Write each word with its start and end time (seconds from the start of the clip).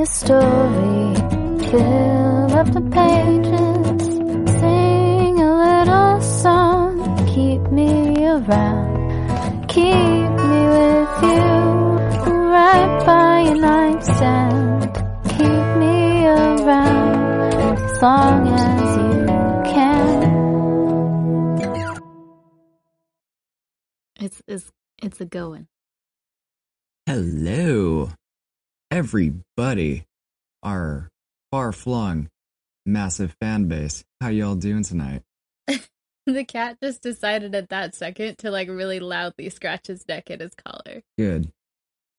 me 0.00 0.04
a 0.04 0.06
story. 0.06 1.14
Fill 1.70 2.54
up 2.60 2.72
the 2.72 2.80
pages. 2.98 4.06
Sing 4.60 5.34
a 5.38 5.50
little 5.64 6.20
song. 6.22 6.92
Keep 7.26 7.62
me 7.70 8.26
around. 8.26 9.68
Keep 9.68 10.30
me 10.48 10.60
with 10.76 11.22
you. 11.28 11.52
Right 12.56 13.02
by 13.06 13.40
your 13.46 13.56
nightstand. 13.56 14.90
Keep 15.36 15.66
me 15.82 16.26
around. 16.26 17.54
As 17.84 18.02
long 18.02 18.48
as 18.48 18.96
you 18.96 19.14
can. 19.72 20.20
It's 24.20 24.42
it's 24.48 24.72
it's 25.02 25.20
a 25.20 25.26
going. 25.26 25.66
Hello, 27.06 28.10
everybody. 28.90 30.04
Our 30.62 31.08
far 31.50 31.72
flung, 31.72 32.28
massive 32.84 33.34
fan 33.40 33.66
base. 33.66 34.04
How 34.20 34.28
y'all 34.28 34.56
doing 34.56 34.84
tonight? 34.84 35.22
The 36.26 36.44
cat 36.44 36.76
just 36.80 37.02
decided 37.02 37.54
at 37.54 37.70
that 37.70 37.94
second 37.94 38.38
to 38.38 38.50
like 38.50 38.68
really 38.68 39.00
loudly 39.00 39.48
scratch 39.48 39.88
his 39.88 40.06
neck 40.06 40.30
at 40.30 40.40
his 40.40 40.54
collar. 40.54 41.02
Good. 41.18 41.50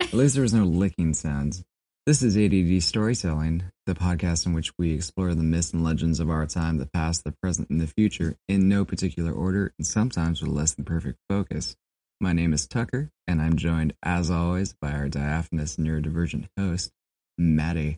At 0.02 0.12
least 0.12 0.34
there 0.34 0.42
was 0.42 0.56
no 0.56 0.66
licking 0.66 1.14
sounds. 1.14 1.64
This 2.08 2.24
is 2.24 2.36
ADD 2.36 2.82
Storytelling, 2.84 3.64
the 3.86 3.94
podcast 3.94 4.48
in 4.48 4.54
which 4.54 4.72
we 4.78 4.92
explore 4.94 5.34
the 5.34 5.44
myths 5.44 5.72
and 5.72 5.84
legends 5.84 6.20
of 6.20 6.30
our 6.30 6.48
time, 6.48 6.78
the 6.78 6.88
past, 6.88 7.24
the 7.24 7.36
present, 7.44 7.70
and 7.70 7.80
the 7.80 7.88
future, 7.88 8.36
in 8.50 8.68
no 8.68 8.84
particular 8.84 9.32
order, 9.32 9.72
and 9.78 9.86
sometimes 9.86 10.42
with 10.42 10.52
less 10.52 10.74
than 10.74 10.84
perfect 10.84 11.20
focus. 11.30 11.78
My 12.22 12.34
name 12.34 12.54
is 12.54 12.68
Tucker, 12.68 13.10
and 13.28 13.42
I'm 13.42 13.56
joined, 13.56 13.96
as 14.04 14.30
always, 14.30 14.76
by 14.80 14.92
our 14.92 15.10
diaphanous 15.10 15.78
neurodivergent 15.78 16.50
host, 16.56 16.92
Maddie. 17.36 17.98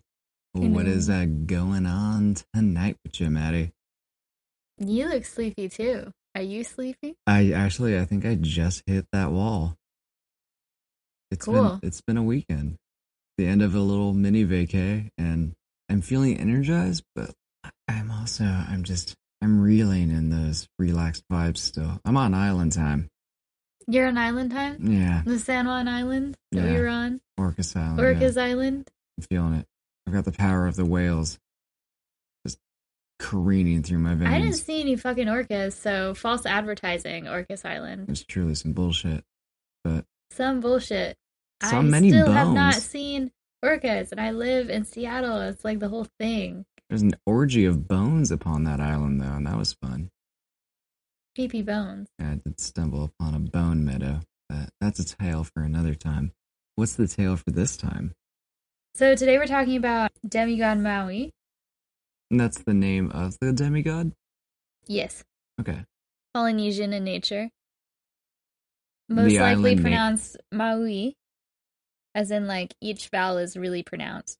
What 0.53 0.85
is 0.85 1.09
uh, 1.09 1.25
going 1.45 1.85
on 1.85 2.37
tonight 2.53 2.95
with 3.03 3.19
you, 3.19 3.29
Maddie? 3.29 3.73
You 4.77 5.09
look 5.09 5.25
sleepy 5.25 5.67
too. 5.67 6.09
Are 6.35 6.41
you 6.41 6.63
sleepy? 6.63 7.15
I 7.27 7.51
actually, 7.51 7.99
I 7.99 8.05
think 8.05 8.25
I 8.25 8.35
just 8.35 8.83
hit 8.87 9.07
that 9.11 9.31
wall. 9.31 9.75
It's 11.29 11.43
Cool. 11.45 11.79
been 11.79 11.79
it's 11.83 11.99
been 11.99 12.15
a 12.15 12.23
weekend, 12.23 12.77
the 13.37 13.45
end 13.45 13.61
of 13.61 13.75
a 13.75 13.79
little 13.81 14.13
mini 14.13 14.45
vacay, 14.45 15.09
and 15.17 15.53
I'm 15.89 15.99
feeling 15.99 16.37
energized, 16.37 17.03
but 17.13 17.31
I'm 17.89 18.09
also 18.09 18.45
I'm 18.45 18.83
just 18.83 19.15
I'm 19.41 19.59
reeling 19.59 20.11
in 20.11 20.29
those 20.29 20.69
relaxed 20.79 21.25
vibes 21.29 21.57
still. 21.57 21.99
I'm 22.05 22.15
on 22.15 22.33
island 22.33 22.71
time. 22.71 23.09
You're 23.87 24.07
on 24.07 24.17
island 24.17 24.51
time? 24.51 24.77
Yeah, 24.81 25.21
The 25.25 25.39
San 25.39 25.65
Juan 25.67 25.87
Island 25.87 26.37
that 26.51 26.63
we 26.63 26.77
were 26.77 26.87
on? 26.87 27.21
Orcas 27.39 27.75
Island. 27.75 27.99
yeah. 27.99 28.27
Orcas 28.27 28.41
Island? 28.41 28.89
I'm 29.17 29.23
feeling 29.23 29.53
it. 29.55 29.67
I've 30.07 30.13
got 30.13 30.25
the 30.25 30.31
power 30.31 30.67
of 30.67 30.75
the 30.75 30.85
whales 30.85 31.39
just 32.45 32.57
careening 33.19 33.83
through 33.83 33.99
my 33.99 34.15
veins. 34.15 34.31
I 34.31 34.39
didn't 34.39 34.55
see 34.55 34.81
any 34.81 34.95
fucking 34.95 35.27
orcas, 35.27 35.73
so 35.73 36.13
false 36.13 36.45
advertising, 36.45 37.25
Orcas 37.25 37.65
Island. 37.65 38.09
It's 38.09 38.23
truly 38.23 38.55
some 38.55 38.73
bullshit. 38.73 39.23
But 39.83 40.05
Some 40.31 40.59
bullshit. 40.61 41.17
So 41.63 41.77
I 41.77 41.81
many 41.81 42.09
still 42.09 42.31
have 42.31 42.51
not 42.53 42.73
seen 42.75 43.31
orcas, 43.63 44.11
and 44.11 44.19
I 44.19 44.31
live 44.31 44.69
in 44.69 44.83
Seattle. 44.85 45.39
It's 45.41 45.63
like 45.63 45.79
the 45.79 45.89
whole 45.89 46.07
thing. 46.19 46.65
there's 46.89 47.01
an 47.01 47.15
orgy 47.25 47.65
of 47.65 47.87
bones 47.87 48.31
upon 48.31 48.65
that 48.65 48.79
island, 48.81 49.21
though, 49.21 49.25
and 49.33 49.47
that 49.47 49.57
was 49.57 49.73
fun. 49.73 50.09
Creepy 51.35 51.63
bones. 51.63 52.09
I 52.19 52.39
did 52.45 52.59
stumble 52.59 53.03
upon 53.05 53.33
a 53.33 53.39
bone 53.39 53.83
meadow, 53.83 54.19
but 54.49 54.69
that's 54.79 54.99
a 54.99 55.05
tale 55.05 55.43
for 55.43 55.63
another 55.63 55.95
time. 55.95 56.31
What's 56.75 56.93
the 56.93 57.07
tale 57.07 57.37
for 57.37 57.49
this 57.49 57.75
time? 57.75 58.13
So 58.93 59.15
today 59.15 59.39
we're 59.39 59.47
talking 59.47 59.75
about 59.75 60.11
demigod 60.27 60.77
Maui. 60.77 61.31
And 62.29 62.39
that's 62.39 62.59
the 62.59 62.73
name 62.75 63.09
of 63.11 63.37
the 63.39 63.51
demigod? 63.51 64.11
Yes, 64.87 65.23
Okay. 65.59 65.85
Polynesian 66.33 66.93
in 66.93 67.03
nature. 67.03 67.49
Most 69.09 69.33
The 69.33 69.39
likely 69.39 69.75
pronounced 69.75 70.37
Maui, 70.51 71.15
as 72.13 72.31
in 72.31 72.47
like 72.47 72.73
each 72.81 73.09
vowel 73.09 73.37
is 73.37 73.55
really 73.57 73.81
pronounced, 73.83 74.37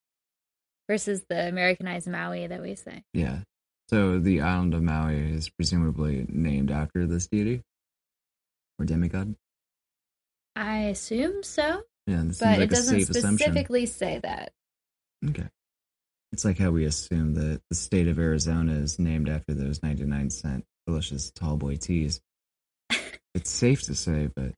versus 0.87 1.23
the 1.29 1.47
Americanized 1.47 2.07
Maui 2.07 2.45
that 2.47 2.61
we 2.61 2.75
say. 2.75 3.03
Yeah. 3.13 3.41
So 3.89 4.19
the 4.19 4.41
island 4.41 4.73
of 4.73 4.81
Maui 4.81 5.17
is 5.33 5.49
presumably 5.49 6.25
named 6.29 6.71
after 6.71 7.05
this 7.05 7.27
deity? 7.27 7.61
Or 8.79 8.85
demigod? 8.85 9.35
I 10.55 10.79
assume 10.85 11.44
so, 11.44 11.83
Yeah, 12.07 12.23
this 12.25 12.39
but 12.39 12.55
seems 12.55 12.63
it 12.63 12.69
doesn't 12.69 12.99
safe 12.99 13.09
assumption. 13.09 13.38
specifically 13.38 13.85
say 13.85 14.19
that. 14.23 14.51
Okay. 15.29 15.47
It's 16.31 16.45
like 16.45 16.57
how 16.57 16.71
we 16.71 16.85
assume 16.85 17.35
that 17.35 17.61
the 17.69 17.75
state 17.75 18.07
of 18.07 18.17
Arizona 18.17 18.73
is 18.73 18.97
named 18.99 19.29
after 19.29 19.53
those 19.53 19.83
99 19.83 20.29
cent 20.31 20.65
delicious 20.88 21.31
tall 21.31 21.57
boy 21.57 21.75
teas. 21.75 22.21
it's 23.35 23.51
safe 23.51 23.83
to 23.83 23.95
say, 23.95 24.29
but 24.35 24.53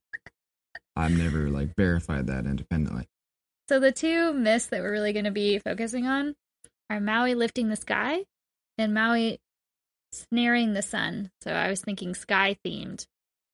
I've 0.96 1.18
never 1.18 1.50
like 1.50 1.76
verified 1.76 2.28
that 2.28 2.46
independently. 2.46 3.08
So 3.68 3.80
the 3.80 3.92
two 3.92 4.32
myths 4.34 4.68
that 4.68 4.82
we're 4.82 4.92
really 4.92 5.14
going 5.14 5.26
to 5.26 5.32
be 5.32 5.60
focusing 5.60 6.06
on 6.08 6.36
are 6.90 7.00
Maui 7.02 7.36
lifting 7.36 7.68
the 7.70 7.76
sky 7.76 8.24
and 8.78 8.94
Maui 8.94 9.40
snaring 10.12 10.74
the 10.74 10.82
sun. 10.82 11.32
So 11.42 11.52
I 11.52 11.70
was 11.70 11.82
thinking 11.82 12.16
sky 12.16 12.58
themed 12.66 13.06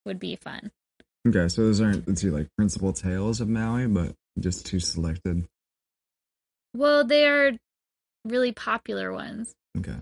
would 0.05 0.19
be 0.19 0.35
fun. 0.35 0.71
Okay, 1.27 1.47
so 1.47 1.61
those 1.61 1.81
aren't 1.81 2.05
the 2.05 2.13
two 2.13 2.31
like 2.31 2.47
principal 2.57 2.93
tales 2.93 3.41
of 3.41 3.47
Maui, 3.49 3.87
but 3.87 4.15
just 4.39 4.65
two 4.65 4.79
selected. 4.79 5.45
Well, 6.75 7.03
they 7.03 7.27
are 7.27 7.51
really 8.25 8.51
popular 8.51 9.11
ones. 9.11 9.53
Okay. 9.77 9.97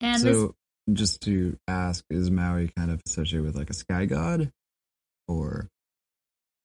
And 0.00 0.22
this 0.22 0.36
so 0.36 0.54
just 0.92 1.20
to 1.22 1.56
ask, 1.68 2.04
is 2.10 2.30
Maui 2.30 2.72
kind 2.76 2.90
of 2.90 3.00
associated 3.06 3.44
with 3.44 3.56
like 3.56 3.70
a 3.70 3.74
sky 3.74 4.06
god 4.06 4.50
or 5.26 5.68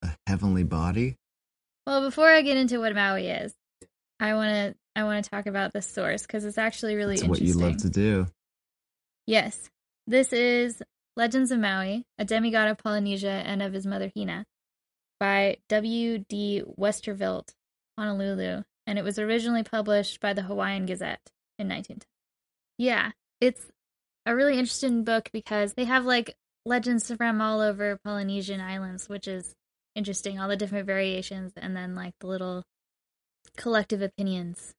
a 0.02 0.10
heavenly 0.28 0.64
body? 0.64 1.18
well, 1.86 2.02
before 2.02 2.32
I 2.32 2.42
get 2.42 2.58
into 2.58 2.80
what 2.80 2.96
Maui 2.96 3.28
is, 3.28 3.54
I 4.20 4.34
want 4.36 4.52
to 4.52 4.76
I 4.96 5.04
want 5.04 5.24
to 5.24 5.30
talk 5.30 5.46
about 5.46 5.74
the 5.74 5.82
source 5.82 6.26
cuz 6.26 6.46
it's 6.46 6.58
actually 6.58 6.96
really 6.96 7.18
That's 7.18 7.28
what 7.28 7.42
you 7.42 7.54
love 7.54 7.78
to 7.78 7.90
do. 7.90 8.28
Yes. 9.26 9.70
This 10.06 10.34
is 10.34 10.82
Legends 11.16 11.52
of 11.52 11.60
Maui, 11.60 12.06
a 12.18 12.26
demigod 12.26 12.68
of 12.70 12.78
Polynesia 12.78 13.30
and 13.46 13.62
of 13.62 13.74
his 13.74 13.86
mother 13.86 14.12
Hina, 14.16 14.46
by 15.20 15.58
W.D. 15.70 16.64
Westervelt, 16.78 17.54
Honolulu, 17.98 18.64
and 18.86 19.00
it 19.00 19.04
was 19.04 19.20
originally 19.20 19.64
published 19.64 20.20
by 20.20 20.34
the 20.34 20.42
Hawaiian 20.44 20.86
Gazette 20.86 21.32
in 21.58 21.70
1910. 21.70 22.08
Yeah, 22.78 23.12
it's 23.40 23.72
a 24.26 24.36
really 24.36 24.58
interesting 24.58 25.04
book 25.04 25.30
because 25.32 25.74
they 25.74 25.86
have 25.86 26.06
like 26.06 26.36
legends 26.66 27.12
from 27.12 27.42
all 27.42 27.62
over 27.62 28.00
Polynesian 28.04 28.60
islands, 28.60 29.08
which 29.08 29.28
is 29.28 29.56
interesting, 29.96 30.40
all 30.40 30.50
the 30.50 30.58
different 30.58 30.88
variations, 30.88 31.54
and 31.56 31.76
then 31.76 31.96
like 31.96 32.14
the 32.20 32.28
little 32.28 32.64
collective 33.56 34.02
opinions. 34.02 34.74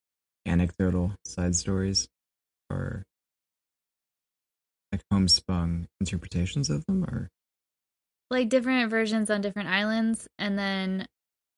Anecdotal 0.47 1.13
side 1.25 1.57
stories 1.57 2.09
or 2.71 3.05
like 4.93 5.03
homespun 5.11 5.89
interpretations 6.01 6.71
of 6.71 6.85
them 6.87 7.05
or 7.05 7.31
like 8.31 8.49
different 8.49 8.91
versions 8.91 9.31
on 9.31 9.41
different 9.41 9.69
islands 9.69 10.29
and 10.39 10.59
then 10.59 11.07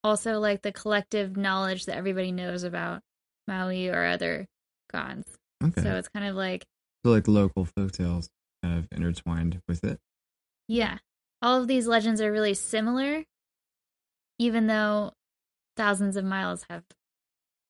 also 0.05 0.39
like 0.39 0.63
the 0.63 0.73
collective 0.73 1.37
knowledge 1.37 1.87
that 1.87 1.97
everybody 1.97 2.33
knows 2.33 2.63
about 2.63 3.01
Maui 3.49 3.89
or 3.89 4.05
other 4.07 4.47
gods. 4.93 5.37
okay. 5.63 5.83
So 5.83 5.95
it's 5.97 6.09
kind 6.09 6.27
of 6.27 6.37
like 6.37 6.65
so 7.05 7.13
like 7.13 7.29
local 7.29 7.67
folktales 7.67 8.29
kind 8.63 8.79
of 8.79 8.89
intertwined 8.97 9.61
with 9.69 9.85
it. 9.85 9.99
yeah, 10.69 10.99
all 11.43 11.61
of 11.61 11.69
these 11.69 11.87
legends 11.87 12.21
are 12.21 12.33
really 12.33 12.55
similar 12.55 13.25
even 14.39 14.67
though 14.67 15.13
thousands 15.77 16.17
of 16.17 16.25
miles 16.25 16.65
have 16.69 16.85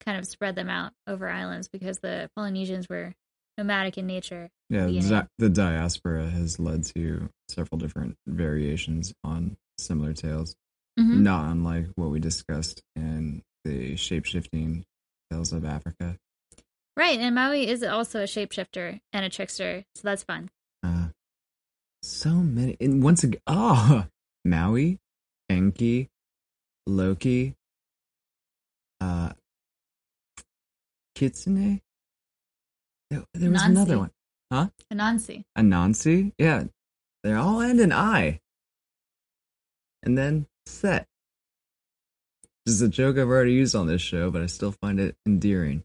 kind 0.06 0.18
of 0.18 0.26
spread 0.26 0.54
them 0.54 0.68
out 0.70 0.92
over 1.06 1.28
islands 1.28 1.68
because 1.68 1.98
the 1.98 2.30
Polynesians 2.36 2.86
were 2.88 3.14
nomadic 3.58 3.98
in 3.98 4.06
nature. 4.06 4.48
Yeah, 4.70 4.86
the, 4.86 5.28
the 5.38 5.48
diaspora 5.48 6.28
has 6.28 6.58
led 6.60 6.84
to 6.94 7.28
several 7.48 7.78
different 7.78 8.16
variations 8.26 9.12
on 9.24 9.56
similar 9.78 10.12
tales, 10.12 10.54
Mhm. 10.98 11.20
not 11.20 11.50
unlike 11.50 11.86
what 11.96 12.10
we 12.10 12.20
discussed 12.20 12.82
in 12.94 13.42
the 13.64 13.94
shapeshifting 13.94 14.84
tales 15.30 15.52
of 15.52 15.64
Africa. 15.64 16.16
Right, 16.96 17.18
and 17.18 17.34
Maui 17.34 17.68
is 17.68 17.82
also 17.82 18.20
a 18.20 18.24
shapeshifter 18.24 19.00
and 19.12 19.24
a 19.24 19.28
trickster, 19.28 19.84
so 19.94 20.00
that's 20.04 20.22
fun. 20.22 20.50
Uh, 20.82 21.08
so 22.02 22.30
many, 22.30 22.76
and 22.80 23.02
once 23.02 23.24
again, 23.24 23.40
oh, 23.46 24.06
Maui, 24.44 24.98
Enki, 25.50 26.08
Loki, 26.86 27.54
uh, 29.00 29.32
Kitsune. 31.16 31.80
There, 33.10 33.24
there 33.34 33.50
was 33.50 33.62
another 33.62 33.98
one. 33.98 34.10
Huh? 34.52 34.68
Anansi. 34.92 35.44
Anansi? 35.58 36.32
Yeah. 36.38 36.64
They 37.24 37.32
all 37.32 37.60
end 37.60 37.80
in 37.80 37.92
I. 37.92 38.40
And 40.04 40.16
then 40.16 40.46
Set. 40.66 41.06
This 42.64 42.74
is 42.74 42.82
a 42.82 42.88
joke 42.88 43.16
I've 43.16 43.28
already 43.28 43.52
used 43.52 43.74
on 43.74 43.86
this 43.86 44.02
show, 44.02 44.30
but 44.30 44.42
I 44.42 44.46
still 44.46 44.72
find 44.72 45.00
it 45.00 45.16
endearing. 45.24 45.84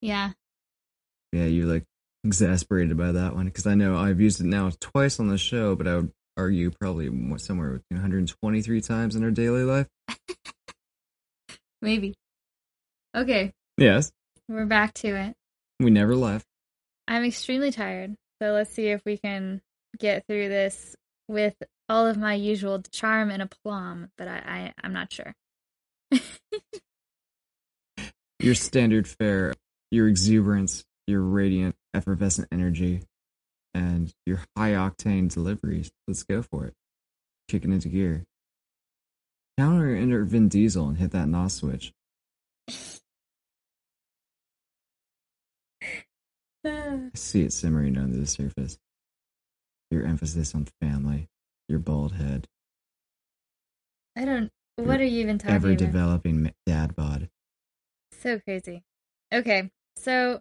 Yeah. 0.00 0.32
Yeah, 1.32 1.46
you 1.46 1.66
like 1.66 1.84
exasperated 2.24 2.96
by 2.96 3.12
that 3.12 3.34
one 3.34 3.46
because 3.46 3.66
I 3.66 3.74
know 3.74 3.96
I've 3.96 4.20
used 4.20 4.40
it 4.40 4.46
now 4.46 4.70
twice 4.80 5.18
on 5.18 5.28
the 5.28 5.38
show, 5.38 5.74
but 5.74 5.88
I 5.88 5.96
would 5.96 6.12
argue 6.36 6.70
probably 6.70 7.06
somewhere 7.38 7.70
between 7.70 8.00
123 8.00 8.80
times 8.82 9.16
in 9.16 9.24
our 9.24 9.30
daily 9.30 9.64
life. 9.64 9.86
Maybe. 11.82 12.14
Okay, 13.16 13.52
Yes, 13.80 14.12
we're 14.50 14.66
back 14.66 14.92
to 14.94 15.08
it. 15.14 15.34
we 15.78 15.90
never 15.90 16.16
left. 16.16 16.46
I'm 17.08 17.24
extremely 17.24 17.72
tired, 17.72 18.16
so 18.40 18.52
let's 18.52 18.72
see 18.72 18.88
if 18.88 19.02
we 19.04 19.16
can 19.16 19.62
get 19.98 20.26
through 20.26 20.48
this 20.48 20.96
with 21.28 21.54
all 21.88 22.06
of 22.06 22.16
my 22.16 22.34
usual 22.34 22.82
charm 22.92 23.30
and 23.30 23.42
aplomb, 23.42 24.10
but 24.18 24.28
I, 24.28 24.42
I 24.46 24.72
I'm 24.82 24.92
not 24.92 25.12
sure. 25.12 25.34
Your 28.40 28.54
standard 28.54 29.06
fare, 29.06 29.52
your 29.90 30.08
exuberance, 30.08 30.84
your 31.06 31.20
radiant, 31.20 31.76
effervescent 31.92 32.48
energy, 32.50 33.02
and 33.74 34.14
your 34.24 34.40
high 34.56 34.70
octane 34.70 35.30
deliveries. 35.30 35.90
Let's 36.08 36.22
go 36.22 36.40
for 36.40 36.64
it. 36.64 36.72
Kicking 37.48 37.70
into 37.70 37.88
gear. 37.88 38.24
Counter 39.58 39.94
enter 39.94 40.24
Vin 40.24 40.48
Diesel 40.48 40.88
and 40.88 40.96
hit 40.96 41.10
that 41.10 41.28
NOS 41.28 41.52
switch. 41.54 41.92
I 46.66 47.10
see 47.14 47.42
it 47.42 47.52
simmering 47.52 47.96
under 47.96 48.16
the 48.16 48.26
surface. 48.26 48.78
Your 49.90 50.04
emphasis 50.04 50.54
on 50.54 50.68
family, 50.80 51.28
your 51.68 51.80
bald 51.80 52.12
head, 52.12 52.46
I 54.16 54.24
don't. 54.24 54.50
What 54.76 55.00
are 55.00 55.04
you 55.04 55.20
even 55.20 55.38
talking 55.38 55.54
ever 55.54 55.68
about? 55.68 55.78
developing 55.78 56.52
dad 56.66 56.96
bod. 56.96 57.28
So 58.12 58.38
crazy. 58.38 58.82
Okay, 59.32 59.70
so 59.96 60.40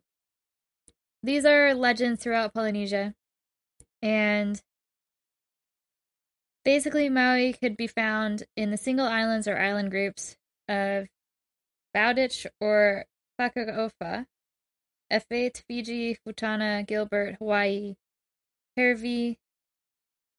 these 1.24 1.46
are 1.46 1.74
legends 1.74 2.22
throughout 2.22 2.54
Polynesia, 2.54 3.14
and 4.02 4.62
basically 6.66 7.10
Maui 7.10 7.54
could 7.54 7.78
be 7.78 7.88
found 7.88 8.44
in 8.58 8.72
the 8.72 8.78
single 8.78 9.08
islands 9.08 9.48
or 9.48 9.58
island 9.58 9.92
groups 9.92 10.36
of 10.68 11.08
Bowditch 11.94 12.48
or 12.60 13.06
Whakaofa, 13.40 14.26
Efate, 15.12 15.64
Fiji, 15.68 16.18
Futana, 16.26 16.86
Gilbert, 16.86 17.38
Hawaii, 17.40 17.96
Hervey, 18.78 19.38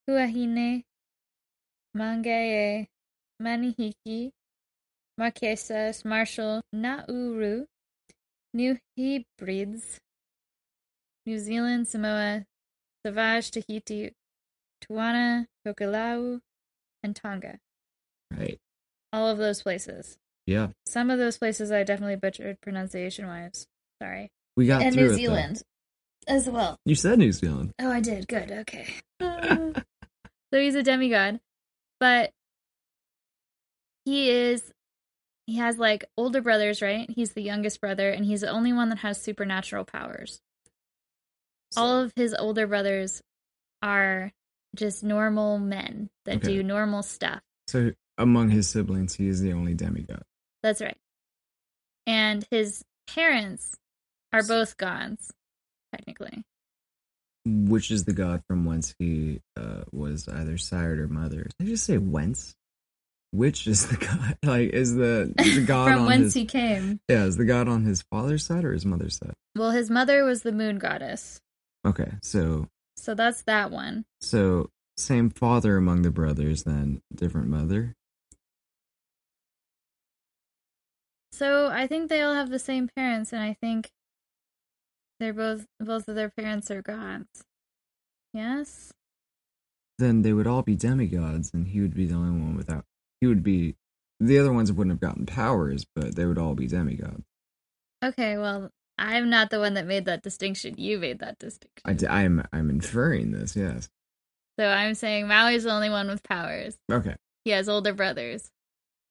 Huahine, 0.09 0.85
Mangae, 1.97 2.87
Manihiki, 3.43 4.31
Marquesas, 5.19 6.05
Marshall, 6.05 6.63
Nauru, 6.73 7.67
New 8.55 8.79
Hebrides, 8.97 9.99
New 11.27 11.39
Zealand, 11.39 11.89
Samoa, 11.89 12.45
Savage, 13.05 13.51
Tahiti, 13.51 14.13
Tuana, 14.83 15.47
Tokelau, 15.67 16.41
and 17.03 17.17
Tonga. 17.17 17.59
Right. 18.37 18.59
All 19.13 19.29
of 19.29 19.39
those 19.39 19.63
places. 19.63 20.17
Yeah. 20.47 20.69
Some 20.87 21.11
of 21.11 21.19
those 21.19 21.39
places 21.39 21.71
I 21.71 21.83
definitely 21.83 22.17
butchered 22.17 22.61
pronunciation 22.61 23.27
wise. 23.27 23.67
Sorry. 24.03 24.31
We 24.57 24.67
got 24.67 24.83
and 24.83 24.97
New 24.97 25.09
though. 25.09 25.15
Zealand 25.15 25.63
as 26.27 26.49
well. 26.49 26.77
You 26.85 26.95
said 26.95 27.19
New 27.19 27.33
Zealand. 27.33 27.73
Oh, 27.81 27.91
I 27.91 28.01
did. 28.01 28.29
Good. 28.29 28.51
Okay. 28.51 28.87
so 29.21 29.73
he's 30.53 30.75
a 30.75 30.83
demigod, 30.83 31.41
but 31.99 32.31
he 34.05 34.31
is. 34.31 34.73
He 35.47 35.57
has 35.57 35.79
like 35.79 36.05
older 36.17 36.41
brothers, 36.41 36.81
right? 36.83 37.09
He's 37.11 37.33
the 37.33 37.43
youngest 37.43 37.81
brother, 37.81 38.11
and 38.11 38.25
he's 38.25 38.43
the 38.43 38.51
only 38.51 38.73
one 38.73 38.89
that 38.91 38.99
has 38.99 39.21
supernatural 39.21 39.85
powers. 39.85 40.41
All 41.77 42.01
of 42.03 42.13
his 42.17 42.35
older 42.35 42.67
brothers 42.67 43.23
are 43.83 44.33
just 44.77 45.03
normal 45.03 45.59
men 45.59 46.11
that 46.25 46.37
Okay. 46.37 46.49
do 46.57 46.63
normal 46.63 47.03
stuff. 47.03 47.41
So 47.67 47.93
among 48.19 48.51
his 48.51 48.69
siblings, 48.69 49.15
he 49.15 49.29
is 49.29 49.41
the 49.41 49.53
only 49.53 49.75
demigod. 49.75 50.23
That's 50.63 50.81
right. 50.81 50.97
And 52.07 52.45
his 52.51 52.85
parents 53.07 53.77
are 54.33 54.43
both 54.43 54.77
gods, 54.77 55.31
technically. 55.95 56.43
Which 57.47 57.91
is 57.91 58.05
the 58.05 58.13
god 58.13 58.43
from 58.47 58.65
whence 58.65 58.95
he 58.99 59.41
uh, 59.57 59.83
was 59.93 60.29
either 60.29 60.59
sired 60.59 60.99
or 61.01 61.09
mothered? 61.09 61.53
Did 61.59 61.69
I 61.69 61.71
just 61.71 61.85
say 61.87 61.97
whence? 61.99 62.55
Which 63.33 63.67
is 63.67 63.87
the 63.87 63.97
god? 64.07 64.37
Like, 64.45 64.71
is 64.71 64.95
the, 64.95 65.33
is 65.39 65.57
the 65.57 65.63
god 65.65 65.93
From 65.95 66.07
whence 66.07 66.25
his 66.25 66.35
he 66.35 66.45
came. 66.45 67.01
yeah? 67.09 67.25
Is 67.25 67.37
the 67.37 67.45
god 67.45 67.69
on 67.69 67.85
his 67.85 68.03
father's 68.03 68.45
side 68.45 68.65
or 68.65 68.73
his 68.73 68.85
mother's 68.85 69.17
side? 69.17 69.35
Well, 69.57 69.71
his 69.71 69.89
mother 69.91 70.25
was 70.25 70.43
the 70.43 70.53
moon 70.53 70.79
goddess. 70.79 71.41
Okay, 71.87 72.13
so 72.23 72.69
So 72.97 73.15
that's 73.15 73.43
that 73.43 73.71
one. 73.71 74.05
so 74.21 74.69
same 74.99 75.31
father 75.31 75.79
among 75.79 76.03
the 76.03 76.11
brothers, 76.11 76.65
then 76.65 77.01
different 77.15 77.49
mother. 77.49 77.95
So 81.33 81.69
I 81.69 81.87
think 81.87 82.09
they 82.11 82.21
all 82.21 82.35
have 82.35 82.51
the 82.51 82.59
same 82.59 82.89
parents, 82.95 83.33
and 83.33 83.41
I 83.41 83.55
think 83.63 83.91
they're 85.21 85.33
both 85.33 85.67
both 85.79 86.09
of 86.09 86.17
their 86.17 86.31
parents 86.31 86.71
are 86.71 86.83
gods. 86.83 87.45
Yes. 88.33 88.93
Then 89.99 90.23
they 90.23 90.33
would 90.33 90.47
all 90.47 90.63
be 90.63 90.77
demigods, 90.77 91.53
and 91.53 91.69
he 91.69 91.81
would 91.81 91.95
be 91.95 92.07
the 92.07 92.15
only 92.15 92.41
one 92.41 92.57
without. 92.57 92.85
He 93.21 93.27
would 93.27 93.43
be. 93.43 93.77
The 94.19 94.39
other 94.39 94.53
ones 94.53 94.73
wouldn't 94.73 94.93
have 94.93 95.01
gotten 95.01 95.27
powers, 95.27 95.87
but 95.95 96.15
they 96.15 96.27
would 96.27 96.39
all 96.39 96.55
be 96.55 96.67
demigods. 96.67 97.23
Okay. 98.05 98.37
Well, 98.37 98.71
I'm 98.99 99.31
not 99.31 99.51
the 99.51 99.61
one 99.61 99.75
that 99.75 99.87
made 99.87 100.07
that 100.07 100.23
distinction. 100.23 100.75
You 100.77 100.99
made 100.99 101.21
that 101.21 101.39
distinction. 101.39 101.83
I, 101.85 101.93
d- 101.93 102.07
I'm 102.07 102.47
I'm 102.53 102.71
inferring 102.71 103.33
this. 103.33 103.57
Yes. 103.57 103.89
So 104.59 104.67
I'm 104.67 104.95
saying 104.95 105.27
Maui's 105.27 105.65
the 105.65 105.71
only 105.71 105.89
one 105.91 106.09
with 106.09 106.23
powers. 106.23 106.77
Okay. 106.91 107.15
He 107.45 107.51
has 107.51 107.69
older 107.69 107.95
brothers. 107.95 108.51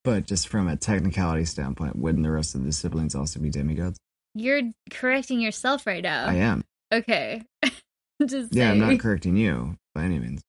But 0.03 0.25
just 0.25 0.47
from 0.47 0.67
a 0.67 0.75
technicality 0.75 1.45
standpoint, 1.45 1.95
wouldn't 1.95 2.23
the 2.23 2.31
rest 2.31 2.55
of 2.55 2.63
the 2.63 2.71
siblings 2.71 3.15
also 3.15 3.39
be 3.39 3.49
demigods? 3.49 3.97
You're 4.35 4.61
correcting 4.89 5.39
yourself 5.39 5.87
right 5.87 6.03
now. 6.03 6.25
I 6.27 6.35
am. 6.35 6.63
Okay. 6.91 7.43
Just 8.25 8.53
Yeah, 8.53 8.71
I'm 8.71 8.79
not 8.79 8.99
correcting 8.99 9.37
you 9.37 9.77
by 9.95 10.03
any 10.03 10.19
means. 10.19 10.41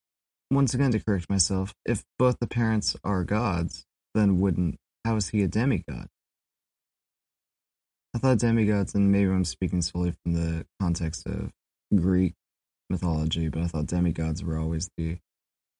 Once 0.50 0.74
again, 0.74 0.90
to 0.90 0.98
correct 0.98 1.30
myself, 1.30 1.72
if 1.84 2.02
both 2.18 2.38
the 2.40 2.46
parents 2.46 2.96
are 3.04 3.24
gods, 3.24 3.84
then 4.14 4.40
wouldn't 4.40 4.76
how 5.04 5.16
is 5.16 5.28
he 5.28 5.42
a 5.42 5.48
demigod? 5.48 6.08
I 8.14 8.18
thought 8.18 8.38
demigods, 8.38 8.94
and 8.94 9.12
maybe 9.12 9.30
I'm 9.30 9.44
speaking 9.44 9.82
solely 9.82 10.12
from 10.22 10.34
the 10.34 10.66
context 10.80 11.26
of 11.26 11.52
Greek 11.94 12.34
mythology, 12.90 13.48
but 13.48 13.62
I 13.62 13.66
thought 13.68 13.86
demigods 13.86 14.42
were 14.42 14.58
always 14.58 14.90
the 14.96 15.18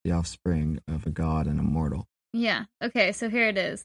the 0.04 0.12
offspring 0.12 0.80
of 0.88 1.07
a 1.07 1.11
god 1.11 1.47
and 1.47 1.61
a 1.61 1.62
mortal. 1.62 2.07
Yeah. 2.33 2.64
Okay, 2.83 3.12
so 3.12 3.28
here 3.28 3.49
it 3.49 3.59
is. 3.59 3.85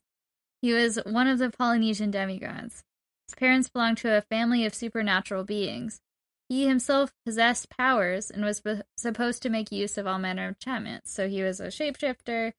He 0.62 0.72
was 0.72 0.98
one 1.05 1.27
of 1.27 1.39
the 1.39 1.50
Polynesian 1.50 2.12
demigods. 2.12 2.84
His 3.27 3.36
parents 3.36 3.70
belonged 3.70 3.98
to 4.00 4.17
a 4.17 4.22
family 4.22 4.65
of 4.65 4.74
supernatural 4.74 5.44
beings. 5.44 6.00
He 6.48 6.67
himself 6.67 7.12
possessed 7.25 7.70
powers 7.70 8.29
and 8.29 8.46
was 8.46 8.62
be- 8.62 8.82
supposed 8.98 9.41
to 9.44 9.50
make 9.50 9.72
use 9.72 9.98
of 9.98 10.05
all 10.05 10.20
manner 10.20 10.50
of 10.50 10.55
enchantments. 10.55 11.12
So 11.12 11.27
he 11.27 11.41
was 11.41 11.60
a 11.60 11.67
shapeshifter. 11.67 12.53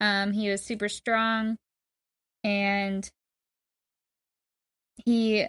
Um, 0.00 0.32
he 0.32 0.50
was 0.50 0.62
super 0.62 0.88
strong, 0.88 1.56
and 2.44 3.08
he 4.96 5.46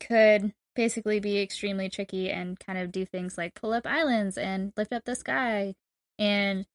could 0.00 0.52
basically 0.74 1.20
be 1.20 1.40
extremely 1.40 1.88
tricky 1.88 2.30
and 2.30 2.58
kind 2.58 2.78
of 2.78 2.90
do 2.90 3.04
things 3.04 3.36
like 3.36 3.54
pull 3.54 3.72
up 3.72 3.86
islands 3.86 4.38
and 4.38 4.72
lift 4.76 4.92
up 4.92 5.04
the 5.04 5.14
sky, 5.14 5.74
and 6.18 6.66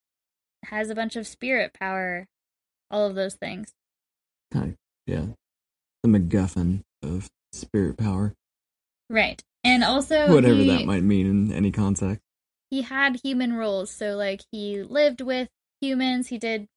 has 0.65 0.89
a 0.89 0.95
bunch 0.95 1.15
of 1.15 1.27
spirit 1.27 1.73
power 1.73 2.27
all 2.89 3.05
of 3.05 3.15
those 3.15 3.35
things. 3.35 3.73
Kind 4.51 4.75
yeah. 5.05 5.25
The 6.03 6.09
MacGuffin 6.09 6.81
of 7.07 7.29
spirit 7.53 7.97
power, 7.97 8.33
Right. 9.09 9.41
And 9.63 9.83
also 9.83 10.33
whatever 10.33 10.55
he, 10.55 10.67
that 10.69 10.85
might 10.85 11.03
mean 11.03 11.25
in 11.27 11.51
any 11.53 11.71
context. 11.71 12.21
he 12.69 12.81
had 12.83 13.19
human 13.23 13.53
roles. 13.53 13.89
So 13.91 14.15
like 14.15 14.41
he 14.51 14.83
lived 14.83 15.21
with 15.21 15.49
humans, 15.81 16.27
he 16.27 16.37
did 16.37 16.67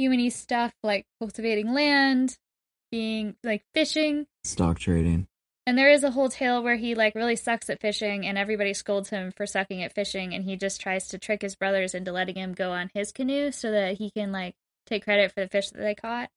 humany 0.00 0.30
stuff 0.32 0.72
like 0.82 1.06
cultivating 1.20 1.72
land, 1.72 2.38
being 2.90 3.36
like 3.44 3.62
fishing. 3.74 4.26
Stock 4.44 4.78
trading. 4.78 5.28
And 5.66 5.76
there 5.76 5.90
is 5.90 6.04
a 6.04 6.10
whole 6.12 6.28
tale 6.28 6.62
where 6.62 6.76
he 6.76 6.94
like 6.94 7.14
really 7.14 7.36
sucks 7.36 7.68
at 7.70 7.80
fishing 7.80 8.26
and 8.26 8.38
everybody 8.38 8.72
scolds 8.72 9.10
him 9.10 9.32
for 9.36 9.46
sucking 9.46 9.82
at 9.82 9.94
fishing 9.94 10.32
and 10.32 10.44
he 10.44 10.56
just 10.56 10.80
tries 10.80 11.08
to 11.08 11.18
trick 11.18 11.42
his 11.42 11.56
brothers 11.56 11.94
into 11.94 12.12
letting 12.12 12.36
him 12.36 12.52
go 12.52 12.70
on 12.72 12.90
his 12.94 13.12
canoe 13.12 13.50
so 13.50 13.70
that 13.72 13.98
he 13.98 14.10
can 14.10 14.30
like 14.32 14.54
take 14.86 15.04
credit 15.04 15.32
for 15.32 15.40
the 15.40 15.48
fish 15.48 15.70
that 15.70 15.80
they 15.80 15.94
caught. 15.94 16.30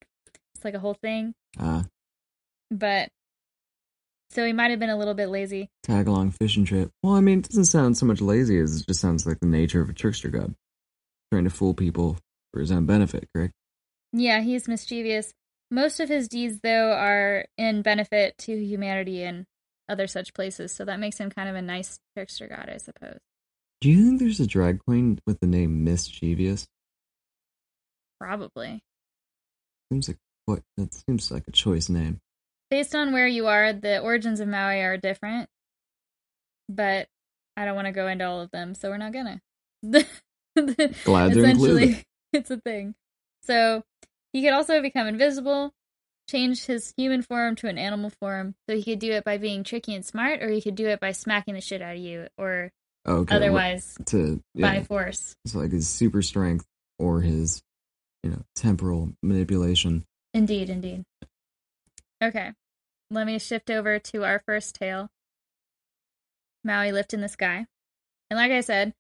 It's 0.56 0.66
like 0.66 0.74
a 0.74 0.80
whole 0.80 0.96
thing. 0.96 1.36
Uh, 1.60 1.84
But 2.72 3.10
so 4.30 4.46
he 4.46 4.54
might 4.54 4.72
have 4.72 4.80
been 4.80 4.90
a 4.90 4.98
little 4.98 5.14
bit 5.14 5.30
lazy. 5.30 5.70
tag 5.84 6.08
along 6.08 6.32
fishing 6.32 6.66
trip. 6.66 6.92
Well, 7.04 7.14
I 7.14 7.22
mean, 7.22 7.40
it 7.40 7.50
doesn't 7.50 7.66
sound 7.66 7.98
so 7.98 8.06
much 8.06 8.22
lazy 8.22 8.60
as 8.60 8.82
it 8.82 8.88
just 8.88 9.02
sounds 9.02 9.26
like 9.26 9.40
the 9.40 9.48
nature 9.48 9.82
of 9.82 9.90
a 9.90 9.94
trickster 9.94 10.30
god. 10.30 10.54
Trying 11.32 11.44
to 11.46 11.50
fool 11.50 11.74
people 11.74 12.18
for 12.54 12.60
his 12.60 12.72
own 12.72 12.86
benefit, 12.86 13.28
correct? 13.36 13.54
Yeah, 14.14 14.42
he's 14.42 14.68
mischievous. 14.68 15.34
Most 15.72 16.00
of 16.00 16.10
his 16.10 16.28
deeds, 16.28 16.60
though, 16.64 16.92
are 16.94 17.46
in 17.58 17.84
benefit 17.84 18.36
to 18.40 18.54
humanity 18.54 19.24
and 19.24 19.46
other 19.88 20.08
such 20.08 20.34
places, 20.34 20.72
so 20.72 20.86
that 20.86 21.00
makes 21.00 21.18
him 21.20 21.30
kind 21.30 21.48
of 21.50 21.56
a 21.56 21.62
nice 21.62 22.00
trickster 22.16 22.48
god, 22.48 22.70
I 22.74 22.78
suppose. 22.78 23.20
Do 23.82 23.90
you 23.90 24.06
think 24.06 24.20
there's 24.20 24.40
a 24.40 24.48
drag 24.48 24.80
queen 24.80 25.20
with 25.26 25.40
the 25.40 25.48
name 25.48 25.84
Mischievous? 25.84 26.68
Probably. 28.20 28.82
Seems 29.92 30.08
like 30.08 30.18
what 30.46 30.62
that 30.78 30.94
seems 30.94 31.32
like 31.32 31.44
a 31.48 31.52
choice 31.52 31.90
name. 31.90 32.20
Based 32.70 32.94
on 32.94 33.12
where 33.12 33.28
you 33.28 33.48
are, 33.48 33.74
the 33.74 34.00
origins 34.00 34.40
of 34.40 34.48
Maui 34.48 34.82
are 34.82 34.98
different, 34.98 35.50
but 36.68 37.08
I 37.58 37.66
don't 37.66 37.76
want 37.76 37.88
to 37.88 37.92
go 37.92 38.08
into 38.08 38.26
all 38.26 38.42
of 38.42 38.52
them, 38.52 38.76
so 38.76 38.90
we're 38.90 38.98
not 38.98 39.12
gonna. 39.14 39.42
Glad 39.84 41.36
it. 41.36 42.06
it's 42.34 42.52
a 42.52 42.58
thing. 42.58 42.96
So 43.44 43.84
he 44.34 44.44
could 44.44 44.54
also 44.54 44.82
become 44.82 45.08
invisible, 45.08 45.74
change 46.30 46.66
his 46.66 46.94
human 46.96 47.22
form 47.22 47.56
to 47.58 47.68
an 47.68 47.78
animal 47.78 48.12
form. 48.22 48.56
So 48.70 48.76
he 48.76 48.84
could 48.84 49.00
do 49.00 49.12
it 49.14 49.24
by 49.24 49.38
being 49.38 49.64
tricky 49.64 49.96
and 49.96 50.06
smart, 50.06 50.44
or 50.44 50.50
he 50.50 50.62
could 50.62 50.76
do 50.76 50.88
it 50.88 51.00
by 51.00 51.12
smacking 51.12 51.56
the 51.56 51.62
shit 51.62 51.82
out 51.82 51.96
of 51.96 52.02
you, 52.02 52.28
or 52.38 52.72
Okay. 53.08 53.36
otherwise 53.36 53.98
to 54.08 54.44
yeah, 54.54 54.76
by 54.76 54.84
force. 54.84 55.36
it's 55.44 55.56
like 55.56 55.72
his 55.72 55.90
super 55.90 56.22
strength 56.22 56.66
or 57.00 57.22
his, 57.22 57.64
you 58.24 58.30
know, 58.30 58.44
temporal 58.56 59.14
manipulation. 59.24 60.06
Indeed, 60.36 60.70
indeed. 60.70 61.04
Okay, 62.24 62.52
let 63.10 63.26
me 63.26 63.40
shift 63.40 63.70
over 63.70 64.00
to 64.00 64.24
our 64.24 64.42
first 64.46 64.76
tale 64.76 65.10
Maui 66.64 66.92
Lift 66.92 67.14
in 67.14 67.22
the 67.22 67.30
Sky. 67.30 67.66
And 68.30 68.38
like 68.38 68.52
I 68.52 68.62
said, 68.62 68.94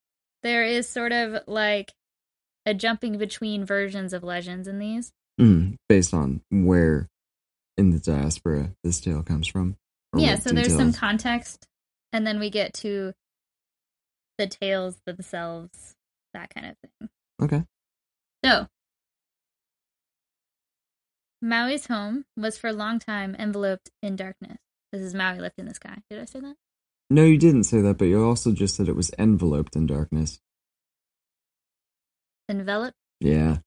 there 0.44 0.64
is 0.64 0.88
sort 0.88 1.12
of 1.12 1.44
like 1.48 1.92
a 2.66 2.74
jumping 2.74 3.18
between 3.18 3.66
versions 3.66 4.14
of 4.14 4.24
legends 4.24 4.68
in 4.68 4.80
these. 4.80 5.12
Mm, 5.40 5.76
based 5.88 6.14
on 6.14 6.42
where 6.50 7.08
in 7.78 7.92
the 7.92 8.00
diaspora 8.00 8.74
this 8.84 9.00
tale 9.00 9.24
comes 9.24 9.48
from. 9.48 9.78
yeah, 10.16 10.36
so 10.36 10.52
there's 10.52 10.76
some 10.76 10.94
context, 10.94 11.68
and 12.12 12.26
then 12.26 12.40
we 12.40 12.50
get 12.50 12.74
to 12.76 13.14
the 14.38 14.48
tales 14.48 14.98
themselves, 15.06 15.96
that 16.34 16.54
kind 16.54 16.68
of 16.68 16.76
thing. 16.78 17.10
Okay. 17.42 17.64
So, 18.44 18.68
Maui's 21.42 21.88
home 21.88 22.26
was 22.36 22.58
for 22.58 22.68
a 22.68 22.74
long 22.74 23.00
time 23.00 23.36
enveloped 23.40 23.90
in 24.02 24.16
darkness. 24.16 24.58
This 24.92 25.02
is 25.02 25.14
Maui 25.14 25.40
Lift 25.40 25.58
in 25.58 25.66
the 25.66 25.74
Sky. 25.74 25.98
Did 26.10 26.20
I 26.20 26.26
say 26.26 26.42
that? 26.42 26.56
No, 27.10 27.24
you 27.24 27.38
didn't 27.38 27.64
say 27.64 27.82
that, 27.82 27.98
but 27.98 28.06
you 28.06 28.24
also 28.24 28.52
just 28.52 28.76
said 28.76 28.90
it 28.90 28.96
was 28.96 29.12
enveloped 29.18 29.76
in 29.76 29.88
darkness. 29.88 30.40
Enveloped? 32.50 32.98
Yeah. 33.20 33.58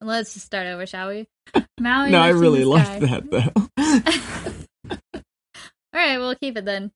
Let's 0.00 0.34
just 0.34 0.46
start 0.46 0.66
over, 0.66 0.86
shall 0.86 1.08
we? 1.08 1.28
Maui 1.80 2.10
no, 2.10 2.20
I 2.20 2.28
really 2.28 2.60
the 2.60 2.68
like 2.68 3.00
that 3.00 3.30
though. 3.30 3.52
All 5.14 6.00
right, 6.00 6.18
we'll 6.18 6.34
keep 6.34 6.56
it 6.56 6.64
then. 6.64 6.92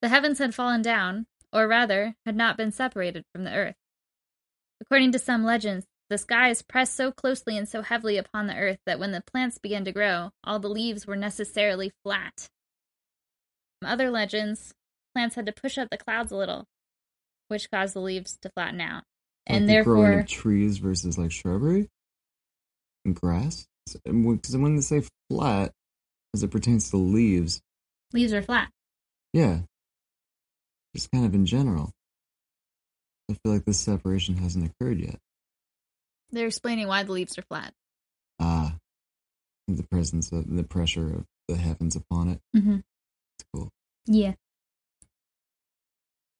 The 0.00 0.08
heavens 0.08 0.38
had 0.38 0.54
fallen 0.54 0.80
down, 0.80 1.26
or 1.52 1.66
rather, 1.66 2.14
had 2.24 2.36
not 2.36 2.56
been 2.56 2.70
separated 2.70 3.24
from 3.34 3.44
the 3.44 3.52
earth. 3.52 3.74
According 4.80 5.12
to 5.12 5.18
some 5.18 5.44
legends, 5.44 5.86
the 6.10 6.18
skies 6.18 6.62
pressed 6.62 6.96
so 6.96 7.12
closely 7.12 7.56
and 7.56 7.68
so 7.68 7.82
heavily 7.82 8.16
upon 8.16 8.46
the 8.46 8.56
earth 8.56 8.78
that 8.86 8.98
when 8.98 9.12
the 9.12 9.22
plants 9.22 9.58
began 9.58 9.84
to 9.84 9.92
grow, 9.92 10.30
all 10.42 10.58
the 10.58 10.68
leaves 10.68 11.06
were 11.06 11.16
necessarily 11.16 11.92
flat. 12.02 12.48
From 13.80 13.90
other 13.90 14.10
legends, 14.10 14.74
plants 15.14 15.36
had 15.36 15.46
to 15.46 15.52
push 15.52 15.76
up 15.78 15.88
the 15.90 15.98
clouds 15.98 16.32
a 16.32 16.36
little, 16.36 16.66
which 17.48 17.70
caused 17.70 17.94
the 17.94 18.00
leaves 18.00 18.38
to 18.42 18.50
flatten 18.50 18.80
out. 18.80 19.04
Like 19.48 19.56
And 19.56 19.68
the 19.68 19.82
growing 19.82 20.02
therefore, 20.02 20.20
of 20.20 20.26
trees 20.26 20.78
versus 20.78 21.18
like 21.18 21.32
shrubbery 21.32 21.88
and 23.04 23.14
grass. 23.14 23.66
Because 24.04 24.56
when 24.56 24.76
they 24.76 24.82
say 24.82 25.02
flat, 25.30 25.72
as 26.34 26.42
it 26.42 26.50
pertains 26.50 26.90
to 26.90 26.96
leaves, 26.96 27.60
leaves 28.12 28.32
are 28.32 28.42
flat. 28.42 28.68
yeah, 29.32 29.60
just 30.94 31.10
kind 31.10 31.24
of 31.24 31.34
in 31.34 31.46
general. 31.46 31.90
I 33.30 33.34
feel 33.34 33.52
like 33.52 33.64
this 33.64 33.78
separation 33.78 34.36
hasn't 34.38 34.70
occurred 34.70 35.00
yet. 35.00 35.18
They're 36.30 36.46
explaining 36.46 36.88
why 36.88 37.02
the 37.02 37.12
leaves 37.12 37.38
are 37.38 37.42
flat. 37.42 37.74
Ah, 38.40 38.76
the 39.66 39.82
presence 39.82 40.32
of 40.32 40.54
the 40.54 40.64
pressure 40.64 41.06
of 41.06 41.26
the 41.46 41.56
heavens 41.56 41.96
upon 41.96 42.28
it. 42.28 42.40
Mm-hmm. 42.56 42.76
It's 42.76 43.44
cool. 43.52 43.70
Yeah. 44.06 44.34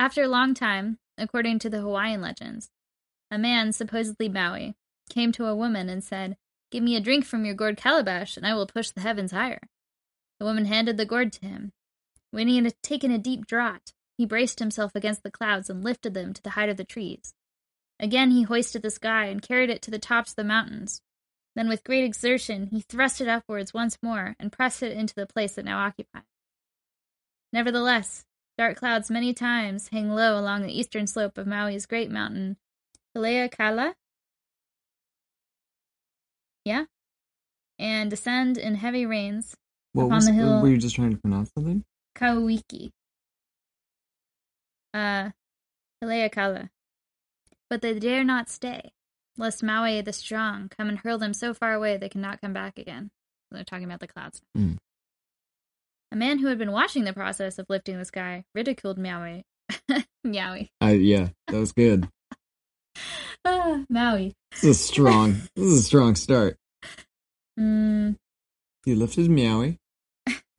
After 0.00 0.23
a 0.23 0.28
long 0.28 0.54
time, 0.54 0.99
according 1.16 1.59
to 1.61 1.71
the 1.71 1.80
Hawaiian 1.80 2.21
legends, 2.21 2.71
a 3.30 3.38
man, 3.38 3.73
supposedly 3.73 4.28
Maui, 4.28 4.75
came 5.11 5.33
to 5.33 5.47
a 5.47 5.57
woman 5.57 5.88
and 5.88 6.02
said, 6.04 6.37
Give 6.71 6.83
me 6.83 6.97
a 6.97 7.00
drink 7.00 7.25
from 7.25 7.45
your 7.45 7.54
gourd 7.54 7.76
calabash, 7.76 8.37
and 8.37 8.47
I 8.47 8.54
will 8.54 8.66
push 8.66 8.90
the 8.90 9.00
heavens 9.00 9.33
higher. 9.33 9.61
The 10.38 10.45
woman 10.47 10.66
handed 10.66 10.97
the 10.97 11.07
gourd 11.07 11.33
to 11.35 11.47
him. 11.47 11.73
When 12.30 12.47
he 12.47 12.57
had 12.62 12.75
taken 12.83 13.11
a 13.11 13.18
deep 13.18 13.47
draught, 13.47 13.92
he 14.16 14.26
braced 14.26 14.59
himself 14.59 14.95
against 14.95 15.23
the 15.23 15.30
clouds 15.30 15.71
and 15.71 15.83
lifted 15.83 16.14
them 16.14 16.33
to 16.35 16.42
the 16.42 16.50
height 16.50 16.68
of 16.68 16.76
the 16.76 16.85
trees. 16.85 17.35
Again 18.00 18.31
he 18.31 18.43
hoisted 18.43 18.83
the 18.83 18.90
sky 18.90 19.26
and 19.26 19.43
carried 19.43 19.71
it 19.71 19.83
to 19.83 19.90
the 19.90 19.99
tops 19.99 20.31
of 20.33 20.37
the 20.37 20.45
mountains. 20.45 21.02
Then, 21.57 21.69
with 21.69 21.83
great 21.83 22.05
exertion, 22.05 22.69
he 22.69 22.83
thrust 22.83 23.21
it 23.21 23.26
upwards 23.26 23.75
once 23.75 23.99
more 24.00 24.37
and 24.38 24.52
pressed 24.52 24.83
it 24.83 24.97
into 24.97 25.14
the 25.14 25.26
place 25.26 25.59
it 25.59 25.64
now 25.64 25.78
occupied. 25.85 26.23
Nevertheless, 27.52 28.25
dark 28.57 28.76
clouds 28.76 29.11
many 29.11 29.35
times 29.35 29.88
hang 29.88 30.11
low 30.11 30.38
along 30.38 30.62
the 30.62 30.78
eastern 30.78 31.09
slope 31.09 31.37
of 31.37 31.47
Maui's 31.49 31.87
great 31.87 32.11
mountain, 32.12 32.59
Haleakala. 33.17 33.95
Yeah? 36.64 36.85
And 37.78 38.11
descend 38.11 38.59
in 38.59 38.76
heavy 38.76 39.07
rains, 39.07 39.57
What 39.95 40.05
Up 40.05 40.11
on 40.11 40.17
was, 40.17 40.26
the 40.26 40.33
hill- 40.35 40.62
Were 40.62 40.69
you 40.69 40.78
just 40.78 40.95
trying 40.95 41.11
to 41.12 41.17
pronounce 41.17 41.50
something? 41.55 41.85
Kauiki. 42.17 42.93
Uh, 44.95 45.31
Haleakala. 46.05 46.71
But 47.70 47.82
they 47.82 47.98
dare 47.98 48.25
not 48.25 48.48
stay, 48.48 48.92
lest 49.37 49.62
Maui 49.62 50.00
the 50.00 50.12
strong 50.12 50.68
come 50.68 50.88
and 50.88 50.98
hurl 50.98 51.18
them 51.18 51.34
so 51.34 51.52
far 51.54 51.75
away 51.75 51.96
they 51.96 52.08
cannot 52.08 52.40
come 52.40 52.52
back 52.52 52.78
again. 52.78 53.10
They're 53.50 53.64
talking 53.64 53.84
about 53.84 54.00
the 54.00 54.08
clouds. 54.08 54.40
Mm. 54.56 54.78
A 56.12 56.16
man 56.16 56.38
who 56.38 56.46
had 56.46 56.58
been 56.58 56.72
watching 56.72 57.04
the 57.04 57.12
process 57.12 57.58
of 57.58 57.66
lifting 57.68 57.98
the 57.98 58.04
sky 58.04 58.44
ridiculed 58.54 58.98
Maui. 58.98 59.44
Maui. 60.25 60.70
I 60.80 60.92
yeah, 60.92 61.28
that 61.48 61.58
was 61.58 61.72
good. 61.72 62.08
Ah, 63.44 63.84
Maui. 63.88 64.34
This 64.50 64.64
is 64.64 64.80
strong. 64.84 65.42
this 65.56 65.64
is 65.66 65.78
a 65.78 65.82
strong 65.82 66.16
start. 66.16 66.56
Mm, 67.58 68.16
He 68.84 68.94
lifted 68.96 69.30
Maui. 69.30 69.78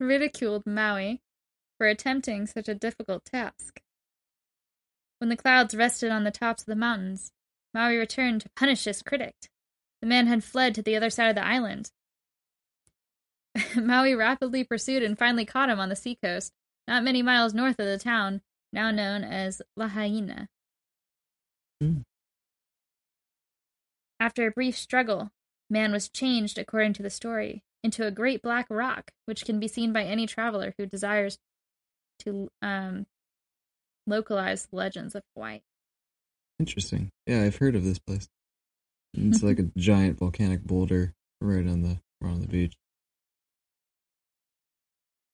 ridiculed 0.00 0.64
Maui 0.66 1.20
for 1.76 1.86
attempting 1.86 2.46
such 2.46 2.68
a 2.68 2.74
difficult 2.74 3.24
task. 3.26 3.80
When 5.20 5.28
the 5.28 5.36
clouds 5.36 5.74
rested 5.74 6.10
on 6.10 6.24
the 6.24 6.30
tops 6.30 6.62
of 6.62 6.66
the 6.66 6.74
mountains, 6.74 7.30
Maui 7.74 7.96
returned 7.98 8.40
to 8.40 8.50
punish 8.56 8.84
his 8.84 9.02
critic. 9.02 9.34
The 10.00 10.08
man 10.08 10.26
had 10.26 10.42
fled 10.42 10.74
to 10.74 10.82
the 10.82 10.96
other 10.96 11.10
side 11.10 11.28
of 11.28 11.34
the 11.34 11.46
island. 11.46 11.90
Maui 13.76 14.14
rapidly 14.14 14.64
pursued 14.64 15.02
and 15.02 15.18
finally 15.18 15.44
caught 15.44 15.68
him 15.68 15.78
on 15.78 15.90
the 15.90 15.96
seacoast, 15.96 16.54
not 16.88 17.04
many 17.04 17.20
miles 17.20 17.52
north 17.52 17.78
of 17.78 17.86
the 17.86 17.98
town, 17.98 18.40
now 18.72 18.90
known 18.90 19.22
as 19.22 19.60
Lahaina. 19.76 20.48
Hmm. 21.82 21.98
After 24.18 24.46
a 24.46 24.52
brief 24.52 24.78
struggle, 24.78 25.32
man 25.68 25.92
was 25.92 26.08
changed, 26.08 26.56
according 26.56 26.94
to 26.94 27.02
the 27.02 27.10
story, 27.10 27.62
into 27.84 28.06
a 28.06 28.10
great 28.10 28.40
black 28.40 28.66
rock, 28.70 29.10
which 29.26 29.44
can 29.44 29.60
be 29.60 29.68
seen 29.68 29.92
by 29.92 30.04
any 30.04 30.26
traveler 30.26 30.72
who 30.78 30.86
desires 30.86 31.38
to 32.20 32.50
um, 32.62 33.06
localize 34.06 34.66
the 34.66 34.76
legends 34.76 35.14
of 35.14 35.22
Hawaii. 35.34 35.60
Interesting. 36.58 37.10
Yeah, 37.26 37.42
I've 37.42 37.56
heard 37.56 37.74
of 37.74 37.84
this 37.84 37.98
place. 37.98 38.28
It's 39.14 39.42
like 39.42 39.58
a 39.60 39.70
giant 39.76 40.18
volcanic 40.18 40.62
boulder 40.62 41.14
right 41.40 41.66
on 41.66 41.82
the 41.82 42.00
right 42.20 42.32
on 42.32 42.40
the 42.40 42.46
beach. 42.46 42.74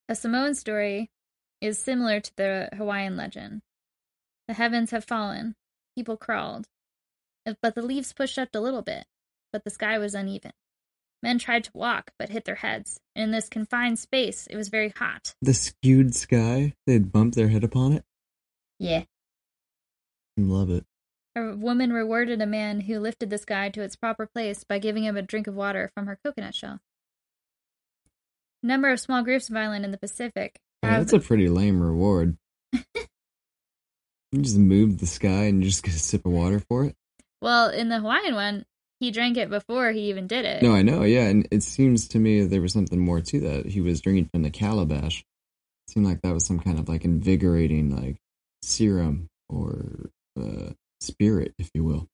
A 0.09 0.15
Samoan 0.15 0.55
story 0.55 1.09
is 1.59 1.77
similar 1.77 2.19
to 2.19 2.31
the 2.37 2.69
Hawaiian 2.77 3.17
legend. 3.17 3.61
The 4.47 4.53
heavens 4.53 4.91
have 4.91 5.03
fallen, 5.03 5.55
people 5.95 6.15
crawled, 6.15 6.65
but 7.61 7.75
the 7.75 7.81
leaves 7.81 8.13
pushed 8.13 8.39
up 8.39 8.49
a 8.53 8.59
little 8.59 8.81
bit, 8.81 9.05
but 9.51 9.65
the 9.65 9.69
sky 9.69 9.97
was 9.97 10.15
uneven. 10.15 10.53
Men 11.21 11.39
tried 11.39 11.65
to 11.65 11.71
walk, 11.73 12.11
but 12.17 12.29
hit 12.29 12.45
their 12.45 12.55
heads, 12.55 12.99
in 13.15 13.31
this 13.31 13.49
confined 13.49 13.99
space, 13.99 14.47
it 14.47 14.55
was 14.55 14.69
very 14.69 14.89
hot. 14.89 15.33
The 15.41 15.53
skewed 15.53 16.15
sky. 16.15 16.73
They'd 16.85 17.11
bump 17.11 17.33
their 17.33 17.47
head 17.49 17.63
upon 17.63 17.93
it. 17.93 18.05
Yeah. 18.79 19.03
Mm, 20.39 20.49
love 20.49 20.69
it. 20.69 20.85
A 21.35 21.55
woman 21.55 21.93
rewarded 21.93 22.41
a 22.41 22.47
man 22.47 22.81
who 22.81 22.99
lifted 22.99 23.29
the 23.29 23.37
sky 23.37 23.69
to 23.69 23.81
its 23.81 23.95
proper 23.95 24.25
place 24.25 24.63
by 24.63 24.79
giving 24.79 25.03
him 25.03 25.17
a 25.17 25.21
drink 25.21 25.47
of 25.47 25.55
water 25.55 25.91
from 25.93 26.07
her 26.07 26.17
coconut 26.23 26.55
shell. 26.55 26.79
Number 28.63 28.89
of 28.89 28.99
small 28.99 29.23
groups 29.23 29.49
of 29.49 29.55
islands 29.55 29.85
in 29.85 29.91
the 29.91 29.99
Pacific 29.99 30.59
have 30.83 31.01
that's 31.01 31.13
a 31.13 31.19
pretty 31.19 31.47
lame 31.47 31.81
reward. 31.81 32.37
you 32.73 34.41
just 34.41 34.57
move 34.57 34.99
the 34.99 35.07
sky 35.07 35.43
and 35.43 35.63
you 35.63 35.69
just 35.69 35.83
get 35.83 35.93
a 35.93 35.99
sip 35.99 36.25
of 36.25 36.31
water 36.31 36.59
for 36.59 36.85
it. 36.85 36.95
Well, 37.41 37.69
in 37.69 37.89
the 37.89 37.99
Hawaiian 37.99 38.33
one, 38.33 38.65
he 38.99 39.11
drank 39.11 39.37
it 39.37 39.49
before 39.49 39.91
he 39.91 40.09
even 40.09 40.25
did 40.27 40.45
it. 40.45 40.63
No, 40.63 40.73
I 40.73 40.81
know, 40.81 41.03
yeah, 41.03 41.27
and 41.27 41.47
it 41.51 41.61
seems 41.61 42.07
to 42.09 42.19
me 42.19 42.43
there 42.45 42.61
was 42.61 42.73
something 42.73 42.99
more 42.99 43.21
to 43.21 43.39
that. 43.41 43.67
He 43.67 43.79
was 43.79 44.01
drinking 44.01 44.29
from 44.31 44.41
the 44.41 44.49
calabash. 44.49 45.19
It 45.19 45.91
seemed 45.91 46.07
like 46.07 46.21
that 46.23 46.33
was 46.33 46.45
some 46.45 46.59
kind 46.59 46.79
of 46.79 46.89
like 46.89 47.05
invigorating, 47.05 47.95
like 47.95 48.17
serum 48.67 49.27
or 49.49 50.09
uh, 50.39 50.71
spirit, 51.01 51.53
if 51.57 51.69
you 51.73 51.83
will. 51.83 52.07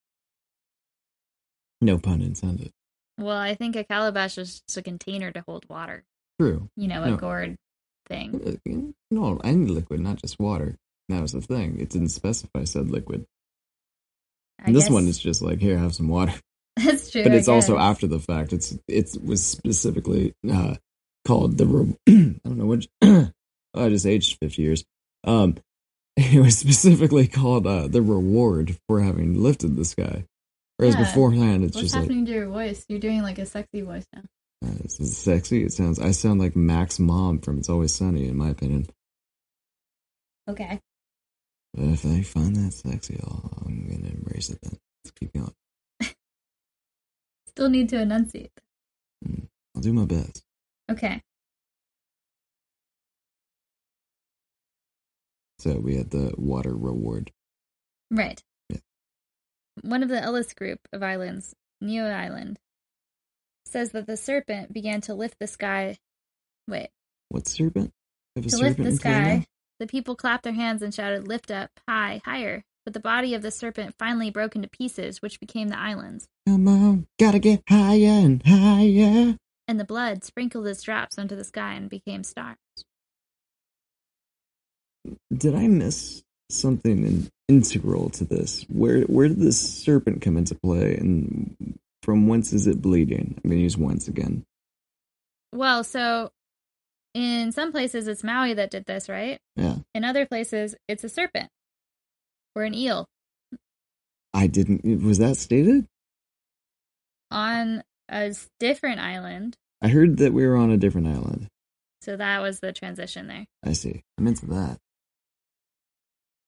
No 1.81 1.97
pun 1.97 2.21
intended. 2.21 2.71
Well, 3.17 3.37
I 3.37 3.55
think 3.55 3.75
a 3.75 3.83
calabash 3.83 4.37
is 4.37 4.61
just 4.67 4.77
a 4.77 4.81
container 4.81 5.31
to 5.31 5.43
hold 5.47 5.65
water. 5.69 6.03
True. 6.39 6.69
You 6.75 6.87
know, 6.87 7.03
a 7.03 7.11
No. 7.11 7.17
gourd 7.17 7.57
thing. 8.07 8.59
Uh, 8.65 8.91
No, 9.11 9.37
any 9.43 9.65
liquid, 9.67 9.99
not 9.99 10.21
just 10.21 10.39
water. 10.39 10.77
That 11.09 11.21
was 11.21 11.33
the 11.33 11.41
thing. 11.41 11.79
It 11.79 11.89
didn't 11.89 12.09
specify 12.09 12.63
said 12.63 12.89
liquid. 12.89 13.25
I 14.59 14.65
And 14.67 14.75
this 14.75 14.85
guess- 14.85 14.91
one 14.93 15.07
is 15.07 15.19
just 15.19 15.41
like, 15.41 15.59
here, 15.59 15.77
have 15.77 15.93
some 15.95 16.07
water. 16.07 16.33
That's 16.77 17.11
true. 17.11 17.23
but 17.23 17.33
it's 17.33 17.47
also 17.47 17.77
after 17.77 18.07
the 18.07 18.19
fact. 18.19 18.51
It's 18.53 18.75
it 18.87 19.15
was 19.23 19.45
specifically 19.45 20.33
uh, 20.49 20.75
called 21.27 21.57
the. 21.57 21.67
Re- 21.67 21.95
I 22.09 22.39
don't 22.49 22.57
know 22.57 22.65
what. 22.65 22.87
I 23.75 23.89
just 23.89 24.07
aged 24.07 24.37
fifty 24.41 24.63
years. 24.63 24.83
Um, 25.23 25.57
it 26.17 26.39
was 26.41 26.57
specifically 26.57 27.27
called 27.27 27.65
uh, 27.67 27.87
the 27.87 28.01
reward 28.01 28.77
for 28.87 29.01
having 29.01 29.41
lifted 29.41 29.75
this 29.75 29.95
guy. 29.95 30.25
Whereas 30.77 30.95
Yeah. 30.95 31.03
beforehand, 31.05 31.63
it's 31.63 31.75
What's 31.75 31.85
just 31.85 31.95
like 31.95 32.03
happening 32.03 32.25
to 32.27 32.31
your 32.31 32.47
voice? 32.49 32.85
You're 32.87 32.99
doing 32.99 33.21
like 33.21 33.37
a 33.39 33.45
sexy 33.45 33.81
voice 33.81 34.05
now. 34.13 34.21
uh, 34.65 34.73
this 34.81 34.99
is 34.99 35.17
sexy. 35.17 35.63
It 35.63 35.73
sounds. 35.73 35.99
I 35.99 36.11
sound 36.11 36.39
like 36.39 36.55
Mac's 36.55 36.99
mom 36.99 37.39
from 37.39 37.59
It's 37.59 37.69
Always 37.69 37.93
Sunny, 37.93 38.27
in 38.27 38.37
my 38.37 38.49
opinion. 38.49 38.87
Okay. 40.49 40.79
But 41.73 41.85
if 41.85 42.05
I 42.05 42.21
find 42.21 42.55
that 42.57 42.73
sexy, 42.73 43.19
I'll, 43.23 43.63
I'm 43.65 43.87
gonna 43.87 44.13
embrace 44.13 44.49
it. 44.49 44.59
Then 44.61 44.77
let's 45.03 45.11
keep 45.19 45.33
going. 45.33 45.53
Still 47.47 47.69
need 47.69 47.89
to 47.89 48.01
enunciate. 48.01 48.51
I'll 49.75 49.81
do 49.81 49.93
my 49.93 50.05
best. 50.05 50.43
Okay. 50.91 51.21
So 55.63 55.79
we 55.79 55.95
had 55.95 56.09
the 56.09 56.33
water 56.37 56.75
reward. 56.75 57.31
Right. 58.11 58.43
Yeah. 58.67 58.79
One 59.81 60.03
of 60.03 60.09
the 60.09 60.21
Ellice 60.21 60.53
group 60.53 60.79
of 60.91 61.01
islands, 61.01 61.53
Neo 61.79 62.05
Island, 62.05 62.59
says 63.65 63.91
that 63.91 64.05
the 64.05 64.17
serpent 64.17 64.73
began 64.73 64.99
to 65.01 65.13
lift 65.13 65.37
the 65.39 65.47
sky. 65.47 65.95
Wait. 66.67 66.89
What 67.29 67.47
serpent? 67.47 67.91
To 68.35 68.41
lift 68.41 68.57
serpent 68.57 68.77
the 68.77 68.83
play 68.83 69.11
now? 69.11 69.25
sky, 69.37 69.45
the 69.79 69.87
people 69.87 70.17
clapped 70.17 70.43
their 70.43 70.51
hands 70.51 70.81
and 70.81 70.93
shouted, 70.93 71.29
Lift 71.29 71.49
up, 71.49 71.69
high, 71.87 72.19
higher. 72.25 72.63
But 72.83 72.93
the 72.93 72.99
body 72.99 73.33
of 73.33 73.41
the 73.41 73.49
serpent 73.49 73.95
finally 73.97 74.31
broke 74.31 74.57
into 74.57 74.67
pieces, 74.67 75.21
which 75.21 75.39
became 75.39 75.69
the 75.69 75.79
islands, 75.79 76.27
Come 76.45 76.67
on, 76.67 77.07
gotta 77.17 77.39
get 77.39 77.63
higher 77.69 78.19
and 78.25 78.43
higher. 78.45 79.37
and 79.65 79.79
the 79.79 79.85
blood 79.85 80.25
sprinkled 80.25 80.67
its 80.67 80.83
drops 80.83 81.17
onto 81.17 81.37
the 81.37 81.45
sky 81.45 81.75
and 81.75 81.89
became 81.89 82.25
stars. 82.25 82.57
Did 85.35 85.55
I 85.55 85.67
miss 85.67 86.23
something 86.49 87.05
in, 87.05 87.29
integral 87.47 88.09
to 88.11 88.25
this? 88.25 88.65
Where 88.69 89.01
where 89.01 89.27
did 89.27 89.39
this 89.39 89.59
serpent 89.59 90.21
come 90.21 90.37
into 90.37 90.55
play, 90.55 90.95
and 90.95 91.77
from 92.01 92.27
whence 92.27 92.53
is 92.53 92.67
it 92.67 92.81
bleeding? 92.81 93.39
I'm 93.43 93.49
gonna 93.49 93.61
use 93.61 93.77
once 93.77 94.07
again. 94.07 94.45
Well, 95.51 95.83
so 95.83 96.31
in 97.13 97.51
some 97.51 97.71
places 97.71 98.07
it's 98.07 98.23
Maui 98.23 98.53
that 98.55 98.71
did 98.71 98.85
this, 98.85 99.07
right? 99.09 99.39
Yeah, 99.55 99.77
In 99.93 100.03
other 100.03 100.25
places 100.25 100.75
it's 100.87 101.03
a 101.03 101.09
serpent 101.09 101.49
or 102.55 102.63
an 102.63 102.73
eel. 102.73 103.07
I 104.33 104.47
didn't. 104.47 105.03
Was 105.03 105.19
that 105.19 105.37
stated? 105.37 105.87
on 107.33 107.83
a 108.09 108.33
different 108.59 108.99
island. 108.99 109.57
I 109.81 109.87
heard 109.89 110.17
that 110.17 110.33
we 110.33 110.45
were 110.45 110.55
on 110.55 110.69
a 110.71 110.77
different 110.77 111.07
island. 111.07 111.47
So 112.01 112.15
that 112.15 112.41
was 112.41 112.59
the 112.59 112.71
transition 112.71 113.27
there. 113.27 113.45
I 113.65 113.73
see. 113.73 114.03
I'm 114.17 114.27
into 114.27 114.45
that. 114.47 114.77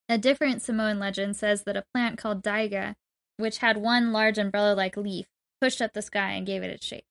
A 0.07 0.17
different 0.17 0.61
Samoan 0.61 0.99
legend 0.99 1.35
says 1.35 1.63
that 1.63 1.77
a 1.77 1.83
plant 1.93 2.17
called 2.17 2.43
daiga, 2.43 2.95
which 3.37 3.57
had 3.57 3.77
one 3.77 4.11
large 4.11 4.37
umbrella 4.37 4.75
like 4.75 4.95
leaf, 4.95 5.25
pushed 5.59 5.81
up 5.81 5.93
the 5.93 6.01
sky 6.01 6.31
and 6.31 6.45
gave 6.45 6.61
it 6.61 6.69
its 6.69 6.85
shape. 6.85 7.05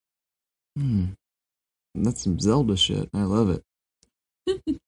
Hmm. 0.76 1.12
That's 1.94 2.22
some 2.22 2.38
Zelda 2.38 2.76
shit. 2.76 3.08
I 3.14 3.22
love 3.22 3.50
it. 3.50 3.62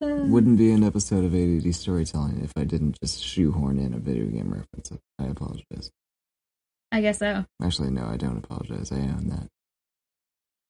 Wouldn't 0.00 0.58
be 0.58 0.70
an 0.70 0.84
episode 0.84 1.24
of 1.24 1.34
ADD 1.34 1.74
storytelling 1.74 2.40
if 2.44 2.52
I 2.56 2.62
didn't 2.62 3.00
just 3.00 3.22
shoehorn 3.22 3.78
in 3.78 3.94
a 3.94 3.98
video 3.98 4.26
game 4.26 4.52
reference. 4.52 4.92
I 5.18 5.24
apologize. 5.24 5.90
I 6.92 7.00
guess 7.00 7.18
so. 7.18 7.44
Actually, 7.62 7.90
no, 7.90 8.06
I 8.06 8.16
don't 8.16 8.38
apologize. 8.38 8.92
I 8.92 8.96
own 8.96 9.28
that. 9.28 9.48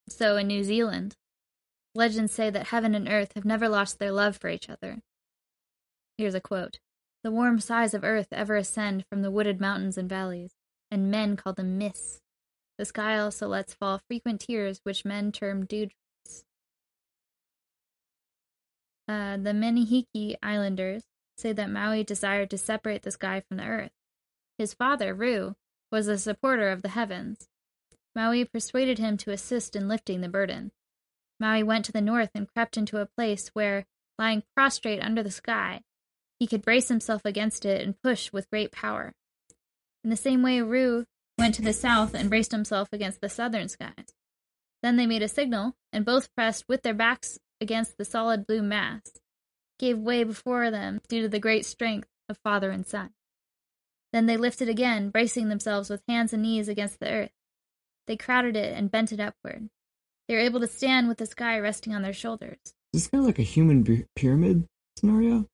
So 0.08 0.36
in 0.38 0.46
New 0.46 0.64
Zealand, 0.64 1.14
legends 1.94 2.32
say 2.32 2.48
that 2.48 2.68
heaven 2.68 2.94
and 2.94 3.06
earth 3.08 3.32
have 3.34 3.44
never 3.44 3.68
lost 3.68 3.98
their 3.98 4.12
love 4.12 4.38
for 4.38 4.48
each 4.48 4.70
other. 4.70 5.00
Here's 6.18 6.34
a 6.34 6.40
quote 6.40 6.80
The 7.22 7.30
warm 7.30 7.60
sighs 7.60 7.94
of 7.94 8.02
earth 8.02 8.26
ever 8.32 8.56
ascend 8.56 9.06
from 9.08 9.22
the 9.22 9.30
wooded 9.30 9.60
mountains 9.60 9.96
and 9.96 10.08
valleys, 10.08 10.50
and 10.90 11.12
men 11.12 11.36
call 11.36 11.52
them 11.52 11.78
mists. 11.78 12.20
The 12.76 12.84
sky 12.84 13.16
also 13.16 13.46
lets 13.46 13.74
fall 13.74 14.00
frequent 14.08 14.40
tears, 14.40 14.80
which 14.82 15.04
men 15.04 15.30
term 15.30 15.64
dewdrops. 15.64 16.44
Uh, 19.06 19.36
the 19.36 19.52
Manihiki 19.52 20.34
Islanders 20.42 21.04
say 21.36 21.52
that 21.52 21.70
Maui 21.70 22.02
desired 22.02 22.50
to 22.50 22.58
separate 22.58 23.02
the 23.02 23.12
sky 23.12 23.40
from 23.46 23.58
the 23.58 23.64
earth. 23.64 23.92
His 24.58 24.74
father, 24.74 25.14
Ru, 25.14 25.54
was 25.92 26.08
a 26.08 26.18
supporter 26.18 26.68
of 26.70 26.82
the 26.82 26.90
heavens. 26.90 27.48
Maui 28.16 28.44
persuaded 28.44 28.98
him 28.98 29.16
to 29.18 29.30
assist 29.30 29.76
in 29.76 29.86
lifting 29.86 30.20
the 30.20 30.28
burden. 30.28 30.72
Maui 31.38 31.62
went 31.62 31.84
to 31.84 31.92
the 31.92 32.00
north 32.00 32.30
and 32.34 32.52
crept 32.52 32.76
into 32.76 33.00
a 33.00 33.06
place 33.06 33.50
where, 33.54 33.86
lying 34.18 34.42
prostrate 34.56 35.00
under 35.00 35.22
the 35.22 35.30
sky, 35.30 35.82
he 36.38 36.46
could 36.46 36.62
brace 36.62 36.88
himself 36.88 37.24
against 37.24 37.64
it 37.64 37.82
and 37.82 38.00
push 38.02 38.32
with 38.32 38.50
great 38.50 38.72
power. 38.72 39.12
In 40.04 40.10
the 40.10 40.16
same 40.16 40.42
way, 40.42 40.62
Ru 40.62 41.04
went 41.36 41.54
to 41.56 41.62
the 41.62 41.72
south 41.72 42.14
and 42.14 42.30
braced 42.30 42.52
himself 42.52 42.88
against 42.92 43.20
the 43.20 43.28
southern 43.28 43.68
skies. 43.68 44.14
Then 44.82 44.96
they 44.96 45.06
made 45.06 45.22
a 45.22 45.28
signal, 45.28 45.74
and 45.92 46.04
both 46.04 46.34
pressed 46.34 46.64
with 46.68 46.82
their 46.82 46.94
backs 46.94 47.38
against 47.60 47.98
the 47.98 48.04
solid 48.04 48.46
blue 48.46 48.62
mass, 48.62 49.02
gave 49.78 49.98
way 49.98 50.22
before 50.24 50.70
them 50.70 51.00
due 51.08 51.22
to 51.22 51.28
the 51.28 51.40
great 51.40 51.66
strength 51.66 52.08
of 52.28 52.38
father 52.38 52.70
and 52.70 52.86
son. 52.86 53.10
Then 54.12 54.26
they 54.26 54.36
lifted 54.36 54.68
again, 54.68 55.10
bracing 55.10 55.48
themselves 55.48 55.90
with 55.90 56.02
hands 56.08 56.32
and 56.32 56.42
knees 56.42 56.68
against 56.68 57.00
the 57.00 57.10
earth. 57.10 57.32
They 58.06 58.16
crowded 58.16 58.56
it 58.56 58.76
and 58.76 58.90
bent 58.90 59.12
it 59.12 59.20
upward. 59.20 59.68
They 60.28 60.34
were 60.34 60.40
able 60.40 60.60
to 60.60 60.66
stand 60.66 61.08
with 61.08 61.18
the 61.18 61.26
sky 61.26 61.58
resting 61.58 61.94
on 61.94 62.02
their 62.02 62.12
shoulders. 62.12 62.58
Is 62.92 63.02
this 63.02 63.08
kind 63.08 63.22
of 63.22 63.26
like 63.26 63.38
a 63.38 63.42
human 63.42 64.06
pyramid 64.16 64.66
scenario? 64.96 65.46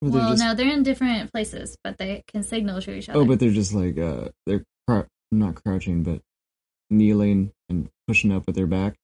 Well, 0.00 0.30
just- 0.30 0.42
no, 0.42 0.54
they're 0.54 0.72
in 0.72 0.82
different 0.82 1.32
places, 1.32 1.76
but 1.82 1.98
they 1.98 2.22
can 2.28 2.42
signal 2.42 2.80
to 2.82 2.94
each 2.94 3.08
other. 3.08 3.18
Oh, 3.18 3.24
but 3.24 3.40
they're 3.40 3.50
just 3.50 3.74
like 3.74 3.98
uh, 3.98 4.28
they're 4.46 4.64
crou- 4.86 5.06
not 5.32 5.56
crouching, 5.62 6.02
but 6.02 6.20
kneeling 6.90 7.52
and 7.68 7.88
pushing 8.06 8.32
up 8.32 8.46
with 8.46 8.56
their 8.56 8.66
back 8.66 8.94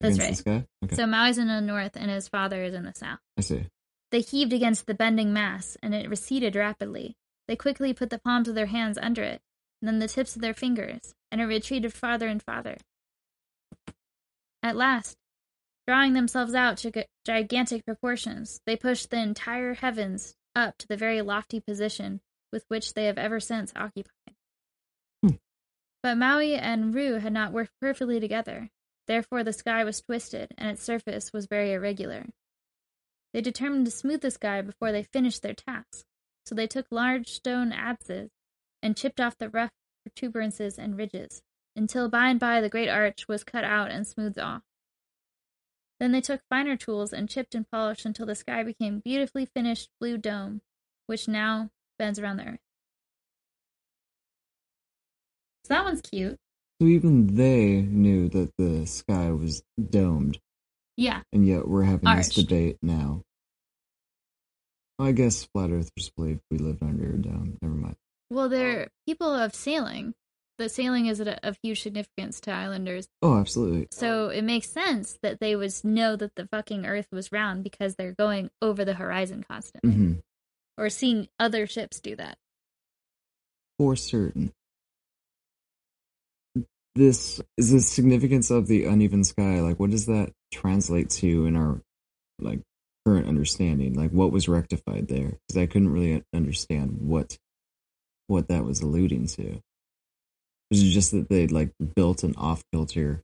That's 0.00 0.38
sky. 0.38 0.64
Okay, 0.84 0.96
So 0.96 1.06
Maui's 1.06 1.38
in 1.38 1.48
the 1.48 1.60
north 1.60 1.96
and 1.96 2.10
his 2.10 2.28
father 2.28 2.62
is 2.62 2.74
in 2.74 2.84
the 2.84 2.94
south. 2.94 3.18
I 3.36 3.42
see. 3.42 3.66
They 4.10 4.20
heaved 4.20 4.52
against 4.52 4.86
the 4.86 4.94
bending 4.94 5.32
mass, 5.32 5.76
and 5.82 5.92
it 5.94 6.08
receded 6.08 6.54
rapidly. 6.54 7.16
They 7.48 7.56
quickly 7.56 7.92
put 7.92 8.10
the 8.10 8.20
palms 8.20 8.48
of 8.48 8.54
their 8.54 8.66
hands 8.66 8.96
under 8.96 9.22
it, 9.22 9.40
and 9.82 9.88
then 9.88 9.98
the 9.98 10.08
tips 10.08 10.36
of 10.36 10.42
their 10.42 10.54
fingers, 10.54 11.14
and 11.32 11.40
it 11.40 11.46
retreated 11.46 11.92
farther 11.92 12.28
and 12.28 12.40
farther. 12.40 12.76
At 14.62 14.76
last, 14.76 15.16
drawing 15.86 16.12
themselves 16.12 16.54
out 16.54 16.76
to 16.78 17.06
gigantic 17.26 17.84
proportions, 17.84 18.60
they 18.66 18.76
pushed 18.76 19.10
the 19.10 19.18
entire 19.20 19.74
heavens 19.74 20.36
up 20.54 20.78
to 20.78 20.88
the 20.88 20.96
very 20.96 21.22
lofty 21.22 21.60
position 21.60 22.20
with 22.52 22.64
which 22.68 22.94
they 22.94 23.06
have 23.06 23.18
ever 23.18 23.40
since 23.40 23.72
occupied. 23.74 24.34
Hmm. 25.22 25.36
But 26.02 26.16
Maui 26.16 26.54
and 26.54 26.94
Ru 26.94 27.14
had 27.18 27.32
not 27.32 27.52
worked 27.52 27.72
perfectly 27.80 28.20
together. 28.20 28.70
Therefore, 29.06 29.44
the 29.44 29.52
sky 29.52 29.84
was 29.84 30.00
twisted, 30.00 30.54
and 30.56 30.70
its 30.70 30.82
surface 30.82 31.32
was 31.32 31.46
very 31.46 31.72
irregular. 31.72 32.26
They 33.32 33.40
determined 33.40 33.84
to 33.86 33.90
smooth 33.90 34.20
the 34.20 34.30
sky 34.30 34.62
before 34.62 34.92
they 34.92 35.02
finished 35.02 35.42
their 35.42 35.54
task, 35.54 36.04
so 36.46 36.54
they 36.54 36.66
took 36.66 36.86
large 36.90 37.28
stone 37.28 37.72
adzes 37.72 38.30
and 38.82 38.96
chipped 38.96 39.20
off 39.20 39.36
the 39.36 39.50
rough 39.50 39.72
protuberances 40.04 40.78
and 40.78 40.96
ridges, 40.96 41.42
until 41.74 42.08
by 42.08 42.28
and 42.28 42.38
by 42.38 42.60
the 42.60 42.68
great 42.68 42.88
arch 42.88 43.26
was 43.26 43.42
cut 43.42 43.64
out 43.64 43.90
and 43.90 44.06
smoothed 44.06 44.38
off. 44.38 44.62
Then 46.00 46.12
they 46.12 46.20
took 46.20 46.40
finer 46.50 46.76
tools 46.76 47.12
and 47.12 47.28
chipped 47.28 47.54
and 47.54 47.70
polished 47.70 48.04
until 48.04 48.26
the 48.26 48.34
sky 48.34 48.62
became 48.62 49.00
beautifully 49.00 49.46
finished 49.46 49.90
blue 50.00 50.18
dome, 50.18 50.60
which 51.06 51.28
now 51.28 51.70
bends 51.98 52.18
around 52.18 52.38
the 52.38 52.46
earth. 52.46 52.58
So 55.64 55.74
that 55.74 55.84
one's 55.84 56.02
cute. 56.02 56.38
So 56.80 56.88
even 56.88 57.36
they 57.36 57.80
knew 57.82 58.28
that 58.30 58.50
the 58.58 58.86
sky 58.86 59.30
was 59.30 59.62
domed, 59.90 60.38
Yeah. 60.96 61.22
and 61.32 61.46
yet 61.46 61.66
we're 61.68 61.84
having 61.84 62.14
this 62.16 62.30
debate 62.30 62.76
now. 62.82 63.22
I 64.98 65.12
guess 65.12 65.44
flat 65.44 65.70
earthers 65.70 66.10
believe 66.16 66.40
we 66.50 66.58
lived 66.58 66.82
under 66.82 67.14
a 67.14 67.18
dome. 67.18 67.58
Never 67.62 67.74
mind. 67.74 67.96
Well, 68.30 68.48
they're 68.48 68.88
people 69.06 69.32
of 69.32 69.54
sailing. 69.54 70.14
The 70.56 70.68
sailing 70.68 71.06
is 71.06 71.20
of 71.20 71.58
huge 71.62 71.82
significance 71.82 72.40
to 72.42 72.52
islanders. 72.52 73.08
Oh, 73.22 73.38
absolutely. 73.38 73.88
So 73.90 74.28
it 74.28 74.42
makes 74.42 74.70
sense 74.70 75.18
that 75.22 75.40
they 75.40 75.56
would 75.56 75.72
know 75.82 76.14
that 76.14 76.36
the 76.36 76.46
fucking 76.46 76.86
Earth 76.86 77.08
was 77.10 77.32
round 77.32 77.64
because 77.64 77.96
they're 77.96 78.12
going 78.12 78.50
over 78.62 78.84
the 78.84 78.94
horizon 78.94 79.44
constantly, 79.48 79.90
hmm 79.90 80.12
or 80.76 80.90
seeing 80.90 81.28
other 81.38 81.66
ships 81.68 82.00
do 82.00 82.16
that. 82.16 82.36
For 83.78 83.94
certain. 83.94 84.52
This 86.96 87.40
is 87.56 87.70
the 87.70 87.80
significance 87.80 88.50
of 88.50 88.66
the 88.66 88.84
uneven 88.84 89.24
sky. 89.24 89.60
Like, 89.60 89.80
what 89.80 89.90
does 89.90 90.06
that 90.06 90.32
translate 90.52 91.10
to 91.10 91.46
in 91.46 91.56
our 91.56 91.80
like 92.40 92.60
current 93.04 93.26
understanding? 93.26 93.94
Like, 93.94 94.10
what 94.10 94.32
was 94.32 94.48
rectified 94.48 95.08
there? 95.08 95.38
Because 95.46 95.62
I 95.62 95.66
couldn't 95.66 95.92
really 95.92 96.22
understand 96.34 96.98
what 97.00 97.36
what 98.26 98.48
that 98.48 98.64
was 98.64 98.80
alluding 98.80 99.26
to. 99.28 99.60
Was 100.74 100.82
it 100.82 100.90
just 100.90 101.12
that 101.12 101.28
they 101.28 101.46
like 101.46 101.70
built 101.94 102.24
an 102.24 102.34
off 102.36 102.62
kilter 102.72 103.22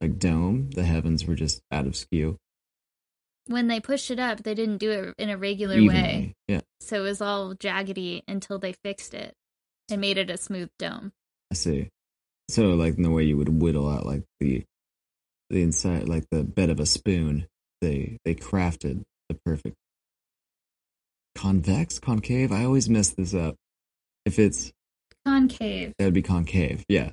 like 0.00 0.18
dome? 0.18 0.70
The 0.70 0.82
heavens 0.82 1.24
were 1.24 1.36
just 1.36 1.62
out 1.70 1.86
of 1.86 1.94
skew. 1.94 2.36
When 3.46 3.68
they 3.68 3.78
pushed 3.78 4.10
it 4.10 4.18
up, 4.18 4.42
they 4.42 4.54
didn't 4.54 4.78
do 4.78 4.90
it 4.90 5.14
in 5.18 5.30
a 5.30 5.36
regular 5.36 5.76
Evenly. 5.76 5.92
way, 5.92 6.34
Yeah, 6.48 6.60
so 6.80 6.96
it 6.96 7.00
was 7.00 7.20
all 7.20 7.54
jaggedy 7.54 8.22
until 8.26 8.58
they 8.58 8.72
fixed 8.72 9.14
it 9.14 9.34
and 9.90 10.00
made 10.00 10.18
it 10.18 10.30
a 10.30 10.36
smooth 10.36 10.70
dome. 10.78 11.12
I 11.50 11.54
see. 11.54 11.88
So, 12.48 12.70
like 12.70 12.96
in 12.96 13.02
the 13.02 13.10
way 13.10 13.22
you 13.24 13.36
would 13.36 13.48
whittle 13.48 13.88
out 13.88 14.04
like 14.04 14.24
the 14.40 14.64
the 15.50 15.62
inside, 15.62 16.08
like 16.08 16.24
the 16.30 16.42
bed 16.42 16.70
of 16.70 16.80
a 16.80 16.86
spoon, 16.86 17.46
they 17.80 18.18
they 18.24 18.34
crafted 18.34 19.02
the 19.28 19.36
perfect 19.44 19.76
convex, 21.34 21.98
concave. 21.98 22.50
I 22.52 22.64
always 22.64 22.88
mess 22.88 23.10
this 23.10 23.32
up. 23.32 23.56
If 24.24 24.38
it's 24.38 24.72
Concave. 25.26 25.92
that 25.98 26.04
would 26.04 26.14
be 26.14 26.22
concave. 26.22 26.84
Yeah, 26.88 27.10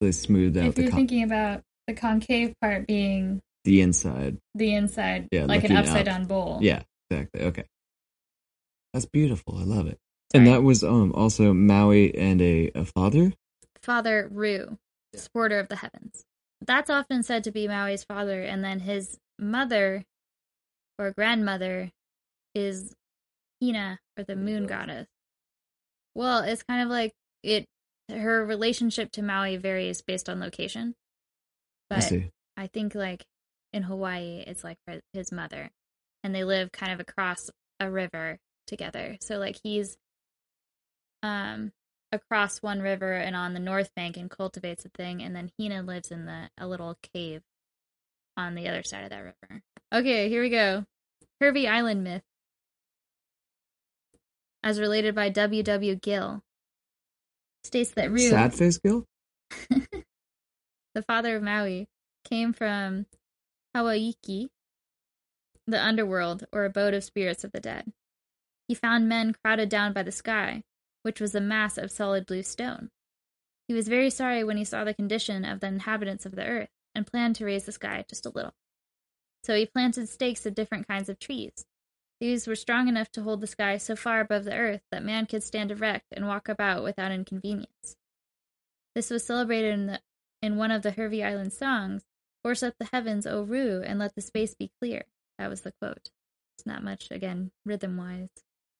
they 0.00 0.12
smoothed 0.12 0.56
out 0.56 0.66
If 0.66 0.74
the 0.74 0.82
you're 0.82 0.90
con- 0.90 0.98
thinking 1.00 1.22
about 1.22 1.62
the 1.86 1.94
concave 1.94 2.54
part 2.60 2.86
being 2.86 3.40
the 3.64 3.80
inside. 3.80 4.38
the 4.54 4.74
inside, 4.74 5.28
Yeah, 5.32 5.46
like 5.46 5.64
an 5.64 5.76
upside 5.76 6.00
up. 6.08 6.14
down 6.16 6.24
bowl. 6.26 6.58
Yeah, 6.62 6.82
exactly. 7.10 7.42
Okay, 7.42 7.64
that's 8.92 9.06
beautiful. 9.06 9.56
I 9.58 9.62
love 9.64 9.86
it. 9.86 9.98
Sorry. 10.32 10.44
And 10.44 10.46
that 10.52 10.62
was 10.62 10.84
um 10.84 11.12
also 11.14 11.52
Maui 11.52 12.14
and 12.16 12.40
a, 12.42 12.70
a 12.74 12.84
father. 12.84 13.32
Father 13.82 14.28
Ru, 14.30 14.76
supporter 15.14 15.58
of 15.58 15.68
the 15.68 15.76
heavens. 15.76 16.24
That's 16.66 16.90
often 16.90 17.22
said 17.22 17.44
to 17.44 17.50
be 17.52 17.66
Maui's 17.66 18.04
father, 18.04 18.42
and 18.42 18.62
then 18.62 18.80
his 18.80 19.16
mother 19.38 20.04
or 20.98 21.12
grandmother 21.12 21.90
is 22.54 22.94
Hina, 23.62 23.98
or 24.18 24.24
the 24.24 24.36
moon 24.36 24.66
goddess. 24.66 25.06
Well, 26.14 26.42
it's 26.42 26.62
kind 26.62 26.82
of 26.82 26.88
like 26.88 27.12
it. 27.42 27.66
Her 28.08 28.44
relationship 28.44 29.12
to 29.12 29.22
Maui 29.22 29.56
varies 29.56 30.02
based 30.02 30.28
on 30.28 30.40
location, 30.40 30.94
I 31.90 31.94
but 31.96 32.00
see. 32.02 32.30
I 32.56 32.66
think 32.66 32.94
like 32.94 33.24
in 33.72 33.84
Hawaii, 33.84 34.42
it's 34.46 34.64
like 34.64 34.78
her- 34.88 35.00
his 35.12 35.30
mother, 35.30 35.70
and 36.24 36.34
they 36.34 36.44
live 36.44 36.72
kind 36.72 36.92
of 36.92 37.00
across 37.00 37.50
a 37.78 37.90
river 37.90 38.38
together. 38.66 39.16
So 39.20 39.38
like 39.38 39.60
he's 39.62 39.96
um 41.22 41.72
across 42.12 42.60
one 42.60 42.80
river 42.80 43.12
and 43.12 43.36
on 43.36 43.54
the 43.54 43.60
north 43.60 43.94
bank 43.94 44.16
and 44.16 44.28
cultivates 44.28 44.84
a 44.84 44.88
thing, 44.88 45.22
and 45.22 45.34
then 45.36 45.52
Hina 45.58 45.82
lives 45.82 46.10
in 46.10 46.26
the 46.26 46.50
a 46.58 46.66
little 46.66 46.96
cave 47.14 47.42
on 48.36 48.54
the 48.54 48.68
other 48.68 48.82
side 48.82 49.04
of 49.04 49.10
that 49.10 49.20
river. 49.20 49.62
Okay, 49.92 50.28
here 50.28 50.42
we 50.42 50.50
go. 50.50 50.84
Hervey 51.40 51.66
Island 51.66 52.02
myth, 52.04 52.22
as 54.62 54.80
related 54.80 55.14
by 55.14 55.28
W. 55.28 55.62
W. 55.62 55.94
Gill, 55.94 56.42
states 57.64 57.90
that 57.92 58.10
Ru 58.10 58.18
Sad 58.18 58.54
face 58.54 58.78
Gill. 58.78 59.04
the 60.94 61.02
father 61.06 61.36
of 61.36 61.42
Maui, 61.42 61.88
came 62.24 62.52
from 62.52 63.06
Hawaiki, 63.76 64.48
the 65.66 65.82
underworld 65.82 66.44
or 66.52 66.64
abode 66.64 66.94
of 66.94 67.04
spirits 67.04 67.44
of 67.44 67.52
the 67.52 67.60
dead. 67.60 67.92
He 68.68 68.74
found 68.74 69.08
men 69.08 69.34
crowded 69.42 69.68
down 69.68 69.92
by 69.92 70.02
the 70.02 70.12
sky, 70.12 70.62
which 71.02 71.20
was 71.20 71.34
a 71.34 71.40
mass 71.40 71.78
of 71.78 71.90
solid 71.90 72.26
blue 72.26 72.42
stone. 72.42 72.90
He 73.68 73.74
was 73.74 73.88
very 73.88 74.10
sorry 74.10 74.44
when 74.44 74.56
he 74.56 74.64
saw 74.64 74.84
the 74.84 74.94
condition 74.94 75.44
of 75.44 75.60
the 75.60 75.68
inhabitants 75.68 76.26
of 76.26 76.34
the 76.34 76.44
earth 76.44 76.68
and 76.94 77.06
planned 77.06 77.36
to 77.36 77.44
raise 77.44 77.64
the 77.64 77.72
sky 77.72 78.04
just 78.08 78.26
a 78.26 78.30
little. 78.30 78.54
So 79.44 79.54
he 79.54 79.66
planted 79.66 80.08
stakes 80.08 80.44
of 80.44 80.54
different 80.54 80.86
kinds 80.88 81.08
of 81.08 81.18
trees. 81.18 81.64
These 82.20 82.46
were 82.46 82.56
strong 82.56 82.88
enough 82.88 83.10
to 83.12 83.22
hold 83.22 83.40
the 83.40 83.46
sky 83.46 83.78
so 83.78 83.96
far 83.96 84.20
above 84.20 84.44
the 84.44 84.54
earth 84.54 84.82
that 84.92 85.02
man 85.02 85.26
could 85.26 85.42
stand 85.42 85.70
erect 85.70 86.06
and 86.12 86.26
walk 86.26 86.48
about 86.48 86.82
without 86.82 87.12
inconvenience. 87.12 87.96
This 88.94 89.10
was 89.10 89.24
celebrated 89.24 89.72
in 89.72 89.86
the 89.86 90.00
in 90.42 90.56
one 90.56 90.70
of 90.70 90.82
the 90.82 90.92
Hervey 90.92 91.22
Island 91.22 91.52
songs, 91.52 92.04
Force 92.42 92.62
up 92.62 92.74
the 92.78 92.88
heavens, 92.92 93.26
O 93.26 93.42
Ru, 93.42 93.82
and 93.82 93.98
let 93.98 94.14
the 94.14 94.22
space 94.22 94.54
be 94.54 94.70
clear. 94.80 95.04
That 95.38 95.50
was 95.50 95.60
the 95.60 95.72
quote. 95.72 96.10
It's 96.56 96.66
not 96.66 96.82
much, 96.82 97.08
again, 97.10 97.50
rhythm 97.66 97.96
wise 97.98 98.30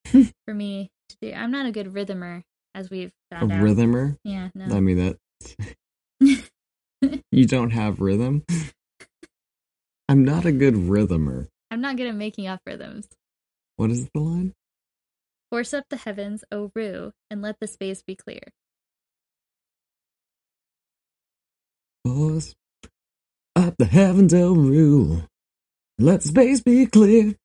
for 0.46 0.54
me 0.54 0.90
to 1.10 1.16
do. 1.20 1.32
I'm 1.32 1.50
not 1.50 1.66
a 1.66 1.72
good 1.72 1.92
rhythmer, 1.92 2.44
as 2.74 2.88
we've 2.88 3.12
A 3.30 3.36
found 3.36 3.52
out. 3.52 3.60
A 3.60 3.62
rhythmer. 3.62 4.16
Yeah, 4.24 4.48
I 4.56 4.80
mean 4.80 5.16
that 6.20 6.44
you 7.30 7.46
don't 7.46 7.70
have 7.70 8.00
rhythm. 8.00 8.44
I'm 10.08 10.24
not 10.24 10.46
a 10.46 10.52
good 10.52 10.74
rhythmer. 10.74 11.48
I'm 11.70 11.82
not 11.82 11.96
good 11.96 12.06
at 12.06 12.14
making 12.14 12.46
up 12.46 12.62
rhythms. 12.66 13.08
What 13.80 13.90
is 13.90 14.10
the 14.12 14.20
line? 14.20 14.52
Force 15.48 15.72
up 15.72 15.86
the 15.88 15.96
heavens, 15.96 16.44
O 16.52 16.70
Ru, 16.74 17.12
and 17.30 17.40
let 17.40 17.60
the 17.60 17.66
space 17.66 18.02
be 18.02 18.14
clear. 18.14 18.42
Force 22.04 22.54
up 23.56 23.78
the 23.78 23.86
heavens, 23.86 24.34
oh 24.34 24.54
rule. 24.54 25.22
Let 25.98 26.22
space 26.22 26.60
be 26.60 26.84
clear. 26.84 27.36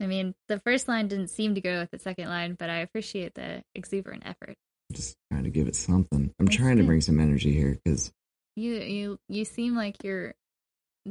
I 0.00 0.06
mean, 0.06 0.36
the 0.46 0.60
first 0.60 0.86
line 0.86 1.08
didn't 1.08 1.30
seem 1.30 1.56
to 1.56 1.60
go 1.60 1.80
with 1.80 1.90
the 1.90 1.98
second 1.98 2.28
line, 2.28 2.54
but 2.56 2.70
I 2.70 2.76
appreciate 2.76 3.34
the 3.34 3.64
exuberant 3.74 4.22
effort. 4.24 4.54
I'm 4.90 4.94
Just 4.94 5.16
trying 5.32 5.42
to 5.42 5.50
give 5.50 5.66
it 5.66 5.74
something. 5.74 6.32
I'm 6.38 6.46
It's 6.46 6.54
trying 6.54 6.76
to 6.76 6.84
bring 6.84 7.00
some 7.00 7.18
energy 7.18 7.52
here 7.52 7.76
because 7.84 8.12
You 8.54 8.74
you 8.74 9.18
you 9.28 9.44
seem 9.44 9.74
like 9.74 10.04
you're 10.04 10.36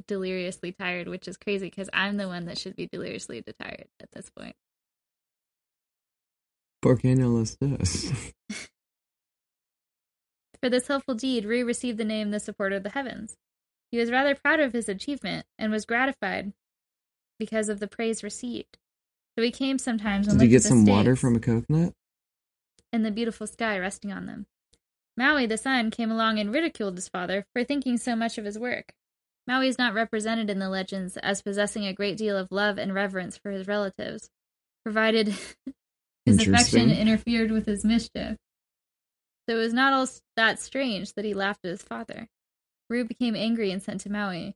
deliriously 0.07 0.71
tired, 0.71 1.07
which 1.07 1.27
is 1.27 1.38
crazy 1.38 1.67
because 1.67 1.89
I'm 1.93 2.17
the 2.17 2.27
one 2.27 2.45
that 2.45 2.57
should 2.57 2.75
be 2.75 2.88
deliriously 2.91 3.43
tired 3.59 3.88
at 4.01 4.12
this 4.13 4.29
point. 4.29 4.55
Porcanos 6.83 7.57
does. 7.59 8.13
For 10.62 10.69
this 10.69 10.88
helpful 10.88 11.15
deed, 11.15 11.45
Rui 11.45 11.63
received 11.63 11.97
the 11.97 12.05
name 12.05 12.31
the 12.31 12.39
Supporter 12.39 12.75
of 12.75 12.83
the 12.83 12.89
Heavens. 12.89 13.38
He 13.91 13.97
was 13.97 14.12
rather 14.12 14.35
proud 14.35 14.59
of 14.59 14.73
his 14.73 14.89
achievement 14.89 15.45
and 15.57 15.71
was 15.71 15.85
gratified 15.85 16.53
because 17.39 17.69
of 17.69 17.79
the 17.79 17.88
praise 17.88 18.23
received. 18.23 18.77
So 19.38 19.43
he 19.43 19.51
came 19.51 19.79
sometimes 19.79 20.27
and 20.27 20.38
Did 20.38 20.45
you 20.45 20.57
looked 20.57 20.63
get 20.65 20.69
some 20.69 20.85
water 20.85 21.15
from 21.15 21.35
a 21.35 21.39
coconut? 21.39 21.93
and 22.91 23.05
the 23.05 23.12
beautiful 23.12 23.45
sky 23.47 23.77
resting 23.77 24.12
on 24.12 24.25
them. 24.25 24.47
Maui, 25.15 25.45
the 25.45 25.57
son, 25.57 25.91
came 25.91 26.09
along 26.12 26.39
and 26.39 26.51
ridiculed 26.51 26.95
his 26.95 27.07
father 27.07 27.45
for 27.53 27.63
thinking 27.63 27.97
so 27.97 28.15
much 28.15 28.38
of 28.38 28.45
his 28.45 28.57
work. 28.57 28.93
Maui 29.49 29.67
is 29.67 29.79
not 29.79 29.95
represented 29.95 30.47
in 30.47 30.59
the 30.59 30.69
legends 30.69 31.17
as 31.17 31.41
possessing 31.41 31.83
a 31.83 31.93
great 31.93 32.15
deal 32.15 32.38
of 32.38 32.51
love 32.51 32.77
and 32.77 32.93
reverence 32.93 33.35
for 33.35 33.49
his 33.49 33.67
relatives, 33.67 34.29
provided 34.85 35.33
his 36.25 36.47
affection 36.47 36.91
interfered 36.91 37.49
with 37.49 37.65
his 37.65 37.83
mischief. 37.83 38.38
So 39.47 39.55
it 39.55 39.59
was 39.59 39.73
not 39.73 39.91
all 39.91 40.07
that 40.35 40.59
strange 40.59 41.13
that 41.13 41.25
he 41.25 41.33
laughed 41.33 41.65
at 41.65 41.71
his 41.71 41.81
father. 41.81 42.27
Ru 42.91 43.03
became 43.03 43.35
angry 43.35 43.71
and 43.71 43.81
sent 43.81 44.01
to 44.01 44.12
Maui. 44.12 44.55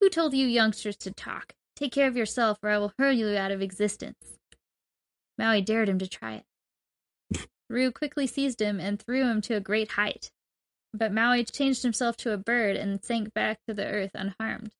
Who 0.00 0.08
told 0.08 0.34
you 0.34 0.46
youngsters 0.46 0.96
to 0.98 1.10
talk? 1.10 1.54
Take 1.74 1.90
care 1.90 2.06
of 2.06 2.16
yourself, 2.16 2.58
or 2.62 2.70
I 2.70 2.78
will 2.78 2.92
hurl 2.96 3.12
you 3.12 3.36
out 3.36 3.50
of 3.50 3.60
existence. 3.60 4.38
Maui 5.36 5.62
dared 5.62 5.88
him 5.88 5.98
to 5.98 6.06
try 6.06 6.44
it. 7.32 7.48
Ru 7.68 7.90
quickly 7.90 8.28
seized 8.28 8.62
him 8.62 8.78
and 8.78 9.02
threw 9.02 9.24
him 9.28 9.40
to 9.42 9.54
a 9.54 9.60
great 9.60 9.92
height. 9.92 10.30
But 10.94 11.12
Maui 11.12 11.44
changed 11.44 11.82
himself 11.82 12.16
to 12.18 12.32
a 12.32 12.38
bird 12.38 12.76
and 12.76 13.02
sank 13.04 13.34
back 13.34 13.58
to 13.68 13.74
the 13.74 13.86
earth 13.86 14.12
unharmed. 14.14 14.72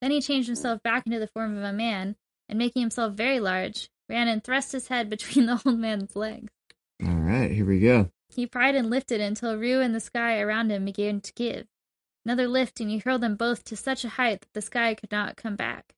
Then 0.00 0.10
he 0.10 0.20
changed 0.20 0.48
himself 0.48 0.82
back 0.82 1.06
into 1.06 1.18
the 1.18 1.28
form 1.28 1.56
of 1.56 1.64
a 1.64 1.72
man, 1.72 2.16
and 2.48 2.58
making 2.58 2.82
himself 2.82 3.14
very 3.14 3.40
large, 3.40 3.90
ran 4.08 4.28
and 4.28 4.44
thrust 4.44 4.72
his 4.72 4.88
head 4.88 5.08
between 5.08 5.46
the 5.46 5.60
old 5.64 5.78
man's 5.78 6.14
legs. 6.14 6.52
All 7.04 7.14
right, 7.14 7.50
here 7.50 7.64
we 7.64 7.80
go. 7.80 8.10
He 8.28 8.46
pried 8.46 8.74
and 8.74 8.90
lifted 8.90 9.20
until 9.20 9.56
Ru 9.56 9.80
and 9.80 9.94
the 9.94 10.00
sky 10.00 10.40
around 10.40 10.70
him 10.70 10.84
began 10.84 11.20
to 11.20 11.32
give. 11.34 11.66
Another 12.24 12.48
lift, 12.48 12.80
and 12.80 12.90
he 12.90 12.98
hurled 12.98 13.20
them 13.20 13.36
both 13.36 13.64
to 13.64 13.76
such 13.76 14.04
a 14.04 14.10
height 14.10 14.40
that 14.40 14.52
the 14.54 14.62
sky 14.62 14.94
could 14.94 15.12
not 15.12 15.36
come 15.36 15.56
back. 15.56 15.94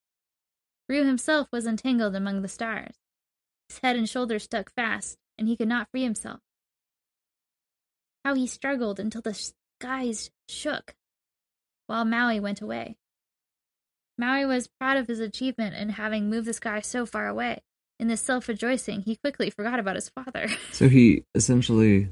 Ru 0.89 1.05
himself 1.05 1.49
was 1.53 1.67
entangled 1.67 2.15
among 2.15 2.43
the 2.43 2.49
stars. 2.49 2.97
His 3.69 3.79
head 3.79 3.97
and 3.97 4.09
shoulders 4.09 4.45
stuck 4.45 4.73
fast, 4.73 5.19
and 5.39 5.49
he 5.49 5.57
could 5.57 5.69
not 5.69 5.89
free 5.91 6.03
himself. 6.03 6.41
How 8.27 8.35
he 8.35 8.49
struggled 8.49 8.99
until 8.99 9.21
the 9.21 9.53
skies 9.81 10.33
shook, 10.49 10.97
while 11.87 12.05
Maui 12.05 12.41
went 12.41 12.61
away. 12.61 12.97
Maui 14.19 14.45
was 14.45 14.69
proud 14.81 14.97
of 14.97 15.07
his 15.07 15.21
achievement 15.21 15.77
in 15.77 15.91
having 15.91 16.29
moved 16.29 16.49
the 16.49 16.53
sky 16.53 16.81
so 16.81 17.07
far 17.07 17.29
away. 17.29 17.63
In 18.01 18.09
this 18.09 18.21
self 18.21 18.49
rejoicing, 18.49 19.03
he 19.03 19.15
quickly 19.15 19.49
forgot 19.49 19.79
about 19.79 19.95
his 19.95 20.09
father. 20.09 20.49
So 20.73 20.89
he 20.89 21.23
essentially 21.37 22.11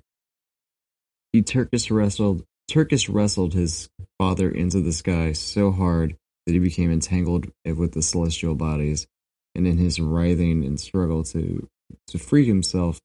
he 1.32 1.42
Turkish 1.42 1.90
wrestled 1.90 2.44
Turkish 2.68 3.08
wrestled 3.08 3.52
his 3.52 3.88
father 4.16 4.48
into 4.48 4.80
the 4.80 4.92
sky 4.92 5.32
so 5.32 5.72
hard 5.72 6.16
that 6.46 6.52
he 6.52 6.60
became 6.60 6.92
entangled 6.92 7.50
with 7.64 7.90
the 7.90 8.02
celestial 8.02 8.54
bodies, 8.54 9.08
and 9.56 9.66
in 9.66 9.78
his 9.78 9.98
writhing 9.98 10.64
and 10.64 10.78
struggle 10.78 11.24
to 11.24 11.68
to 12.06 12.18
free 12.20 12.46
himself, 12.46 13.00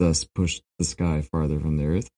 thus 0.00 0.24
pushed 0.24 0.62
the 0.80 0.84
sky 0.84 1.22
farther 1.22 1.60
from 1.60 1.76
the 1.76 1.84
earth. 1.84 2.10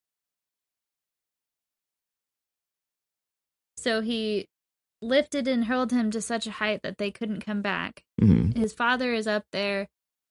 So 3.86 4.00
he 4.00 4.48
lifted 5.00 5.46
and 5.46 5.66
hurled 5.66 5.92
him 5.92 6.10
to 6.10 6.20
such 6.20 6.48
a 6.48 6.50
height 6.50 6.80
that 6.82 6.98
they 6.98 7.12
couldn't 7.12 7.44
come 7.46 7.62
back. 7.62 8.02
hmm 8.20 8.50
His 8.50 8.72
father 8.72 9.14
is 9.14 9.28
up 9.28 9.44
there, 9.52 9.86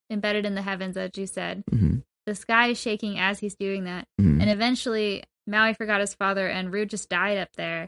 embedded 0.10 0.46
in 0.46 0.56
the 0.56 0.62
heavens, 0.62 0.98
as 0.98 1.12
you 1.16 1.26
said. 1.26 1.64
hmm 1.70 2.00
The 2.26 2.36
sky 2.36 2.68
is 2.72 2.80
shaking 2.80 3.18
as 3.18 3.40
he's 3.40 3.56
doing 3.56 3.86
that. 3.86 4.10
hmm 4.20 4.42
And 4.42 4.50
eventually, 4.50 5.24
Maui 5.48 5.74
forgot 5.74 6.02
his 6.02 6.14
father, 6.14 6.50
and 6.50 6.74
Ru 6.74 6.86
just 6.86 7.08
died 7.08 7.38
up 7.38 7.54
there 7.56 7.88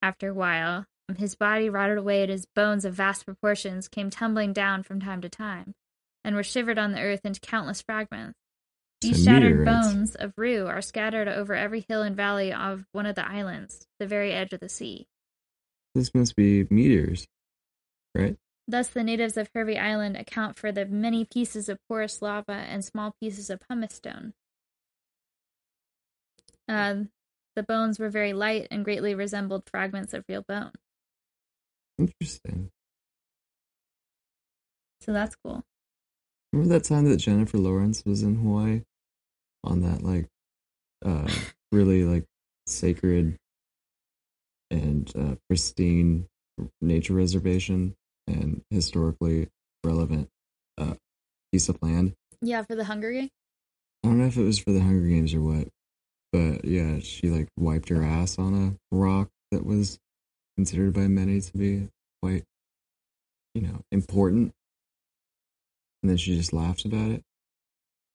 after 0.00 0.30
a 0.30 0.34
while. 0.34 0.86
His 1.18 1.34
body 1.34 1.68
rotted 1.68 1.98
away, 1.98 2.22
and 2.22 2.30
his 2.30 2.46
bones 2.46 2.86
of 2.86 2.94
vast 2.94 3.26
proportions 3.26 3.88
came 3.88 4.08
tumbling 4.08 4.54
down 4.54 4.84
from 4.84 5.00
time 5.00 5.20
to 5.20 5.28
time, 5.28 5.74
and 6.24 6.34
were 6.34 6.42
shivered 6.42 6.78
on 6.78 6.92
the 6.92 7.02
earth 7.02 7.26
into 7.26 7.40
countless 7.40 7.82
fragments. 7.82 8.38
These 9.00 9.24
shattered 9.24 9.64
bones 9.64 10.16
of 10.16 10.32
Ru 10.36 10.66
are 10.66 10.82
scattered 10.82 11.28
over 11.28 11.54
every 11.54 11.84
hill 11.88 12.02
and 12.02 12.16
valley 12.16 12.52
of 12.52 12.84
one 12.92 13.06
of 13.06 13.14
the 13.14 13.26
islands, 13.26 13.86
the 14.00 14.06
very 14.06 14.32
edge 14.32 14.52
of 14.52 14.60
the 14.60 14.68
sea. 14.68 15.06
This 15.94 16.12
must 16.14 16.34
be 16.34 16.66
meteors, 16.68 17.26
right? 18.14 18.36
Thus, 18.66 18.88
the 18.88 19.04
natives 19.04 19.36
of 19.36 19.48
Hervey 19.54 19.78
Island 19.78 20.16
account 20.16 20.58
for 20.58 20.72
the 20.72 20.84
many 20.84 21.24
pieces 21.24 21.68
of 21.68 21.78
porous 21.88 22.20
lava 22.20 22.52
and 22.52 22.84
small 22.84 23.14
pieces 23.20 23.50
of 23.50 23.60
pumice 23.60 23.94
stone. 23.94 24.34
Um, 26.68 27.10
the 27.56 27.62
bones 27.62 27.98
were 27.98 28.10
very 28.10 28.32
light 28.32 28.68
and 28.70 28.84
greatly 28.84 29.14
resembled 29.14 29.62
fragments 29.70 30.12
of 30.12 30.24
real 30.28 30.44
bone. 30.46 30.72
Interesting. 31.98 32.70
So 35.00 35.12
that's 35.12 35.36
cool. 35.36 35.64
Remember 36.52 36.74
that 36.74 36.84
time 36.84 37.04
that 37.08 37.18
Jennifer 37.18 37.58
Lawrence 37.58 38.04
was 38.04 38.22
in 38.22 38.36
Hawaii 38.36 38.82
on 39.64 39.82
that 39.82 40.02
like 40.02 40.26
uh 41.04 41.28
really 41.72 42.04
like 42.04 42.24
sacred 42.66 43.36
and 44.70 45.10
uh, 45.18 45.34
pristine 45.48 46.26
nature 46.80 47.14
reservation 47.14 47.94
and 48.26 48.62
historically 48.70 49.48
relevant 49.84 50.28
uh 50.78 50.94
piece 51.52 51.68
of 51.68 51.80
land. 51.82 52.14
Yeah, 52.40 52.62
for 52.62 52.76
the 52.76 52.84
Hunger 52.84 53.10
Games. 53.12 53.30
I 54.04 54.08
don't 54.08 54.18
know 54.18 54.26
if 54.26 54.36
it 54.36 54.44
was 54.44 54.58
for 54.58 54.70
the 54.70 54.80
Hunger 54.80 55.08
Games 55.08 55.34
or 55.34 55.40
what, 55.40 55.68
but 56.32 56.64
yeah, 56.64 56.98
she 57.00 57.28
like 57.30 57.48
wiped 57.56 57.88
her 57.88 58.02
ass 58.02 58.38
on 58.38 58.78
a 58.92 58.94
rock 58.94 59.28
that 59.50 59.64
was 59.64 59.98
considered 60.56 60.94
by 60.94 61.08
many 61.08 61.40
to 61.40 61.56
be 61.56 61.88
quite, 62.22 62.44
you 63.54 63.62
know, 63.62 63.80
important. 63.90 64.52
And 66.02 66.10
then 66.10 66.16
she 66.16 66.36
just 66.36 66.52
laughed 66.52 66.84
about 66.84 67.10
it. 67.10 67.22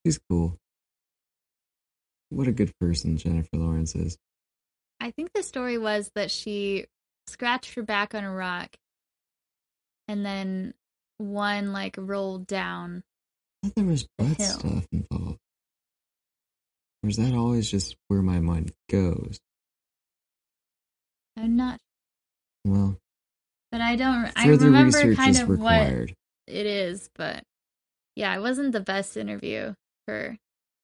She's 0.05 0.19
cool. 0.29 0.57
What 2.29 2.47
a 2.47 2.51
good 2.51 2.71
person 2.79 3.17
Jennifer 3.17 3.49
Lawrence 3.53 3.95
is. 3.95 4.17
I 4.99 5.11
think 5.11 5.31
the 5.33 5.43
story 5.43 5.77
was 5.77 6.09
that 6.15 6.31
she 6.31 6.85
scratched 7.27 7.73
her 7.75 7.83
back 7.83 8.15
on 8.15 8.23
a 8.23 8.33
rock, 8.33 8.75
and 10.07 10.25
then 10.25 10.73
one 11.17 11.73
like 11.73 11.95
rolled 11.97 12.47
down. 12.47 13.03
I 13.63 13.67
thought 13.67 13.75
there 13.75 13.85
was 13.85 14.07
butt 14.17 14.41
stuff 14.41 14.85
involved. 14.91 15.39
Or 17.03 17.09
is 17.09 17.17
that 17.17 17.33
always 17.33 17.69
just 17.69 17.95
where 18.07 18.21
my 18.21 18.39
mind 18.39 18.71
goes? 18.89 19.39
I'm 21.37 21.55
not, 21.57 21.79
Well, 22.63 22.97
but 23.71 23.81
I 23.81 23.95
don't. 23.95 24.31
I 24.35 24.47
remember 24.47 25.15
kind 25.15 25.37
of 25.37 25.49
what 25.49 25.57
required. 25.57 26.15
it 26.47 26.65
is, 26.65 27.09
but 27.15 27.43
yeah, 28.15 28.35
it 28.35 28.41
wasn't 28.41 28.71
the 28.71 28.79
best 28.79 29.17
interview 29.17 29.73
for 30.07 30.37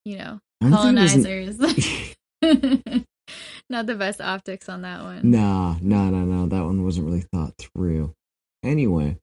you 0.04 0.18
know 0.18 0.40
I 0.62 0.70
don't 0.70 0.96
think 0.96 1.26
it 1.26 1.46
was 1.46 1.56
colonizers. 1.58 2.14
Not 3.70 3.86
the 3.86 3.94
best 3.94 4.20
optics 4.20 4.68
on 4.68 4.82
that 4.82 5.02
one. 5.02 5.30
Nah, 5.30 5.76
nah, 5.80 6.10
nah, 6.10 6.24
nah. 6.24 6.46
That 6.46 6.64
one 6.64 6.84
wasn't 6.84 7.06
really 7.06 7.24
thought 7.32 7.54
through. 7.56 8.14
Anyway, 8.64 9.18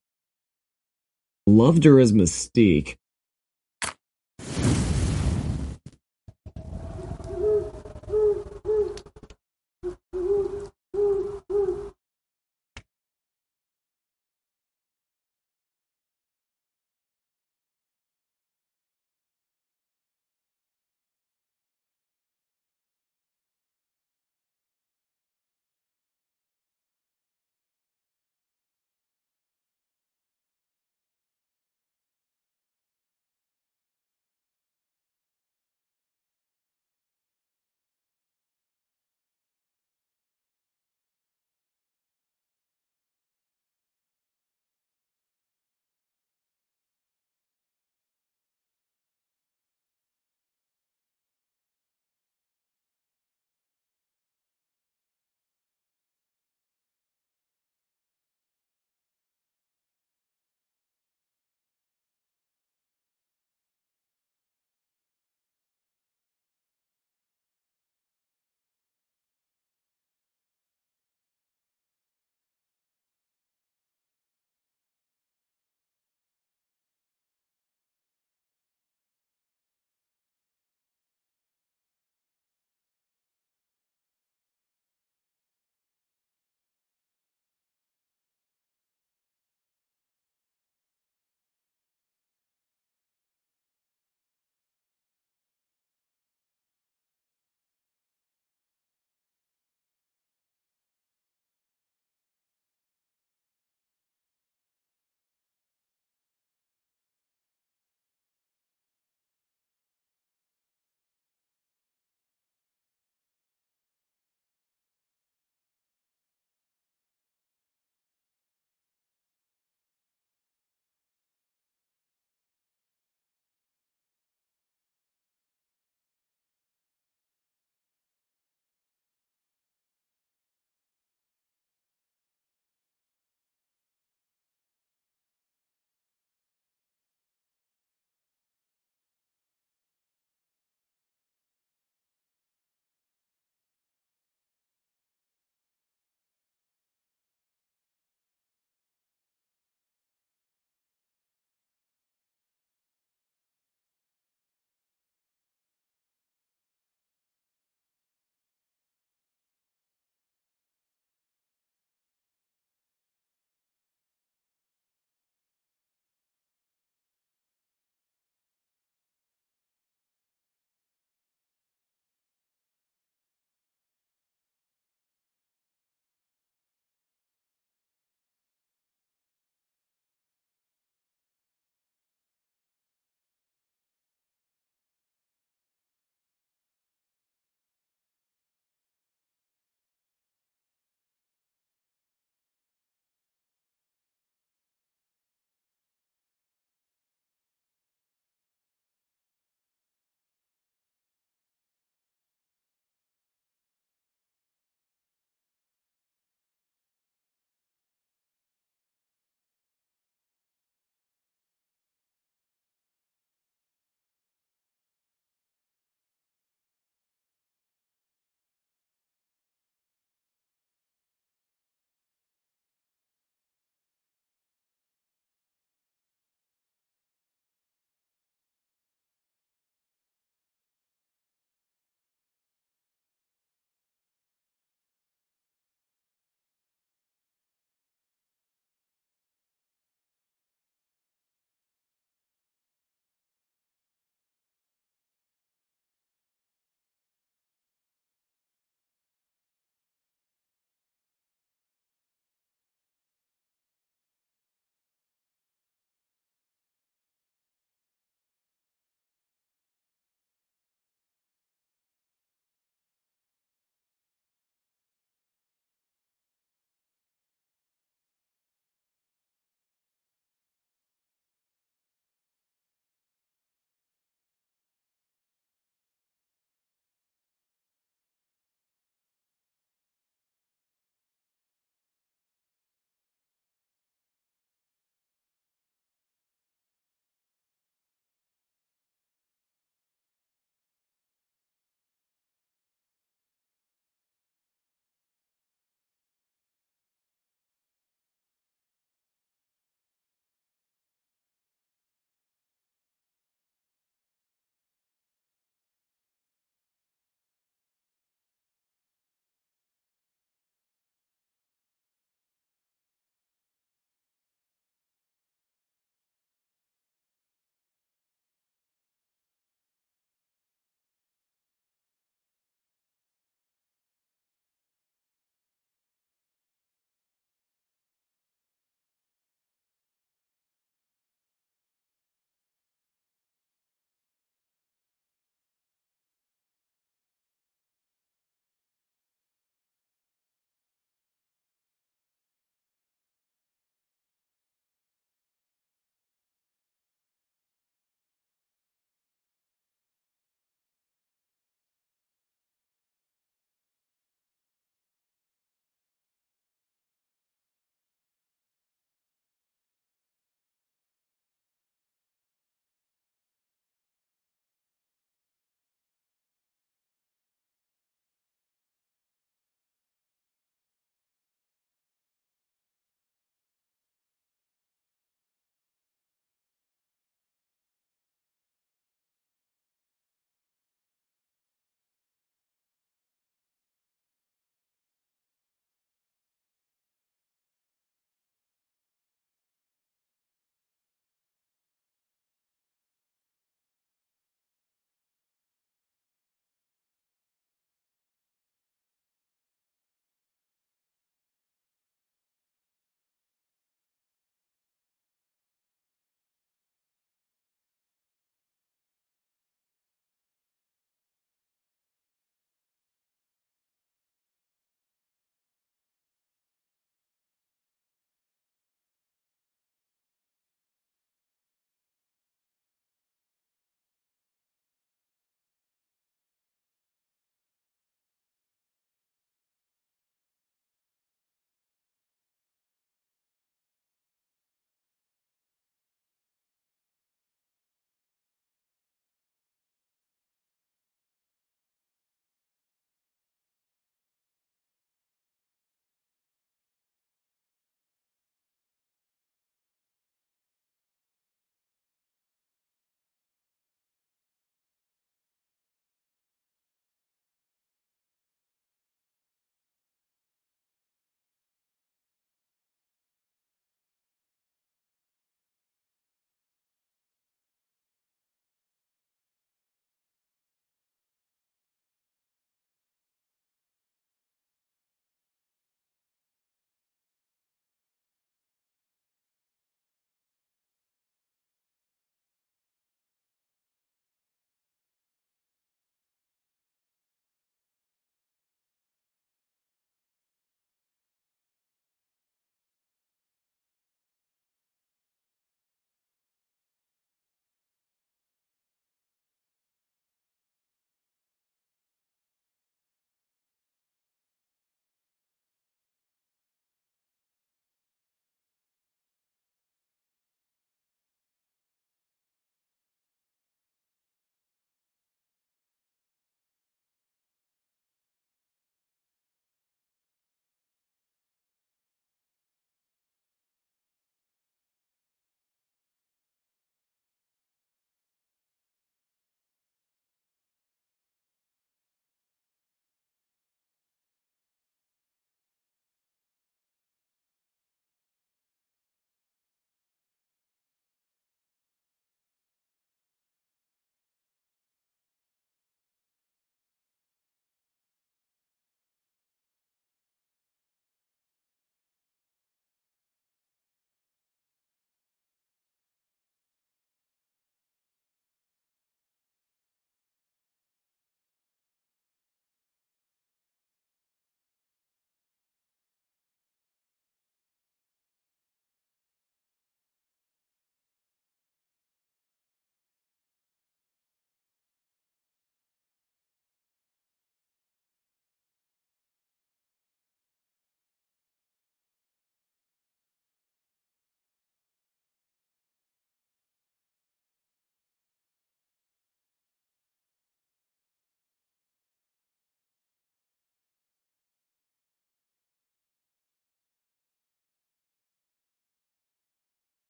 loved 1.46 1.84
her 1.84 2.00
as 2.00 2.14
Mystique. 2.14 2.96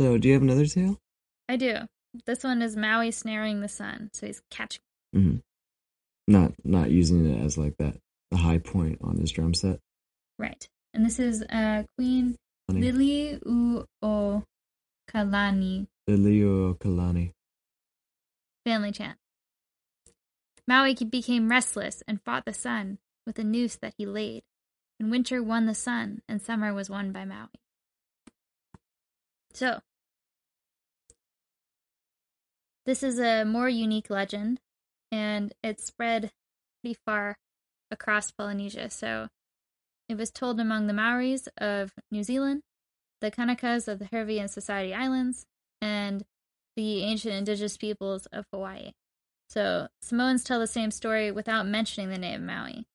So, 0.00 0.16
do 0.16 0.28
you 0.28 0.32
have 0.32 0.42
another 0.42 0.64
tale? 0.64 0.96
I 1.46 1.56
do. 1.56 1.76
This 2.24 2.42
one 2.42 2.62
is 2.62 2.74
Maui 2.74 3.10
snaring 3.10 3.60
the 3.60 3.68
sun, 3.68 4.08
so 4.14 4.26
he's 4.26 4.40
catching. 4.50 4.80
hmm 5.12 5.36
Not 6.26 6.54
not 6.64 6.90
using 6.90 7.26
it 7.26 7.44
as 7.44 7.58
like 7.58 7.76
that 7.76 7.98
the 8.30 8.38
high 8.38 8.56
point 8.56 9.00
on 9.02 9.18
his 9.18 9.30
drum 9.30 9.52
set. 9.52 9.78
Right. 10.38 10.66
And 10.94 11.04
this 11.04 11.18
is 11.18 11.42
uh, 11.42 11.82
Queen. 11.98 12.36
Liliuokalani. 12.70 13.84
Kalani 15.06 15.86
Lilio 16.08 17.32
family 18.64 18.92
chant. 18.92 19.18
Maui 20.66 20.94
became 20.94 21.50
restless 21.50 22.02
and 22.08 22.22
fought 22.22 22.46
the 22.46 22.54
sun 22.54 22.96
with 23.26 23.38
a 23.38 23.44
noose 23.44 23.76
that 23.76 23.92
he 23.98 24.06
laid. 24.06 24.44
And 24.98 25.10
winter 25.10 25.42
won 25.42 25.66
the 25.66 25.74
sun, 25.74 26.22
and 26.26 26.40
summer 26.40 26.72
was 26.72 26.88
won 26.88 27.12
by 27.12 27.26
Maui. 27.26 27.48
So, 29.52 29.80
this 32.86 33.02
is 33.02 33.18
a 33.18 33.44
more 33.44 33.68
unique 33.68 34.10
legend, 34.10 34.60
and 35.12 35.52
it 35.62 35.80
spread 35.80 36.30
pretty 36.82 36.98
far 37.06 37.36
across 37.90 38.30
Polynesia. 38.30 38.90
So, 38.90 39.28
it 40.08 40.16
was 40.16 40.30
told 40.30 40.58
among 40.58 40.86
the 40.86 40.92
Maoris 40.92 41.48
of 41.58 41.92
New 42.10 42.22
Zealand, 42.22 42.62
the 43.20 43.30
Kanakas 43.30 43.86
of 43.86 43.98
the 43.98 44.08
Hervey 44.10 44.38
and 44.38 44.50
Society 44.50 44.94
Islands, 44.94 45.46
and 45.80 46.24
the 46.76 47.02
ancient 47.02 47.34
indigenous 47.34 47.76
peoples 47.76 48.26
of 48.26 48.46
Hawaii. 48.52 48.92
So, 49.48 49.88
Samoans 50.00 50.44
tell 50.44 50.60
the 50.60 50.66
same 50.66 50.90
story 50.90 51.30
without 51.30 51.66
mentioning 51.66 52.08
the 52.08 52.18
name 52.18 52.46
Maui. 52.46 52.86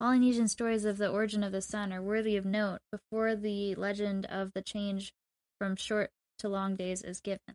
Polynesian 0.00 0.48
stories 0.48 0.84
of 0.84 0.98
the 0.98 1.08
origin 1.08 1.44
of 1.44 1.52
the 1.52 1.62
sun 1.62 1.92
are 1.92 2.02
worthy 2.02 2.36
of 2.36 2.44
note 2.44 2.80
before 2.90 3.36
the 3.36 3.74
legend 3.76 4.26
of 4.26 4.52
the 4.52 4.62
change 4.62 5.14
from 5.58 5.76
short 5.76 6.10
to 6.38 6.48
long 6.48 6.74
days 6.74 7.02
is 7.02 7.20
given. 7.20 7.54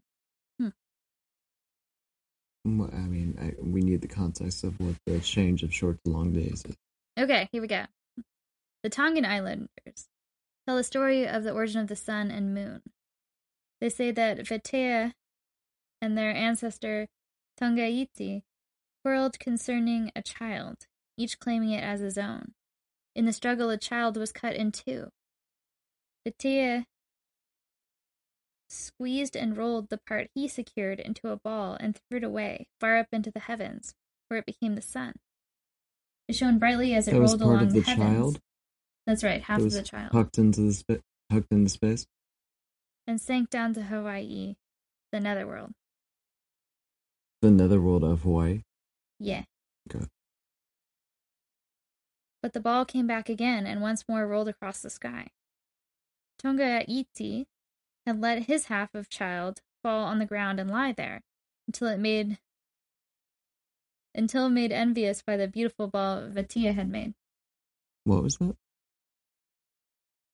I 2.67 3.07
mean, 3.07 3.37
I, 3.41 3.53
we 3.61 3.81
need 3.81 4.01
the 4.01 4.07
context 4.07 4.63
of 4.63 4.79
what 4.79 4.95
the 5.05 5.19
change 5.19 5.63
of 5.63 5.73
short 5.73 5.97
to 6.03 6.11
long 6.11 6.33
days 6.33 6.63
is. 6.65 6.75
Okay, 7.17 7.47
here 7.51 7.61
we 7.61 7.67
go. 7.67 7.85
The 8.83 8.89
Tongan 8.89 9.25
Islanders 9.25 10.09
tell 10.67 10.75
the 10.75 10.83
story 10.83 11.27
of 11.27 11.43
the 11.43 11.53
origin 11.53 11.81
of 11.81 11.87
the 11.87 11.95
sun 11.95 12.29
and 12.29 12.53
moon. 12.53 12.81
They 13.79 13.89
say 13.89 14.11
that 14.11 14.39
Vatea 14.39 15.13
and 16.01 16.17
their 16.17 16.33
ancestor 16.33 17.07
Tongaiti 17.59 18.43
quarreled 19.03 19.39
concerning 19.39 20.11
a 20.15 20.21
child, 20.21 20.87
each 21.17 21.39
claiming 21.39 21.71
it 21.71 21.83
as 21.83 22.01
his 22.01 22.17
own. 22.17 22.53
In 23.15 23.25
the 23.25 23.33
struggle, 23.33 23.69
a 23.69 23.77
child 23.77 24.17
was 24.17 24.31
cut 24.31 24.55
in 24.55 24.71
two. 24.71 25.09
Vatea 26.27 26.85
squeezed 28.69 29.35
and 29.35 29.55
rolled 29.57 29.89
the 29.89 29.97
part 29.97 30.29
he 30.35 30.47
secured 30.47 30.99
into 30.99 31.29
a 31.29 31.37
ball 31.37 31.77
and 31.79 31.95
threw 32.09 32.17
it 32.17 32.23
away, 32.23 32.67
far 32.79 32.97
up 32.97 33.07
into 33.11 33.31
the 33.31 33.39
heavens, 33.41 33.93
where 34.27 34.39
it 34.39 34.45
became 34.45 34.75
the 34.75 34.81
sun. 34.81 35.13
It 36.27 36.35
shone 36.35 36.59
brightly 36.59 36.93
as 36.93 37.07
it 37.07 37.11
That 37.11 37.19
rolled 37.21 37.41
along 37.41 37.63
of 37.63 37.73
the 37.73 37.81
heavens. 37.81 38.05
child. 38.05 38.41
That's 39.05 39.23
right, 39.23 39.41
half 39.43 39.61
of 39.61 39.71
the 39.71 39.83
child. 39.83 40.11
Hucked 40.11 40.37
into 40.37 40.61
the 40.61 40.73
spa- 40.73 40.95
hucked 41.31 41.51
into 41.51 41.69
space. 41.69 42.05
and 43.09 43.21
sank 43.21 43.49
down 43.49 43.73
to 43.73 43.83
Hawaii, 43.83 44.55
the 45.13 45.19
netherworld. 45.21 45.71
The 47.41 47.51
netherworld 47.51 48.03
of 48.03 48.23
Hawaii. 48.23 48.63
Yeah. 49.19 49.43
Okay. 49.89 50.05
But 52.43 52.51
the 52.53 52.59
ball 52.59 52.83
came 52.85 53.07
back 53.07 53.29
again 53.29 53.65
and 53.65 53.81
once 53.81 54.03
more 54.09 54.27
rolled 54.27 54.47
across 54.49 54.81
the 54.81 54.89
sky. 54.89 55.27
Tonga 56.39 56.83
Iti 56.89 57.47
had 58.07 58.21
let 58.21 58.43
his 58.43 58.67
half 58.67 58.95
of 58.95 59.09
child 59.09 59.61
fall 59.83 60.05
on 60.05 60.17
the 60.17 60.25
ground 60.25 60.61
and 60.61 60.71
lie 60.71 60.93
there 60.93 61.21
until 61.67 61.89
it 61.89 61.99
made 61.99 62.39
until 64.15 64.49
made 64.49 64.71
envious 64.71 65.21
by 65.21 65.35
the 65.35 65.47
beautiful 65.47 65.87
ball 65.87 66.21
Vatea 66.21 66.73
had 66.73 66.89
made. 66.89 67.13
What 68.05 68.23
was 68.23 68.37
that? 68.37 68.55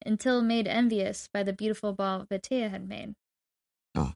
Until 0.05 0.41
made 0.41 0.67
envious 0.67 1.27
by 1.33 1.41
the 1.41 1.51
beautiful 1.51 1.93
ball 1.93 2.25
Vatea 2.25 2.69
had 2.69 2.87
made. 2.87 3.15
Ah. 3.95 4.13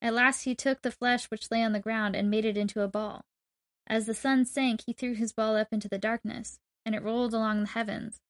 At 0.00 0.14
last 0.14 0.44
he 0.44 0.54
took 0.54 0.82
the 0.82 0.92
flesh 0.92 1.26
which 1.26 1.50
lay 1.50 1.62
on 1.62 1.72
the 1.72 1.80
ground 1.80 2.14
and 2.14 2.30
made 2.30 2.44
it 2.44 2.56
into 2.56 2.80
a 2.80 2.88
ball. 2.88 3.22
As 3.88 4.06
the 4.06 4.14
sun 4.14 4.44
sank, 4.44 4.82
he 4.86 4.92
threw 4.92 5.14
his 5.14 5.32
ball 5.32 5.56
up 5.56 5.68
into 5.72 5.88
the 5.88 5.98
darkness, 5.98 6.58
and 6.84 6.94
it 6.94 7.02
rolled 7.02 7.34
along 7.34 7.60
the 7.60 7.70
heavens. 7.70 8.20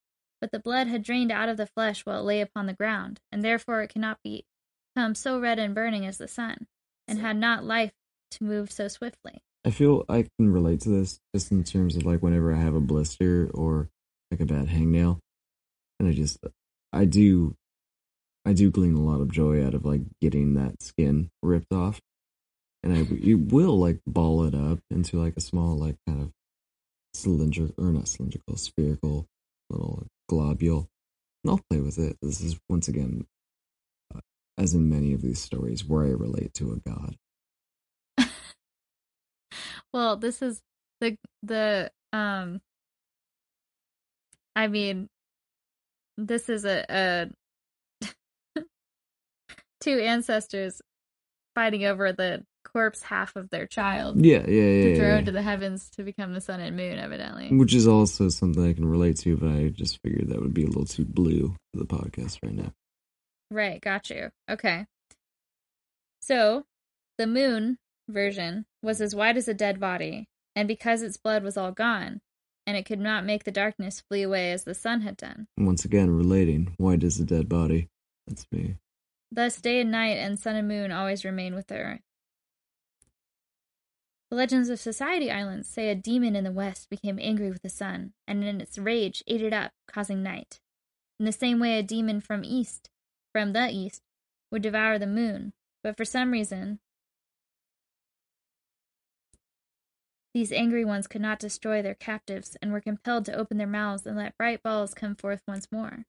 But 0.46 0.52
the 0.52 0.62
blood 0.62 0.86
had 0.86 1.02
drained 1.02 1.32
out 1.32 1.48
of 1.48 1.56
the 1.56 1.66
flesh 1.66 2.06
while 2.06 2.20
it 2.20 2.24
lay 2.24 2.40
upon 2.40 2.66
the 2.66 2.72
ground, 2.72 3.18
and 3.32 3.42
therefore 3.42 3.82
it 3.82 3.88
cannot 3.88 4.18
be 4.22 4.46
become 4.94 5.16
so 5.16 5.40
red 5.40 5.58
and 5.58 5.74
burning 5.74 6.06
as 6.06 6.18
the 6.18 6.28
sun, 6.28 6.68
and 7.08 7.18
had 7.18 7.36
not 7.36 7.64
life 7.64 7.90
to 8.30 8.44
move 8.44 8.70
so 8.70 8.86
swiftly. 8.86 9.42
I 9.64 9.72
feel 9.72 10.04
I 10.08 10.28
can 10.38 10.52
relate 10.52 10.82
to 10.82 10.88
this 10.88 11.18
just 11.34 11.50
in 11.50 11.64
terms 11.64 11.96
of 11.96 12.06
like 12.06 12.22
whenever 12.22 12.54
I 12.54 12.60
have 12.60 12.76
a 12.76 12.80
blister 12.80 13.50
or 13.52 13.88
like 14.30 14.38
a 14.38 14.44
bad 14.44 14.68
hangnail, 14.68 15.18
and 15.98 16.08
I 16.08 16.12
just 16.12 16.38
I 16.92 17.06
do 17.06 17.56
I 18.44 18.52
do 18.52 18.70
glean 18.70 18.94
a 18.94 19.02
lot 19.02 19.20
of 19.20 19.32
joy 19.32 19.66
out 19.66 19.74
of 19.74 19.84
like 19.84 20.02
getting 20.20 20.54
that 20.54 20.80
skin 20.80 21.28
ripped 21.42 21.72
off, 21.72 22.00
and 22.84 22.92
I 22.92 23.00
you 23.00 23.36
will 23.36 23.76
like 23.80 23.98
ball 24.06 24.44
it 24.44 24.54
up 24.54 24.78
into 24.92 25.20
like 25.20 25.36
a 25.36 25.40
small 25.40 25.76
like 25.76 25.96
kind 26.06 26.22
of 26.22 26.30
cylindrical 27.14 27.84
or 27.84 27.90
not 27.90 28.06
cylindrical 28.06 28.56
spherical 28.56 29.26
little 29.70 30.06
globule, 30.28 30.88
and 31.44 31.50
I'll 31.50 31.60
play 31.70 31.80
with 31.80 31.98
it. 31.98 32.16
This 32.22 32.40
is 32.40 32.58
once 32.68 32.88
again, 32.88 33.26
uh, 34.14 34.20
as 34.58 34.74
in 34.74 34.88
many 34.88 35.12
of 35.12 35.22
these 35.22 35.40
stories, 35.40 35.84
where 35.84 36.04
I 36.04 36.10
relate 36.10 36.54
to 36.54 36.72
a 36.72 36.76
god. 36.76 37.16
Well, 39.92 40.16
this 40.16 40.42
is 40.42 40.60
the 41.00 41.16
the 41.42 41.90
um 42.12 42.60
I 44.54 44.66
mean 44.68 45.08
this 46.16 46.48
is 46.48 46.64
a, 46.64 46.84
a 46.88 48.10
two 49.80 49.98
ancestors 49.98 50.80
fighting 51.54 51.84
over 51.84 52.12
the 52.12 52.44
corpse 52.76 53.02
half 53.02 53.36
of 53.36 53.48
their 53.48 53.66
child 53.66 54.22
Yeah, 54.22 54.44
yeah, 54.46 54.48
yeah. 54.48 54.82
to 54.82 54.90
yeah, 54.90 54.96
throw 54.96 55.08
yeah. 55.08 55.18
into 55.18 55.32
the 55.32 55.40
heavens 55.40 55.88
to 55.96 56.02
become 56.02 56.34
the 56.34 56.42
sun 56.42 56.60
and 56.60 56.76
moon, 56.76 56.98
evidently. 56.98 57.48
Which 57.50 57.72
is 57.72 57.86
also 57.86 58.28
something 58.28 58.68
I 58.68 58.74
can 58.74 58.84
relate 58.84 59.16
to, 59.20 59.34
but 59.34 59.48
I 59.48 59.68
just 59.68 59.98
figured 60.02 60.28
that 60.28 60.42
would 60.42 60.52
be 60.52 60.64
a 60.64 60.66
little 60.66 60.84
too 60.84 61.06
blue 61.06 61.56
for 61.72 61.78
the 61.78 61.86
podcast 61.86 62.38
right 62.42 62.52
now. 62.52 62.72
Right, 63.50 63.80
got 63.80 64.10
you. 64.10 64.28
Okay. 64.50 64.84
So, 66.20 66.64
the 67.16 67.26
moon 67.26 67.78
version 68.10 68.66
was 68.82 69.00
as 69.00 69.14
white 69.14 69.38
as 69.38 69.48
a 69.48 69.54
dead 69.54 69.80
body, 69.80 70.28
and 70.54 70.68
because 70.68 71.02
its 71.02 71.16
blood 71.16 71.42
was 71.42 71.56
all 71.56 71.72
gone, 71.72 72.20
and 72.66 72.76
it 72.76 72.84
could 72.84 73.00
not 73.00 73.24
make 73.24 73.44
the 73.44 73.50
darkness 73.50 74.02
flee 74.06 74.22
away 74.22 74.52
as 74.52 74.64
the 74.64 74.74
sun 74.74 75.00
had 75.00 75.16
done. 75.16 75.46
Once 75.56 75.86
again, 75.86 76.10
relating. 76.10 76.74
White 76.76 77.04
is 77.04 77.18
a 77.18 77.24
dead 77.24 77.48
body. 77.48 77.88
That's 78.26 78.46
me. 78.52 78.74
Thus, 79.32 79.60
day 79.62 79.80
and 79.80 79.90
night 79.90 80.18
and 80.18 80.38
sun 80.38 80.56
and 80.56 80.68
moon 80.68 80.92
always 80.92 81.24
remain 81.24 81.54
with 81.54 81.68
the 81.68 81.76
earth. 81.76 82.00
The 84.28 84.36
legends 84.36 84.68
of 84.70 84.80
Society 84.80 85.30
Islands 85.30 85.68
say 85.68 85.88
a 85.88 85.94
demon 85.94 86.34
in 86.34 86.42
the 86.42 86.50
west 86.50 86.90
became 86.90 87.18
angry 87.20 87.48
with 87.48 87.62
the 87.62 87.68
sun, 87.68 88.12
and 88.26 88.42
in 88.42 88.60
its 88.60 88.76
rage 88.76 89.22
ate 89.28 89.42
it 89.42 89.52
up, 89.52 89.72
causing 89.86 90.22
night. 90.22 90.60
In 91.20 91.26
the 91.26 91.32
same 91.32 91.60
way, 91.60 91.78
a 91.78 91.82
demon 91.82 92.20
from 92.20 92.44
east, 92.44 92.90
from 93.32 93.52
the 93.52 93.70
east, 93.70 94.02
would 94.50 94.62
devour 94.62 94.98
the 94.98 95.06
moon, 95.06 95.52
but 95.82 95.96
for 95.96 96.04
some 96.04 96.32
reason, 96.32 96.80
these 100.34 100.52
angry 100.52 100.84
ones 100.84 101.06
could 101.06 101.22
not 101.22 101.38
destroy 101.38 101.80
their 101.80 101.94
captives 101.94 102.56
and 102.60 102.72
were 102.72 102.80
compelled 102.80 103.24
to 103.26 103.34
open 103.34 103.58
their 103.58 103.66
mouths 103.66 104.06
and 104.06 104.16
let 104.16 104.36
bright 104.36 104.62
balls 104.62 104.92
come 104.92 105.14
forth 105.14 105.42
once 105.46 105.70
more. 105.70 106.04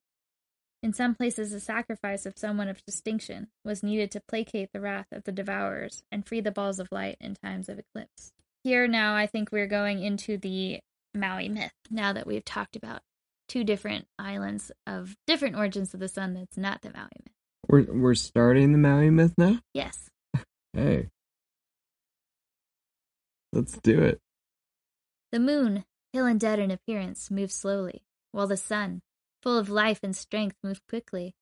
In 0.88 0.94
some 0.94 1.16
places, 1.16 1.52
a 1.52 1.60
sacrifice 1.60 2.26
of 2.26 2.38
someone 2.38 2.70
of 2.70 2.82
distinction 2.86 3.50
was 3.66 3.84
needed 3.84 4.10
to 4.12 4.22
placate 4.22 4.70
the 4.72 4.80
wrath 4.80 5.08
of 5.12 5.26
the 5.26 5.34
devourers 5.34 6.02
and 6.14 6.26
free 6.26 6.40
the 6.40 6.50
balls 6.50 6.80
of 6.80 6.88
light 6.94 7.18
in 7.20 7.36
times 7.36 7.68
of 7.68 7.78
eclipse. 7.78 8.32
Here 8.64 8.88
now, 8.88 9.14
I 9.14 9.28
think 9.28 9.52
we're 9.52 9.68
going 9.68 10.02
into 10.02 10.38
the 10.38 10.80
Maui 11.14 11.50
myth. 11.50 11.74
Now 11.92 12.14
that 12.14 12.26
we've 12.26 12.46
talked 12.46 12.78
about 12.78 13.02
two 13.50 13.66
different 13.66 14.08
islands 14.18 14.72
of 14.88 15.18
different 15.28 15.58
origins 15.58 15.94
of 15.94 16.00
the 16.00 16.08
sun, 16.08 16.36
that's 16.36 16.56
not 16.56 16.82
the 16.82 16.92
Maui 16.92 17.10
myth. 17.20 17.34
We're 17.68 17.94
we're 17.94 18.16
starting 18.16 18.72
the 18.72 18.78
Maui 18.78 19.10
myth 19.10 19.34
now. 19.38 19.60
Yes. 19.74 20.10
Hey, 20.72 21.10
let's 23.52 23.78
do 23.80 24.00
it. 24.04 24.22
The 25.34 25.40
moon, 25.40 25.84
pale 26.14 26.28
and 26.28 26.40
dead 26.40 26.60
in 26.60 26.72
appearance, 26.72 27.30
moved 27.30 27.52
slowly, 27.52 28.04
while 28.32 28.48
the 28.48 28.56
sun, 28.58 29.02
full 29.48 29.58
of 29.58 29.70
life 29.70 30.02
and 30.04 30.14
strength, 30.14 30.58
moved 30.62 30.82
quickly. 30.90 31.34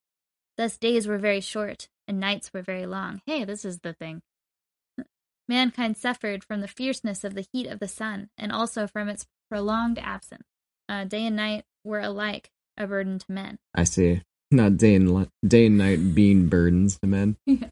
Thus 0.57 0.77
days 0.77 1.07
were 1.07 1.17
very 1.17 1.41
short, 1.41 1.89
and 2.07 2.19
nights 2.19 2.53
were 2.53 2.61
very 2.61 2.85
long. 2.85 3.19
Hey, 3.25 3.43
this 3.43 3.65
is 3.65 3.79
the 3.79 3.93
thing. 3.93 4.21
Mankind 5.47 5.97
suffered 5.97 6.43
from 6.43 6.61
the 6.61 6.67
fierceness 6.67 7.23
of 7.23 7.33
the 7.33 7.47
heat 7.51 7.65
of 7.65 7.79
the 7.79 7.87
sun, 7.87 8.29
and 8.37 8.51
also 8.51 8.85
from 8.85 9.09
its 9.09 9.25
prolonged 9.49 9.97
absence. 9.97 10.43
Uh, 10.87 11.05
day 11.05 11.25
and 11.25 11.35
night 11.35 11.65
were 11.83 11.99
alike 11.99 12.51
a 12.77 12.85
burden 12.85 13.17
to 13.17 13.31
men. 13.31 13.57
I 13.73 13.85
see. 13.85 14.21
Not 14.51 14.77
day 14.77 14.93
and 14.93 15.11
li- 15.11 15.29
day 15.43 15.65
and 15.65 15.79
night 15.79 16.13
being 16.13 16.47
burdens 16.47 16.99
to 16.99 17.07
men. 17.07 17.37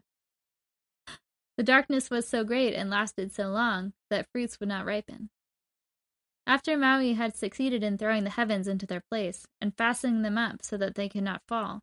The 1.55 1.63
darkness 1.63 2.09
was 2.09 2.27
so 2.27 2.43
great 2.43 2.73
and 2.73 2.89
lasted 2.89 3.31
so 3.31 3.49
long 3.49 3.93
that 4.09 4.25
fruits 4.31 4.59
would 4.59 4.69
not 4.69 4.88
ripen. 4.88 5.29
After 6.45 6.77
Maui 6.77 7.13
had 7.13 7.35
succeeded 7.35 7.83
in 7.83 7.97
throwing 7.97 8.25
the 8.25 8.29
heavens 8.29 8.67
into 8.67 8.85
their 8.85 9.01
place 9.09 9.45
and 9.61 9.75
fastening 9.77 10.23
them 10.23 10.37
up 10.37 10.61
so 10.61 10.77
that 10.77 10.95
they 10.95 11.07
could 11.07 11.23
not 11.23 11.41
fall, 11.47 11.81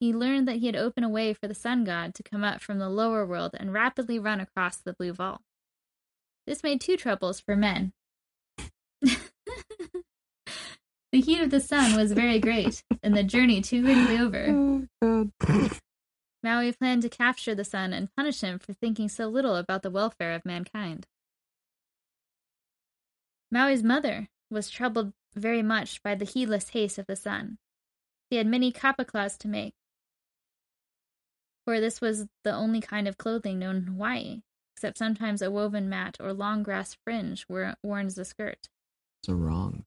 he 0.00 0.12
learned 0.12 0.48
that 0.48 0.56
he 0.56 0.66
had 0.66 0.76
opened 0.76 1.06
a 1.06 1.08
way 1.08 1.32
for 1.32 1.46
the 1.46 1.54
sun 1.54 1.84
god 1.84 2.14
to 2.14 2.22
come 2.22 2.42
up 2.42 2.60
from 2.60 2.78
the 2.78 2.88
lower 2.88 3.24
world 3.24 3.54
and 3.58 3.72
rapidly 3.72 4.18
run 4.18 4.40
across 4.40 4.76
the 4.76 4.92
blue 4.92 5.12
vault. 5.12 5.40
This 6.46 6.62
made 6.62 6.80
two 6.80 6.96
troubles 6.96 7.40
for 7.40 7.56
men. 7.56 7.92
the 9.00 9.20
heat 11.12 11.40
of 11.40 11.50
the 11.50 11.60
sun 11.60 11.96
was 11.96 12.12
very 12.12 12.38
great, 12.38 12.82
and 13.02 13.16
the 13.16 13.22
journey 13.22 13.60
too 13.60 13.82
quickly 13.82 14.18
over. 14.18 14.88
Oh. 15.02 15.30
Maui 16.42 16.72
planned 16.72 17.02
to 17.02 17.08
capture 17.08 17.54
the 17.54 17.64
sun 17.64 17.92
and 17.92 18.14
punish 18.16 18.40
him 18.40 18.58
for 18.58 18.72
thinking 18.72 19.08
so 19.08 19.28
little 19.28 19.56
about 19.56 19.82
the 19.82 19.90
welfare 19.90 20.32
of 20.34 20.44
mankind. 20.44 21.06
Maui's 23.54 23.84
mother 23.84 24.28
was 24.50 24.68
troubled 24.68 25.12
very 25.36 25.62
much 25.62 26.02
by 26.02 26.16
the 26.16 26.24
heedless 26.24 26.70
haste 26.70 26.98
of 26.98 27.06
the 27.06 27.14
sun. 27.14 27.58
He 28.28 28.36
had 28.36 28.48
many 28.48 28.72
kapa 28.72 29.04
cloths 29.04 29.38
to 29.38 29.48
make, 29.48 29.74
for 31.64 31.80
this 31.80 32.00
was 32.00 32.26
the 32.42 32.52
only 32.52 32.80
kind 32.80 33.06
of 33.06 33.16
clothing 33.16 33.60
known 33.60 33.76
in 33.76 33.82
Hawaii, 33.84 34.42
except 34.76 34.98
sometimes 34.98 35.40
a 35.40 35.52
woven 35.52 35.88
mat 35.88 36.16
or 36.18 36.32
long 36.32 36.64
grass 36.64 36.96
fringe 37.04 37.46
were 37.48 37.74
worn 37.82 38.06
as 38.06 38.18
a 38.18 38.24
skirt. 38.24 38.68
So 39.24 39.34
wrong. 39.34 39.84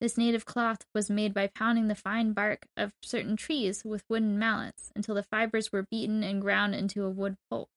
This 0.00 0.18
native 0.18 0.44
cloth 0.44 0.84
was 0.94 1.08
made 1.08 1.32
by 1.32 1.46
pounding 1.46 1.88
the 1.88 1.94
fine 1.94 2.32
bark 2.32 2.66
of 2.76 2.92
certain 3.02 3.36
trees 3.36 3.82
with 3.82 4.04
wooden 4.10 4.38
mallets 4.38 4.92
until 4.94 5.14
the 5.14 5.22
fibers 5.22 5.72
were 5.72 5.86
beaten 5.90 6.22
and 6.22 6.42
ground 6.42 6.74
into 6.74 7.04
a 7.04 7.10
wood 7.10 7.36
pulp. 7.48 7.70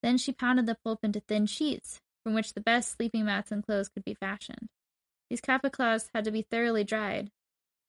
Then 0.00 0.16
she 0.16 0.32
pounded 0.32 0.66
the 0.66 0.76
pulp 0.84 1.00
into 1.02 1.20
thin 1.20 1.46
sheets, 1.46 2.00
from 2.22 2.34
which 2.34 2.54
the 2.54 2.60
best 2.60 2.92
sleeping 2.92 3.24
mats 3.24 3.50
and 3.50 3.64
clothes 3.64 3.88
could 3.88 4.04
be 4.04 4.14
fashioned. 4.14 4.68
These 5.28 5.40
cloths 5.40 6.10
had 6.14 6.24
to 6.24 6.30
be 6.30 6.42
thoroughly 6.42 6.84
dried, 6.84 7.30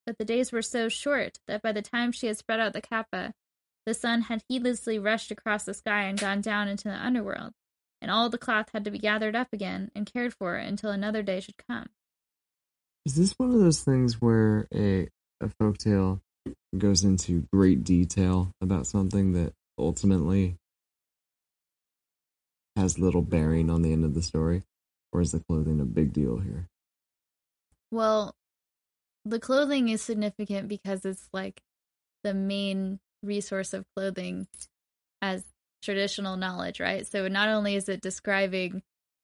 but 0.06 0.18
the 0.18 0.26
days 0.26 0.52
were 0.52 0.62
so 0.62 0.90
short 0.90 1.40
that 1.48 1.62
by 1.62 1.72
the 1.72 1.82
time 1.82 2.12
she 2.12 2.28
had 2.28 2.38
spread 2.38 2.60
out 2.60 2.74
the 2.74 2.82
kapa, 2.82 3.34
the 3.86 3.94
sun 3.94 4.24
had 4.24 4.44
heedlessly 4.48 5.00
rushed 5.00 5.32
across 5.32 5.64
the 5.64 5.74
sky 5.74 6.04
and 6.04 6.20
gone 6.20 6.42
down 6.42 6.68
into 6.68 6.88
the 6.88 6.94
underworld, 6.96 7.54
and 8.02 8.12
all 8.12 8.30
the 8.30 8.38
cloth 8.38 8.70
had 8.74 8.86
to 8.86 8.92
be 8.92 9.00
gathered 9.00 9.36
up 9.36 9.48
again 9.52 9.90
and 9.96 10.12
cared 10.12 10.34
for 10.34 10.56
until 10.56 10.92
another 10.92 11.24
day 11.24 11.40
should 11.40 11.58
come. 11.68 11.90
Is 13.06 13.16
this 13.16 13.34
one 13.38 13.52
of 13.52 13.60
those 13.60 13.82
things 13.82 14.22
where 14.22 14.68
a 14.74 15.08
a 15.42 15.48
folktale 15.60 16.22
goes 16.78 17.04
into 17.04 17.48
great 17.52 17.84
detail 17.84 18.52
about 18.62 18.86
something 18.86 19.34
that 19.34 19.54
ultimately 19.78 20.56
has 22.76 23.00
little 23.00 23.22
bearing 23.22 23.70
on 23.70 23.82
the 23.82 23.92
end 23.92 24.06
of 24.06 24.14
the 24.14 24.22
story? 24.22 24.64
Or 25.12 25.22
is 25.22 25.32
the 25.32 25.40
clothing 25.40 25.80
a 25.80 25.86
big 25.86 26.14
deal 26.14 26.40
here? 26.40 26.68
Well, 27.92 28.36
the 29.26 29.40
clothing 29.40 29.90
is 29.90 30.02
significant 30.02 30.68
because 30.68 31.06
it's 31.06 31.28
like 31.34 31.62
the 32.24 32.34
main 32.34 33.00
resource 33.22 33.74
of 33.74 33.86
clothing 33.96 34.48
as 35.22 35.44
traditional 35.84 36.38
knowledge, 36.38 36.80
right? 36.80 37.06
So 37.06 37.28
not 37.28 37.50
only 37.50 37.76
is 37.76 37.90
it 37.90 38.02
describing 38.02 38.84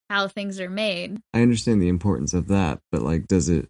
how 0.09 0.27
things 0.27 0.59
are 0.59 0.69
made, 0.69 1.21
I 1.33 1.41
understand 1.41 1.81
the 1.81 1.87
importance 1.87 2.33
of 2.33 2.47
that, 2.47 2.79
but 2.91 3.01
like 3.01 3.27
does 3.27 3.49
it 3.49 3.69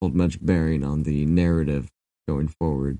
hold 0.00 0.14
much 0.14 0.44
bearing 0.44 0.84
on 0.84 1.02
the 1.02 1.26
narrative 1.26 1.90
going 2.26 2.48
forward? 2.48 2.98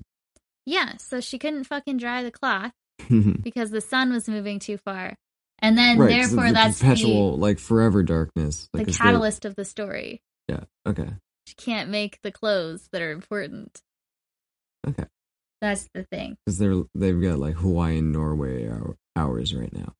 yeah, 0.65 0.97
so 0.97 1.19
she 1.19 1.37
couldn't 1.37 1.65
fucking 1.65 1.97
dry 1.97 2.23
the 2.23 2.31
cloth 2.31 2.71
because 3.43 3.71
the 3.71 3.81
sun 3.81 4.11
was 4.11 4.29
moving 4.29 4.59
too 4.59 4.77
far. 4.77 5.15
And 5.63 5.77
then 5.77 5.97
'cause 5.97 6.09
therefore 6.09 6.47
the 6.47 6.53
that's 6.53 6.79
perpetual 6.81 7.37
like 7.37 7.57
forever 7.57 8.03
darkness. 8.03 8.67
the, 8.73 8.79
Like 8.79 8.87
the 8.87 8.93
catalyst 8.93 9.45
of 9.45 9.55
the 9.55 9.63
story. 9.63 10.21
Yeah. 10.49 10.65
Okay. 10.85 11.09
She 11.47 11.55
can't 11.55 11.89
make 11.89 12.21
the 12.21 12.31
clothes 12.33 12.89
that 12.91 13.01
are 13.01 13.11
important. 13.11 13.81
Okay. 14.85 15.05
That's 15.61 15.87
the 15.93 16.03
thing. 16.03 16.35
Because 16.45 16.57
they're 16.59 16.83
they've 16.93 17.19
got 17.21 17.39
like 17.39 17.55
Hawaiian 17.55 18.11
Norway 18.11 18.67
hour, 18.67 18.97
hours 19.15 19.55
right 19.55 19.71
now. 19.73 19.95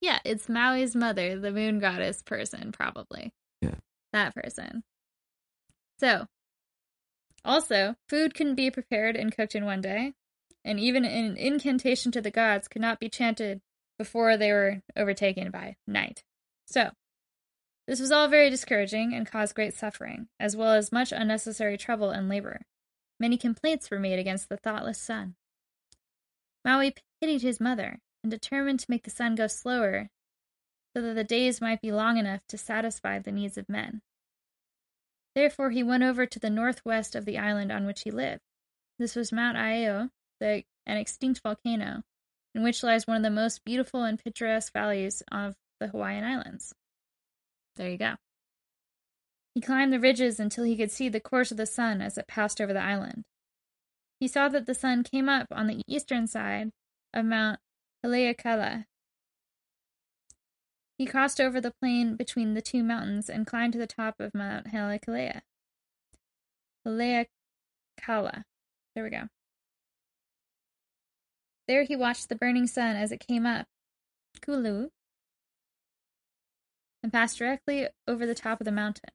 Yeah, 0.00 0.20
it's 0.24 0.46
Maui's 0.48 0.94
mother, 0.94 1.38
the 1.38 1.50
moon 1.50 1.80
goddess 1.80 2.22
person, 2.22 2.70
probably. 2.70 3.32
Yeah. 3.60 3.74
That 4.12 4.34
person. 4.34 4.84
So, 5.98 6.26
also, 7.44 7.96
food 8.08 8.34
couldn't 8.34 8.54
be 8.54 8.70
prepared 8.70 9.16
and 9.16 9.34
cooked 9.36 9.54
in 9.56 9.64
one 9.64 9.80
day, 9.80 10.14
and 10.64 10.78
even 10.78 11.04
an 11.04 11.36
incantation 11.36 12.12
to 12.12 12.20
the 12.22 12.30
gods 12.30 12.68
could 12.68 12.80
not 12.80 13.00
be 13.00 13.08
chanted 13.08 13.60
before 14.00 14.38
they 14.38 14.50
were 14.50 14.80
overtaken 14.96 15.50
by 15.50 15.76
night. 15.86 16.24
So, 16.64 16.92
this 17.86 18.00
was 18.00 18.10
all 18.10 18.28
very 18.28 18.48
discouraging 18.48 19.12
and 19.12 19.30
caused 19.30 19.54
great 19.54 19.74
suffering, 19.74 20.28
as 20.40 20.56
well 20.56 20.72
as 20.72 20.90
much 20.90 21.12
unnecessary 21.12 21.76
trouble 21.76 22.08
and 22.08 22.26
labor. 22.26 22.62
Many 23.18 23.36
complaints 23.36 23.90
were 23.90 23.98
made 23.98 24.18
against 24.18 24.48
the 24.48 24.56
thoughtless 24.56 24.98
sun. 24.98 25.34
Maui 26.64 26.94
pitied 27.20 27.42
his 27.42 27.60
mother 27.60 27.98
and 28.24 28.30
determined 28.30 28.80
to 28.80 28.86
make 28.90 29.04
the 29.04 29.10
sun 29.10 29.34
go 29.34 29.46
slower 29.46 30.08
so 30.96 31.02
that 31.02 31.12
the 31.12 31.22
days 31.22 31.60
might 31.60 31.82
be 31.82 31.92
long 31.92 32.16
enough 32.16 32.40
to 32.48 32.56
satisfy 32.56 33.18
the 33.18 33.30
needs 33.30 33.58
of 33.58 33.68
men. 33.68 34.00
Therefore, 35.34 35.72
he 35.72 35.82
went 35.82 36.04
over 36.04 36.24
to 36.24 36.38
the 36.38 36.48
northwest 36.48 37.14
of 37.14 37.26
the 37.26 37.36
island 37.36 37.70
on 37.70 37.84
which 37.84 38.04
he 38.04 38.10
lived. 38.10 38.40
This 38.98 39.14
was 39.14 39.30
Mount 39.30 39.58
Iao, 39.58 40.08
the, 40.40 40.62
an 40.86 40.96
extinct 40.96 41.42
volcano, 41.42 42.02
in 42.54 42.62
which 42.62 42.82
lies 42.82 43.06
one 43.06 43.18
of 43.18 43.22
the 43.22 43.30
most 43.30 43.64
beautiful 43.64 44.02
and 44.02 44.18
picturesque 44.18 44.72
valleys 44.72 45.22
of 45.30 45.54
the 45.78 45.88
Hawaiian 45.88 46.24
Islands. 46.24 46.74
There 47.76 47.88
you 47.88 47.98
go. 47.98 48.14
He 49.54 49.60
climbed 49.60 49.92
the 49.92 50.00
ridges 50.00 50.38
until 50.38 50.64
he 50.64 50.76
could 50.76 50.90
see 50.90 51.08
the 51.08 51.20
course 51.20 51.50
of 51.50 51.56
the 51.56 51.66
sun 51.66 52.00
as 52.00 52.16
it 52.16 52.28
passed 52.28 52.60
over 52.60 52.72
the 52.72 52.82
island. 52.82 53.24
He 54.20 54.28
saw 54.28 54.48
that 54.48 54.66
the 54.66 54.74
sun 54.74 55.02
came 55.02 55.28
up 55.28 55.46
on 55.50 55.66
the 55.66 55.82
eastern 55.86 56.26
side 56.26 56.70
of 57.14 57.24
Mount 57.24 57.58
Haleakala. 58.04 58.84
He 60.98 61.06
crossed 61.06 61.40
over 61.40 61.60
the 61.60 61.72
plain 61.80 62.16
between 62.16 62.54
the 62.54 62.60
two 62.60 62.84
mountains 62.84 63.30
and 63.30 63.46
climbed 63.46 63.72
to 63.72 63.78
the 63.78 63.86
top 63.86 64.20
of 64.20 64.34
Mount 64.34 64.66
Haleakala. 64.68 65.40
Haleakala. 66.86 68.44
There 68.94 69.04
we 69.04 69.10
go. 69.10 69.28
There 71.70 71.84
he 71.84 71.94
watched 71.94 72.28
the 72.28 72.34
burning 72.34 72.66
sun 72.66 72.96
as 72.96 73.12
it 73.12 73.24
came 73.24 73.46
up, 73.46 73.68
Kulu, 74.42 74.88
and 77.00 77.12
passed 77.12 77.38
directly 77.38 77.86
over 78.08 78.26
the 78.26 78.34
top 78.34 78.60
of 78.60 78.64
the 78.64 78.72
mountain. 78.72 79.10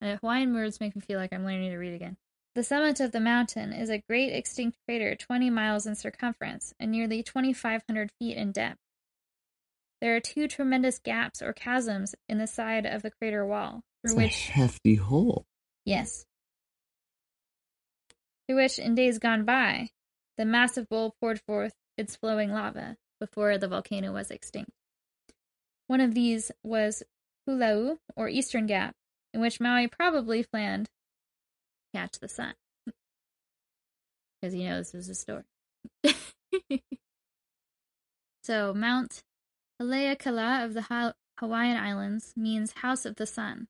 And 0.00 0.18
Hawaiian 0.18 0.52
words 0.52 0.80
make 0.80 0.96
me 0.96 1.02
feel 1.02 1.20
like 1.20 1.32
I'm 1.32 1.44
learning 1.44 1.70
to 1.70 1.76
read 1.76 1.94
again. 1.94 2.16
The 2.56 2.64
summit 2.64 2.98
of 2.98 3.12
the 3.12 3.20
mountain 3.20 3.72
is 3.72 3.90
a 3.90 4.02
great 4.08 4.32
extinct 4.32 4.76
crater 4.88 5.14
20 5.14 5.50
miles 5.50 5.86
in 5.86 5.94
circumference 5.94 6.74
and 6.80 6.90
nearly 6.90 7.22
2,500 7.22 8.10
feet 8.18 8.36
in 8.36 8.50
depth. 8.50 8.80
There 10.00 10.16
are 10.16 10.20
two 10.20 10.48
tremendous 10.48 10.98
gaps 10.98 11.40
or 11.40 11.52
chasms 11.52 12.16
in 12.28 12.38
the 12.38 12.48
side 12.48 12.86
of 12.86 13.02
the 13.02 13.12
crater 13.12 13.46
wall, 13.46 13.82
through 14.04 14.14
a 14.14 14.16
which, 14.16 14.48
hefty 14.48 14.96
hole. 14.96 15.46
yes, 15.84 16.24
through 18.48 18.56
which 18.56 18.80
in 18.80 18.96
days 18.96 19.20
gone 19.20 19.44
by, 19.44 19.90
the 20.36 20.44
massive 20.44 20.88
bowl 20.88 21.14
poured 21.20 21.40
forth 21.42 21.74
its 22.00 22.16
flowing 22.16 22.50
lava 22.50 22.96
before 23.20 23.58
the 23.58 23.68
volcano 23.68 24.12
was 24.12 24.30
extinct. 24.30 24.72
One 25.86 26.00
of 26.00 26.14
these 26.14 26.50
was 26.62 27.02
Hulau, 27.48 27.98
or 28.16 28.28
Eastern 28.28 28.66
Gap, 28.66 28.94
in 29.34 29.40
which 29.40 29.60
Maui 29.60 29.86
probably 29.86 30.42
planned 30.42 30.86
to 30.86 31.98
catch 31.98 32.18
the 32.18 32.28
sun. 32.28 32.54
Because 34.40 34.54
he 34.54 34.64
knows 34.64 34.92
this 34.92 35.06
is 35.06 35.10
a 35.10 35.14
story. 35.14 35.42
so, 38.42 38.72
Mount 38.72 39.22
Haleakala 39.78 40.64
of 40.64 40.72
the 40.72 40.82
ha- 40.82 41.12
Hawaiian 41.38 41.76
Islands 41.76 42.32
means 42.36 42.72
House 42.72 43.04
of 43.04 43.16
the 43.16 43.26
Sun. 43.26 43.68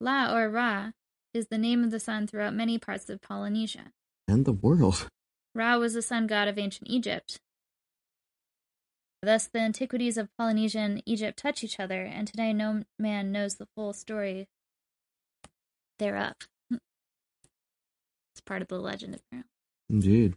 La 0.00 0.32
or 0.32 0.48
Ra 0.48 0.92
is 1.34 1.48
the 1.48 1.58
name 1.58 1.82
of 1.82 1.90
the 1.90 1.98
sun 1.98 2.28
throughout 2.28 2.54
many 2.54 2.78
parts 2.78 3.10
of 3.10 3.20
Polynesia. 3.20 3.92
And 4.28 4.44
the 4.44 4.52
world. 4.52 5.08
Ra 5.54 5.78
was 5.78 5.94
the 5.94 6.02
sun 6.02 6.28
god 6.28 6.46
of 6.46 6.58
ancient 6.58 6.88
Egypt. 6.88 7.40
Thus, 9.22 9.46
the 9.46 9.58
antiquities 9.58 10.16
of 10.16 10.28
Polynesia 10.38 10.78
and 10.78 11.02
Egypt 11.04 11.38
touch 11.38 11.64
each 11.64 11.80
other, 11.80 12.02
and 12.02 12.28
today 12.28 12.52
no 12.52 12.84
man 12.98 13.32
knows 13.32 13.56
the 13.56 13.66
full 13.74 13.92
story 13.92 14.46
thereof. 15.98 16.34
It's 18.32 18.40
part 18.46 18.62
of 18.62 18.68
the 18.68 18.78
legend, 18.78 19.16
apparently. 19.16 19.50
Indeed. 19.90 20.34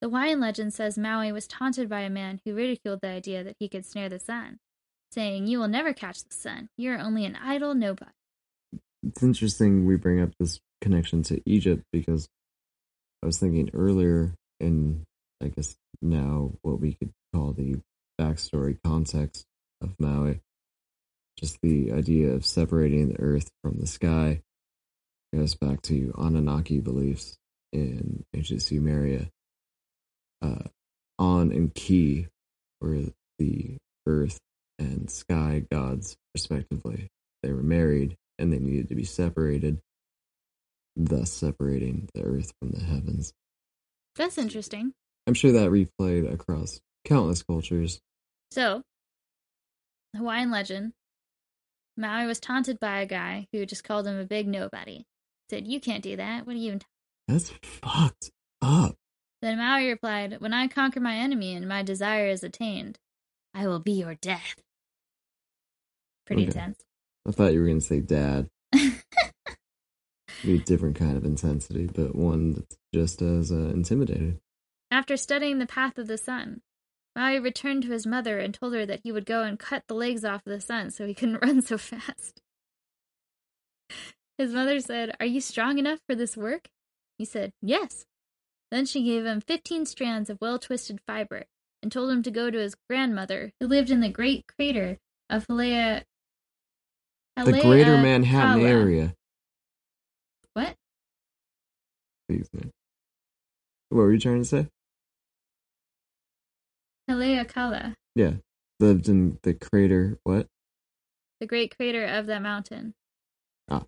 The 0.00 0.08
Hawaiian 0.08 0.40
legend 0.40 0.72
says 0.72 0.96
Maui 0.96 1.32
was 1.32 1.46
taunted 1.46 1.88
by 1.88 2.00
a 2.00 2.10
man 2.10 2.40
who 2.44 2.54
ridiculed 2.54 3.00
the 3.02 3.08
idea 3.08 3.44
that 3.44 3.56
he 3.58 3.68
could 3.68 3.84
snare 3.84 4.08
the 4.08 4.18
sun, 4.18 4.58
saying, 5.10 5.46
You 5.46 5.58
will 5.58 5.68
never 5.68 5.92
catch 5.92 6.24
the 6.24 6.34
sun. 6.34 6.70
You 6.78 6.92
are 6.92 6.98
only 6.98 7.26
an 7.26 7.36
idle 7.36 7.74
nobody. 7.74 8.12
It's 9.06 9.22
interesting 9.22 9.84
we 9.84 9.96
bring 9.96 10.20
up 10.22 10.30
this 10.40 10.60
connection 10.80 11.22
to 11.24 11.42
Egypt 11.44 11.84
because 11.92 12.28
I 13.22 13.26
was 13.26 13.38
thinking 13.38 13.70
earlier 13.74 14.32
in, 14.60 15.04
I 15.42 15.48
guess 15.48 15.76
now 16.00 16.52
what 16.62 16.80
we 16.80 16.94
could 16.94 17.12
call 17.34 17.52
the 17.52 17.76
backstory 18.20 18.78
context 18.84 19.46
of 19.82 19.94
Maui, 19.98 20.40
just 21.38 21.58
the 21.62 21.92
idea 21.92 22.30
of 22.30 22.44
separating 22.46 23.08
the 23.08 23.20
earth 23.20 23.50
from 23.62 23.78
the 23.78 23.86
sky 23.86 24.40
goes 25.34 25.54
back 25.54 25.82
to 25.82 26.14
Anunnaki 26.16 26.80
beliefs 26.80 27.36
in 27.72 28.24
ancient 28.34 28.60
Sumeria. 28.60 29.28
Uh, 30.42 30.64
On 31.18 31.52
and 31.52 31.74
Ki 31.74 32.28
were 32.80 33.04
the 33.38 33.76
earth 34.06 34.38
and 34.78 35.10
sky 35.10 35.64
gods, 35.70 36.16
respectively. 36.34 37.08
They 37.42 37.52
were 37.52 37.62
married 37.62 38.16
and 38.38 38.52
they 38.52 38.58
needed 38.58 38.88
to 38.88 38.94
be 38.94 39.04
separated, 39.04 39.80
thus 40.94 41.30
separating 41.30 42.08
the 42.14 42.22
earth 42.22 42.52
from 42.60 42.70
the 42.70 42.84
heavens. 42.84 43.32
That's 44.16 44.38
interesting. 44.38 44.92
I'm 45.26 45.34
sure 45.34 45.52
that 45.52 45.70
replayed 45.70 46.32
across 46.32 46.80
countless 47.04 47.42
cultures. 47.42 48.00
So, 48.50 48.82
Hawaiian 50.16 50.50
legend 50.50 50.92
Maui 51.96 52.26
was 52.26 52.38
taunted 52.40 52.78
by 52.78 53.00
a 53.00 53.06
guy 53.06 53.46
who 53.52 53.64
just 53.66 53.84
called 53.84 54.06
him 54.06 54.18
a 54.18 54.24
big 54.24 54.46
nobody. 54.46 55.04
Said, 55.50 55.66
You 55.66 55.80
can't 55.80 56.02
do 56.02 56.16
that. 56.16 56.46
What 56.46 56.54
are 56.54 56.58
you 56.58 56.68
even 56.68 56.80
That's 57.28 57.50
fucked 57.62 58.30
up. 58.60 58.96
Then 59.42 59.58
Maui 59.58 59.88
replied, 59.88 60.40
When 60.40 60.52
I 60.52 60.68
conquer 60.68 61.00
my 61.00 61.16
enemy 61.16 61.54
and 61.54 61.68
my 61.68 61.82
desire 61.82 62.28
is 62.28 62.42
attained, 62.42 62.98
I 63.54 63.66
will 63.66 63.80
be 63.80 63.92
your 63.92 64.14
death. 64.14 64.56
Pretty 66.26 66.42
Okay. 66.42 66.50
intense. 66.50 66.84
I 67.26 67.32
thought 67.32 67.52
you 67.52 67.60
were 67.60 67.66
going 67.66 67.80
to 67.80 67.86
say 67.86 68.00
dad. 68.00 68.48
Be 70.44 70.54
a 70.54 70.58
different 70.58 70.96
kind 70.96 71.16
of 71.16 71.24
intensity, 71.24 71.86
but 71.86 72.14
one 72.14 72.52
that's 72.52 72.76
just 72.94 73.22
as 73.22 73.50
uh, 73.50 73.70
intimidating. 73.74 74.38
After 74.90 75.16
studying 75.16 75.58
the 75.58 75.66
path 75.66 75.98
of 75.98 76.06
the 76.08 76.18
sun, 76.18 76.60
Maui 77.16 77.40
returned 77.40 77.82
to 77.84 77.90
his 77.90 78.06
mother 78.06 78.38
and 78.38 78.52
told 78.52 78.74
her 78.74 78.84
that 78.84 79.00
he 79.02 79.10
would 79.10 79.24
go 79.24 79.42
and 79.42 79.58
cut 79.58 79.84
the 79.88 79.94
legs 79.94 80.22
off 80.22 80.42
of 80.46 80.52
the 80.52 80.60
sun 80.60 80.90
so 80.90 81.06
he 81.06 81.14
couldn't 81.14 81.38
run 81.42 81.62
so 81.62 81.78
fast. 81.78 82.42
His 84.36 84.52
mother 84.52 84.80
said, 84.80 85.16
Are 85.18 85.26
you 85.26 85.40
strong 85.40 85.78
enough 85.78 86.00
for 86.06 86.14
this 86.14 86.36
work? 86.36 86.68
He 87.16 87.24
said, 87.24 87.52
Yes. 87.62 88.04
Then 88.70 88.84
she 88.84 89.02
gave 89.02 89.24
him 89.24 89.40
fifteen 89.40 89.86
strands 89.86 90.28
of 90.28 90.38
well 90.40 90.58
twisted 90.58 91.00
fiber 91.06 91.44
and 91.82 91.90
told 91.90 92.10
him 92.10 92.22
to 92.24 92.30
go 92.30 92.50
to 92.50 92.58
his 92.58 92.74
grandmother, 92.90 93.52
who 93.60 93.66
lived 93.66 93.90
in 93.90 94.00
the 94.00 94.08
great 94.10 94.44
crater 94.46 94.98
of 95.30 95.46
Halea. 95.46 96.02
The 97.36 97.52
greater 97.52 97.96
Manhattan 97.96 98.62
Haleakala. 98.62 98.68
area. 98.68 99.14
What? 100.52 100.74
What 102.28 104.02
were 104.02 104.12
you 104.12 104.18
trying 104.18 104.42
to 104.42 104.44
say? 104.44 104.68
Haleakala, 107.08 107.94
Yeah. 108.14 108.34
Lived 108.80 109.08
in 109.08 109.38
the 109.42 109.54
crater. 109.54 110.18
What? 110.24 110.48
the 111.40 111.46
great 111.46 111.76
crater 111.76 112.04
of 112.04 112.26
that 112.26 112.40
mountain. 112.42 112.94
Ah. 113.68 113.84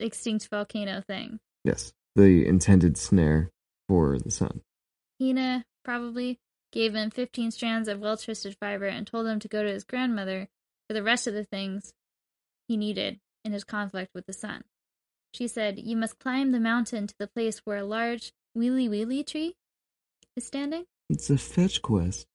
Extinct 0.00 0.48
volcano 0.48 1.00
thing. 1.00 1.38
Yes. 1.64 1.92
The 2.16 2.46
intended 2.46 2.96
snare 2.96 3.50
for 3.88 4.18
the 4.18 4.30
sun. 4.30 4.62
Hina 5.20 5.64
probably 5.84 6.38
gave 6.72 6.94
him 6.94 7.10
15 7.10 7.50
strands 7.52 7.88
of 7.88 8.00
well 8.00 8.16
twisted 8.16 8.56
fiber 8.58 8.86
and 8.86 9.06
told 9.06 9.26
him 9.26 9.38
to 9.40 9.48
go 9.48 9.62
to 9.62 9.68
his 9.72 9.84
grandmother 9.84 10.48
for 10.88 10.94
the 10.94 11.02
rest 11.02 11.26
of 11.26 11.34
the 11.34 11.44
things 11.44 11.92
he 12.68 12.76
needed 12.76 13.20
in 13.44 13.52
his 13.52 13.64
conflict 13.64 14.10
with 14.14 14.26
the 14.26 14.32
sun. 14.32 14.64
She 15.32 15.46
said, 15.46 15.78
You 15.78 15.96
must 15.96 16.18
climb 16.18 16.50
the 16.52 16.60
mountain 16.60 17.06
to 17.06 17.14
the 17.18 17.28
place 17.28 17.60
where 17.64 17.78
a 17.78 17.84
large 17.84 18.32
wili 18.56 18.88
wili 18.88 19.22
tree 19.24 19.54
is 20.36 20.44
standing. 20.46 20.86
It's 21.08 21.30
a 21.30 21.38
fetch 21.38 21.82
quest. 21.82 22.26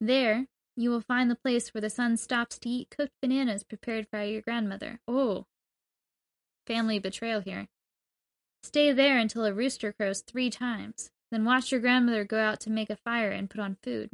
There, 0.00 0.46
you 0.76 0.90
will 0.90 1.00
find 1.00 1.30
the 1.30 1.36
place 1.36 1.74
where 1.74 1.80
the 1.80 1.90
sun 1.90 2.16
stops 2.16 2.58
to 2.60 2.68
eat 2.68 2.94
cooked 2.96 3.12
bananas 3.20 3.64
prepared 3.64 4.06
by 4.10 4.24
your 4.24 4.42
grandmother. 4.42 5.00
Oh, 5.08 5.46
family 6.66 6.98
betrayal 6.98 7.40
here. 7.40 7.68
Stay 8.62 8.92
there 8.92 9.18
until 9.18 9.44
a 9.44 9.52
rooster 9.52 9.92
crows 9.92 10.20
three 10.20 10.48
times. 10.48 11.10
Then 11.30 11.44
watch 11.44 11.72
your 11.72 11.80
grandmother 11.80 12.24
go 12.24 12.38
out 12.38 12.60
to 12.60 12.70
make 12.70 12.90
a 12.90 12.96
fire 12.96 13.30
and 13.30 13.50
put 13.50 13.60
on 13.60 13.78
food. 13.82 14.10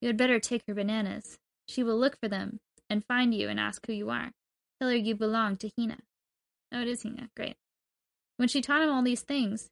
You 0.00 0.08
had 0.08 0.16
better 0.16 0.38
take 0.38 0.64
her 0.66 0.74
bananas. 0.74 1.38
She 1.66 1.82
will 1.82 1.98
look 1.98 2.18
for 2.20 2.28
them 2.28 2.60
and 2.90 3.04
find 3.04 3.34
you 3.34 3.48
and 3.48 3.58
ask 3.58 3.86
who 3.86 3.92
you 3.92 4.10
are. 4.10 4.32
Tell 4.80 4.90
her 4.90 4.96
you 4.96 5.14
belong 5.14 5.56
to 5.56 5.70
Hina. 5.76 5.98
Oh, 6.72 6.82
it 6.82 6.88
is 6.88 7.02
Hina. 7.02 7.30
Great. 7.36 7.56
When 8.36 8.48
she 8.48 8.60
taught 8.60 8.82
him 8.82 8.90
all 8.90 9.02
these 9.02 9.22
things, 9.22 9.70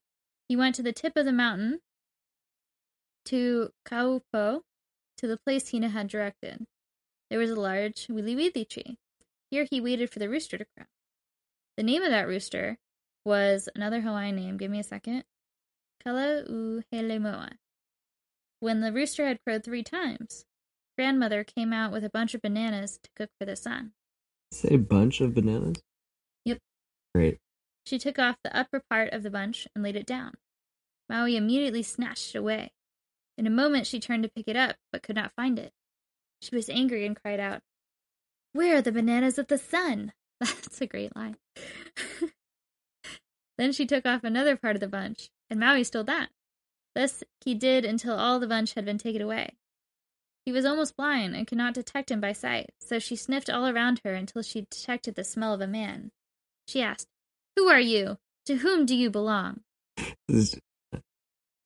he 0.49 0.57
went 0.57 0.74
to 0.76 0.82
the 0.82 0.93
tip 0.93 1.16
of 1.16 1.24
the 1.24 1.32
mountain 1.32 1.80
to 3.26 3.70
Kaupo, 3.86 4.62
to 5.18 5.26
the 5.26 5.38
place 5.38 5.70
Hina 5.70 5.88
had 5.88 6.08
directed. 6.08 6.66
There 7.30 7.38
was 7.38 7.50
a 7.50 7.60
large 7.60 8.06
wili 8.08 8.36
wili 8.36 8.68
tree. 8.68 8.98
Here 9.50 9.66
he 9.70 9.80
waited 9.80 10.10
for 10.10 10.18
the 10.18 10.28
rooster 10.28 10.58
to 10.58 10.66
crow. 10.76 10.86
The 11.76 11.82
name 11.82 12.02
of 12.02 12.10
that 12.10 12.26
rooster 12.26 12.78
was 13.24 13.68
another 13.74 14.00
Hawaiian 14.00 14.36
name. 14.36 14.56
Give 14.56 14.70
me 14.70 14.80
a 14.80 14.84
second. 14.84 15.24
Kalauhelemoa. 16.04 17.52
When 18.60 18.80
the 18.80 18.92
rooster 18.92 19.26
had 19.26 19.42
crowed 19.44 19.64
three 19.64 19.82
times, 19.82 20.44
grandmother 20.96 21.44
came 21.44 21.72
out 21.72 21.92
with 21.92 22.04
a 22.04 22.10
bunch 22.10 22.34
of 22.34 22.42
bananas 22.42 22.98
to 23.02 23.10
cook 23.16 23.30
for 23.38 23.44
the 23.44 23.56
sun. 23.56 23.92
Say 24.52 24.76
bunch 24.76 25.20
of 25.20 25.34
bananas? 25.34 25.82
Yep. 26.44 26.58
Great. 27.14 27.38
She 27.84 27.98
took 27.98 28.18
off 28.18 28.36
the 28.42 28.56
upper 28.56 28.82
part 28.88 29.12
of 29.12 29.22
the 29.22 29.30
bunch 29.30 29.68
and 29.74 29.84
laid 29.84 29.96
it 29.96 30.06
down. 30.06 30.34
Maui 31.08 31.36
immediately 31.36 31.82
snatched 31.82 32.34
it 32.34 32.38
away. 32.38 32.72
In 33.39 33.47
a 33.47 33.51
moment 33.51 33.87
she 33.87 34.01
turned 34.01 34.22
to 34.22 34.28
pick 34.28 34.49
it 34.49 34.57
up, 34.57 34.76
but 34.93 35.03
could 35.03 35.16
not 35.16 35.34
find 35.34 35.59
it. 35.59 35.72
She 36.41 36.55
was 36.55 36.68
angry 36.68 37.07
and 37.07 37.20
cried 37.20 37.41
out, 37.41 37.62
Where 38.53 38.76
are 38.76 38.82
the 38.82 38.93
bananas 38.93 39.39
of 39.39 39.49
the 39.49 39.59
sun? 39.59 40.12
That's 40.41 40.80
a 40.80 40.87
great 40.87 41.14
line. 41.16 41.37
then 43.59 43.72
she 43.72 43.87
took 43.87 44.07
off 44.07 44.24
another 44.24 44.57
part 44.57 44.76
of 44.76 44.80
the 44.80 44.89
bunch, 44.89 45.30
and 45.51 45.61
Maui 45.61 45.84
stole 45.84 46.05
that. 46.05 46.30
Thus 46.95 47.22
he 47.45 47.55
did 47.55 47.84
until 47.84 48.14
all 48.14 48.41
the 48.41 48.47
bunch 48.47 48.74
had 48.74 48.84
been 48.84 48.99
taken 48.99 49.20
away. 49.20 49.57
He 50.47 50.53
was 50.53 50.64
almost 50.64 50.97
blind 50.97 51.34
and 51.34 51.47
could 51.47 51.59
not 51.59 51.74
detect 51.74 52.11
him 52.11 52.20
by 52.20 52.32
sight, 52.32 52.70
so 52.80 52.99
she 52.99 53.16
sniffed 53.16 53.51
all 53.51 53.66
around 53.66 54.01
her 54.05 54.14
until 54.14 54.43
she 54.43 54.62
detected 54.70 55.14
the 55.14 55.24
smell 55.24 55.53
of 55.53 55.61
a 55.61 55.66
man. 55.66 56.12
She 56.68 56.80
asked, 56.80 57.09
Who 57.57 57.68
are 57.68 57.80
you? 57.80 58.18
To 58.47 58.57
whom 58.57 58.87
do 58.87 58.95
you 58.95 59.11
belong? 59.11 59.61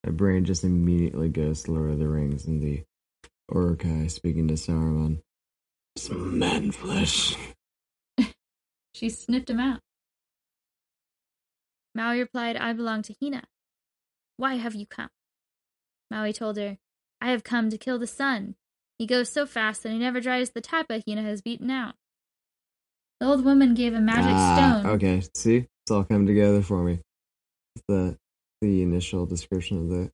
My 0.04 0.12
brain 0.12 0.44
just 0.44 0.64
immediately 0.64 1.28
goes 1.28 1.62
to 1.64 1.72
Lord 1.72 1.90
of 1.90 1.98
the 1.98 2.08
Rings 2.08 2.46
and 2.46 2.62
the 2.62 2.82
Uruk-hai 3.52 4.06
speaking 4.06 4.48
to 4.48 4.54
Saruman. 4.54 5.20
Some 5.96 6.38
man 6.38 6.70
flesh. 6.72 7.36
She 8.92 9.08
sniffed 9.08 9.48
him 9.48 9.60
out. 9.60 9.80
Maui 11.94 12.18
replied, 12.18 12.56
I 12.56 12.74
belong 12.74 13.00
to 13.02 13.14
Hina. 13.18 13.44
Why 14.36 14.56
have 14.56 14.74
you 14.74 14.84
come? 14.84 15.08
Maui 16.10 16.34
told 16.34 16.58
her, 16.58 16.76
I 17.20 17.30
have 17.30 17.44
come 17.44 17.70
to 17.70 17.78
kill 17.78 17.98
the 17.98 18.06
sun. 18.06 18.56
He 18.98 19.06
goes 19.06 19.30
so 19.30 19.46
fast 19.46 19.82
that 19.82 19.92
he 19.92 19.98
never 19.98 20.20
dries 20.20 20.50
the 20.50 20.60
tapa 20.60 21.02
Hina 21.06 21.22
has 21.22 21.40
beaten 21.40 21.70
out. 21.70 21.94
The 23.20 23.26
old 23.26 23.44
woman 23.44 23.74
gave 23.74 23.94
a 23.94 24.00
magic 24.00 24.32
ah, 24.34 24.80
stone. 24.80 24.92
Okay, 24.92 25.22
see? 25.34 25.66
It's 25.84 25.90
all 25.90 26.04
come 26.04 26.26
together 26.26 26.60
for 26.60 26.82
me. 26.82 27.00
The 27.88 28.18
the 28.60 28.82
initial 28.82 29.26
description 29.26 29.78
of 29.78 29.88
the 29.88 30.10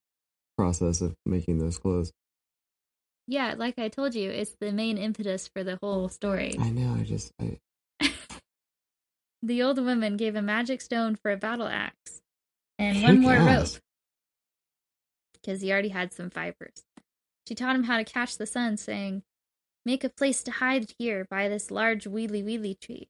process 0.57 1.01
of 1.01 1.15
making 1.25 1.59
those 1.59 1.77
clothes. 1.77 2.11
Yeah, 3.27 3.55
like 3.57 3.77
I 3.77 3.89
told 3.89 4.15
you, 4.15 4.29
it's 4.29 4.55
the 4.59 4.71
main 4.71 4.97
impetus 4.97 5.47
for 5.47 5.63
the 5.63 5.77
whole 5.81 6.07
story. 6.09 6.55
I 6.59 6.69
know, 6.69 6.95
I 6.97 7.03
just 7.03 7.33
I 7.41 7.59
The 9.43 9.61
old 9.61 9.77
woman 9.77 10.17
gave 10.17 10.35
a 10.35 10.41
magic 10.41 10.81
stone 10.81 11.15
for 11.15 11.31
a 11.31 11.37
battle 11.37 11.67
axe 11.67 12.21
and 12.79 13.03
one 13.03 13.19
more 13.19 13.35
rope 13.35 13.67
because 15.33 15.61
he 15.61 15.71
already 15.71 15.89
had 15.89 16.13
some 16.13 16.29
fibers. 16.29 16.83
She 17.47 17.55
taught 17.55 17.75
him 17.75 17.85
how 17.85 17.97
to 17.97 18.03
catch 18.03 18.37
the 18.37 18.45
sun, 18.45 18.77
saying, 18.77 19.23
Make 19.85 20.03
a 20.03 20.09
place 20.09 20.43
to 20.43 20.51
hide 20.51 20.93
here 20.99 21.25
by 21.29 21.47
this 21.47 21.71
large 21.71 22.05
wili 22.05 22.43
wili 22.43 22.77
tree. 22.77 23.07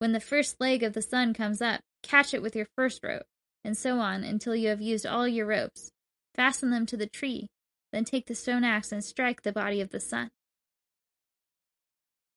When 0.00 0.12
the 0.12 0.20
first 0.20 0.60
leg 0.60 0.82
of 0.82 0.92
the 0.92 1.02
sun 1.02 1.32
comes 1.34 1.62
up, 1.62 1.82
catch 2.02 2.34
it 2.34 2.42
with 2.42 2.56
your 2.56 2.66
first 2.76 3.04
rope, 3.04 3.26
and 3.64 3.76
so 3.76 3.98
on 3.98 4.24
until 4.24 4.54
you 4.54 4.68
have 4.68 4.80
used 4.80 5.06
all 5.06 5.26
your 5.28 5.46
ropes. 5.46 5.90
Fasten 6.34 6.70
them 6.70 6.86
to 6.86 6.96
the 6.96 7.06
tree, 7.06 7.48
then 7.92 8.04
take 8.04 8.26
the 8.26 8.34
stone 8.34 8.64
axe 8.64 8.92
and 8.92 9.04
strike 9.04 9.42
the 9.42 9.52
body 9.52 9.80
of 9.80 9.90
the 9.90 10.00
sun. 10.00 10.30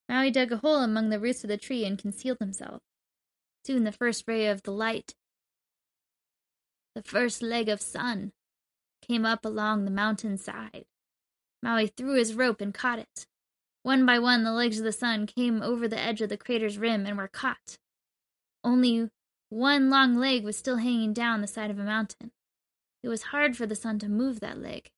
Maui 0.09 0.32
dug 0.32 0.51
a 0.51 0.57
hole 0.57 0.84
among 0.84 1.09
the 1.09 1.19
roots 1.19 1.43
of 1.43 1.47
the 1.47 1.57
tree 1.57 1.86
and 1.86 1.97
concealed 1.97 2.39
himself. 2.39 2.82
Soon 3.65 3.84
the 3.84 3.91
first 3.91 4.24
ray 4.28 4.47
of 4.47 4.63
the 4.63 4.72
light, 4.72 5.13
the 6.95 7.03
first 7.03 7.41
leg 7.41 7.69
of 7.69 7.82
sun, 7.82 8.34
came 9.01 9.26
up 9.26 9.45
along 9.45 9.86
the 9.86 9.91
mountain 9.91 10.38
side. 10.38 10.86
Maui 11.63 11.88
threw 11.88 12.15
his 12.15 12.34
rope 12.34 12.59
and 12.59 12.74
caught 12.74 12.99
it. 12.99 13.26
One 13.84 14.05
by 14.05 14.19
one, 14.19 14.43
the 14.43 14.51
legs 14.51 14.80
of 14.80 14.86
the 14.86 14.91
sun 14.91 15.26
came 15.26 15.61
over 15.61 15.88
the 15.88 15.99
edge 15.99 16.22
of 16.22 16.30
the 16.30 16.38
crater's 16.38 16.78
rim 16.78 17.05
and 17.05 17.17
were 17.17 17.28
caught. 17.28 17.78
Only 18.63 19.09
one 19.52 19.89
long 19.89 20.16
leg 20.16 20.45
was 20.45 20.56
still 20.56 20.78
hanging 20.78 21.12
down 21.12 21.41
the 21.41 21.47
side 21.47 21.70
of 21.70 21.78
a 21.78 21.84
mountain. 21.84 22.32
it 23.04 23.10
was 23.10 23.24
hard 23.24 23.58
for 23.58 23.66
the 23.66 23.76
sun 23.76 23.99
to 23.99 24.08
move 24.08 24.39
that 24.39 24.58
leg. 24.58 24.89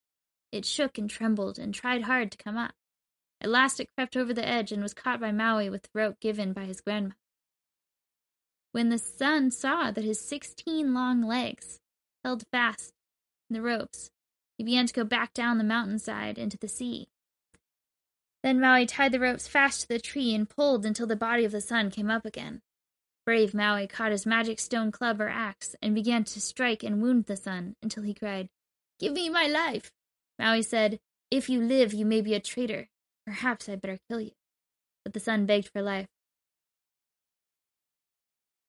It 0.52 0.64
shook 0.64 1.00
and 1.00 1.10
trembled 1.10 1.58
and 1.58 1.74
tried 1.74 2.04
hard 2.04 2.32
to 2.32 2.38
come 2.38 2.56
up. 2.56 2.76
At 3.42 3.50
last 3.50 3.80
it 3.80 3.90
crept 3.98 4.16
over 4.16 4.32
the 4.32 4.48
edge 4.48 4.72
and 4.72 4.84
was 4.84 4.94
caught 4.94 5.20
by 5.20 5.32
Maui 5.32 5.72
with 5.72 5.82
the 5.82 5.90
rope 5.96 6.20
given 6.20 6.54
by 6.54 6.66
his 6.66 6.82
grandmother. 6.82 7.16
When 8.74 8.90
the 8.90 9.00
sun 9.00 9.50
saw 9.50 9.90
that 9.90 10.04
his 10.04 10.20
sixteen 10.20 10.94
long 10.94 11.24
legs 11.24 11.80
held 12.24 12.44
fast 12.52 12.94
in 13.50 13.56
the 13.56 13.62
ropes, 13.62 14.12
he 14.60 14.64
began 14.64 14.86
to 14.86 14.94
go 14.94 15.04
back 15.04 15.34
down 15.34 15.58
the 15.58 15.64
mountainside 15.64 16.38
into 16.38 16.60
the 16.60 16.68
sea. 16.68 17.08
Then 18.44 18.60
Maui 18.60 18.86
tied 18.86 19.14
the 19.14 19.20
ropes 19.20 19.48
fast 19.48 19.82
to 19.82 19.88
the 19.88 20.00
tree 20.00 20.36
and 20.36 20.48
pulled 20.48 20.86
until 20.86 21.08
the 21.08 21.16
body 21.16 21.44
of 21.44 21.52
the 21.52 21.62
sun 21.62 21.90
came 21.90 22.12
up 22.12 22.26
again. 22.26 22.62
Brave 23.26 23.54
Maui 23.54 23.88
caught 23.88 24.12
his 24.12 24.26
magic 24.26 24.60
stone 24.60 24.92
club 24.92 25.22
or 25.22 25.30
axe 25.30 25.76
and 25.82 25.96
began 25.96 26.24
to 26.26 26.42
strike 26.42 26.84
and 26.84 27.02
wound 27.02 27.26
the 27.26 27.38
sun 27.38 27.76
until 27.82 28.04
he 28.04 28.14
cried, 28.14 28.50
Give 29.00 29.14
me 29.14 29.30
my 29.30 29.48
life! 29.48 29.92
Maui 30.40 30.62
said, 30.62 31.00
If 31.32 31.50
you 31.50 31.62
live, 31.62 31.94
you 31.94 32.06
may 32.06 32.22
be 32.22 32.34
a 32.34 32.40
traitor. 32.40 32.90
Perhaps 33.26 33.70
I'd 33.70 33.82
better 33.82 34.00
kill 34.10 34.20
you. 34.22 34.32
But 35.06 35.14
the 35.14 35.20
sun 35.22 35.46
begged 35.46 35.70
for 35.70 35.82
life. 35.82 36.08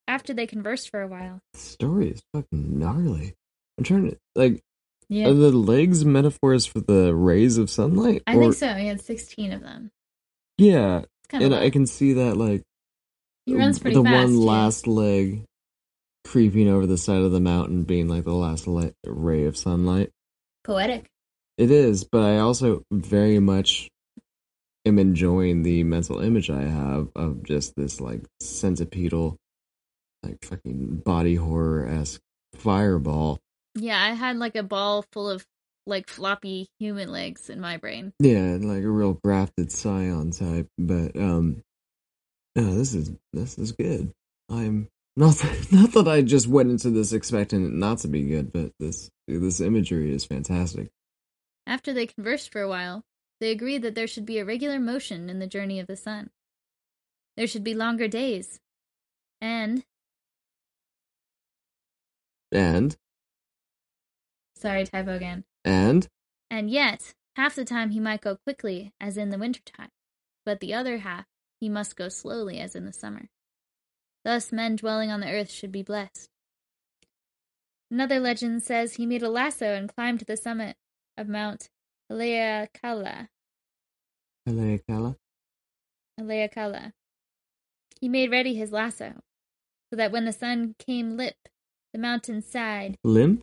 After 0.07 0.35
they 0.35 0.47
conversed 0.47 0.91
for 0.91 1.01
a 1.01 1.09
while, 1.09 1.41
The 1.55 1.59
story 1.59 2.11
is 2.11 2.23
fucking 2.33 2.79
gnarly. 2.79 3.35
I'm 3.79 3.85
trying 3.85 4.11
to 4.11 4.19
like 4.35 4.63
yeah, 5.09 5.29
are 5.29 5.35
the 5.35 5.51
legs 5.51 6.05
metaphors 6.05 6.65
for 6.67 6.81
the 6.81 7.15
rays 7.15 7.59
of 7.59 7.71
sunlight? 7.71 8.23
I 8.27 8.37
Or- 8.37 8.41
think 8.43 8.55
so. 8.55 8.75
He 8.75 8.87
had 8.87 9.01
sixteen 9.01 9.53
of 9.53 9.63
them. 9.63 9.91
Yeah, 10.59 10.99
It's 11.01 11.09
kind 11.29 11.43
of 11.45 11.53
and 11.53 11.61
I 11.61 11.71
can 11.71 11.87
see 11.87 12.13
that 12.15 12.37
like 12.37 12.63
he 13.47 13.55
runs 13.57 13.79
pretty 13.79 13.97
the 13.97 14.03
fast. 14.05 14.15
one 14.15 14.29
too. 14.33 14.41
last 14.41 14.87
leg 14.87 15.45
creeping 16.25 16.69
over 16.69 16.87
the 16.87 16.99
side 16.99 17.21
of 17.21 17.33
the 17.33 17.41
mountain 17.41 17.83
being 17.83 18.09
like 18.09 18.25
the 18.25 18.33
last 18.33 18.67
light, 18.67 18.95
ray 19.05 19.45
of 19.45 19.57
sunlight. 19.57 20.11
poetic. 20.65 21.07
It 21.57 21.71
is, 21.71 22.03
but 22.05 22.23
I 22.23 22.39
also 22.39 22.83
very 22.91 23.39
much 23.39 23.89
am 24.85 24.99
enjoying 24.99 25.63
the 25.63 25.85
mental 25.85 26.21
image 26.21 26.51
I 26.51 26.63
have 26.63 27.09
of 27.15 27.45
just 27.45 27.75
this 27.77 28.01
like 28.01 28.23
centipedal, 28.43 29.37
like 30.23 30.45
fucking 30.45 31.03
body 31.05 31.37
horror 31.37 31.87
esque 31.87 32.21
fireball. 32.55 33.39
Yeah, 33.77 34.03
I 34.03 34.15
had 34.15 34.37
like 34.37 34.57
a 34.57 34.63
ball 34.65 35.05
full 35.13 35.31
of 35.31 35.47
like 35.87 36.09
floppy 36.09 36.69
human 36.79 37.13
legs 37.13 37.51
in 37.51 37.61
my 37.61 37.77
brain. 37.77 38.13
Yeah, 38.19 38.59
like 38.61 38.83
a 38.83 38.89
real 38.89 39.19
grafted 39.23 39.71
scion 39.71 40.31
type. 40.33 40.69
But 40.79 41.17
um, 41.17 41.63
no, 42.57 42.75
this 42.75 42.95
is 42.95 43.11
this 43.33 43.59
is 43.59 43.73
good. 43.73 44.13
I'm 44.49 44.89
not 45.17 45.43
not 45.73 45.93
that 45.93 46.09
I 46.09 46.23
just 46.23 46.47
went 46.47 46.71
into 46.71 46.91
this 46.91 47.13
expecting 47.13 47.65
it 47.65 47.73
not 47.73 47.99
to 47.99 48.09
be 48.09 48.23
good, 48.25 48.53
but 48.53 48.73
this 48.79 49.11
this 49.27 49.61
imagery 49.61 50.15
is 50.15 50.25
fantastic. 50.25 50.91
After 51.67 51.93
they 51.93 52.07
conversed 52.07 52.53
for 52.53 52.61
a 52.61 52.69
while, 52.69 53.05
they 53.41 53.51
agreed 53.51 53.83
that 53.83 53.95
there 53.95 54.07
should 54.07 54.27
be 54.27 54.39
a 54.39 54.45
regular 54.45 54.79
motion 54.79 55.31
in 55.31 55.39
the 55.39 55.47
journey 55.47 55.81
of 55.81 55.87
the 55.87 55.97
sun. 55.97 56.31
There 57.37 57.47
should 57.47 57.65
be 57.65 57.75
longer 57.75 58.07
days. 58.07 58.61
And, 59.41 59.85
And 62.53 62.97
sorry, 64.57 64.85
typo 64.85 65.17
again. 65.17 65.45
and 65.65 66.07
And 66.51 66.71
yet, 66.71 67.15
half 67.37 67.55
the 67.55 67.65
time 67.65 67.91
he 67.91 68.01
might 68.01 68.21
go 68.21 68.37
quickly, 68.37 68.93
as 69.01 69.17
in 69.17 69.31
the 69.31 69.39
winter 69.39 69.61
time, 69.65 69.91
but 70.47 70.61
the 70.61 70.73
other 70.73 70.99
half 70.99 71.27
he 71.65 71.71
must 71.71 71.97
go 71.97 72.11
slowly, 72.11 72.61
as 72.61 72.77
in 72.77 72.85
the 72.85 72.93
summer. 72.93 73.31
Thus, 74.23 74.53
men 74.53 74.77
dwelling 74.77 75.11
on 75.11 75.21
the 75.21 75.31
earth 75.31 75.51
should 75.51 75.73
be 75.73 75.83
blessed. 75.83 76.29
Another 77.91 78.21
legend 78.21 78.63
says 78.63 78.95
he 78.95 79.07
made 79.07 79.23
a 79.23 79.31
lasso 79.31 79.73
and 79.73 79.89
climbed 79.89 80.19
to 80.19 80.27
the 80.27 80.37
summit 80.37 80.77
of 81.17 81.27
Mount 81.27 81.71
Haleakala. 82.13 83.29
Haleakala. 84.47 85.17
Haleakala. 86.21 86.93
He 87.99 88.11
made 88.11 88.31
ready 88.31 88.55
his 88.55 88.71
lasso, 88.71 89.15
so 89.89 89.97
that 89.97 90.13
when 90.13 90.27
the 90.27 90.33
sun 90.35 90.75
came 90.79 91.17
lip, 91.17 91.37
the 91.95 91.99
mountainside 91.99 92.99
Limp? 93.05 93.41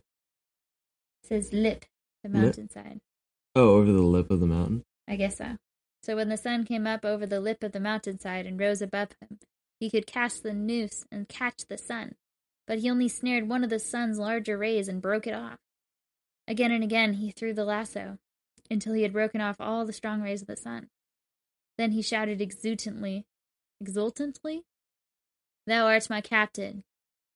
says 1.24 1.52
lip, 1.52 1.86
the 2.22 2.28
Lip? 2.28 2.42
mountainside. 2.42 3.00
Oh, 3.56 3.78
over 3.78 3.90
the 3.90 4.00
lip 4.00 4.30
of 4.30 4.38
the 4.38 4.46
mountain. 4.46 4.84
I 5.08 5.16
guess 5.16 5.38
so. 5.38 5.56
So 6.02 6.16
when 6.16 6.28
the 6.28 6.36
sun 6.36 6.64
came 6.64 6.86
up 6.86 7.04
over 7.04 7.26
the 7.26 7.40
lip 7.40 7.62
of 7.62 7.72
the 7.72 7.80
mountainside 7.80 8.44
and 8.44 8.58
rose 8.58 8.82
above 8.82 9.10
him, 9.20 9.38
he 9.78 9.90
could 9.90 10.06
cast 10.06 10.42
the 10.42 10.52
noose 10.52 11.04
and 11.10 11.28
catch 11.28 11.66
the 11.66 11.78
sun. 11.78 12.16
But 12.66 12.78
he 12.78 12.90
only 12.90 13.08
snared 13.08 13.48
one 13.48 13.64
of 13.64 13.70
the 13.70 13.78
sun's 13.78 14.18
larger 14.18 14.58
rays 14.58 14.88
and 14.88 15.02
broke 15.02 15.26
it 15.26 15.34
off. 15.34 15.58
Again 16.48 16.72
and 16.72 16.82
again 16.82 17.14
he 17.14 17.30
threw 17.30 17.52
the 17.52 17.64
lasso, 17.64 18.18
until 18.70 18.94
he 18.94 19.02
had 19.02 19.12
broken 19.12 19.40
off 19.40 19.60
all 19.60 19.86
the 19.86 19.92
strong 19.92 20.22
rays 20.22 20.42
of 20.42 20.48
the 20.48 20.56
sun. 20.56 20.88
Then 21.78 21.92
he 21.92 22.02
shouted 22.02 22.40
exultantly, 22.40 23.26
exultantly, 23.80 24.64
Thou 25.66 25.86
art 25.86 26.10
my 26.10 26.20
captain. 26.20 26.82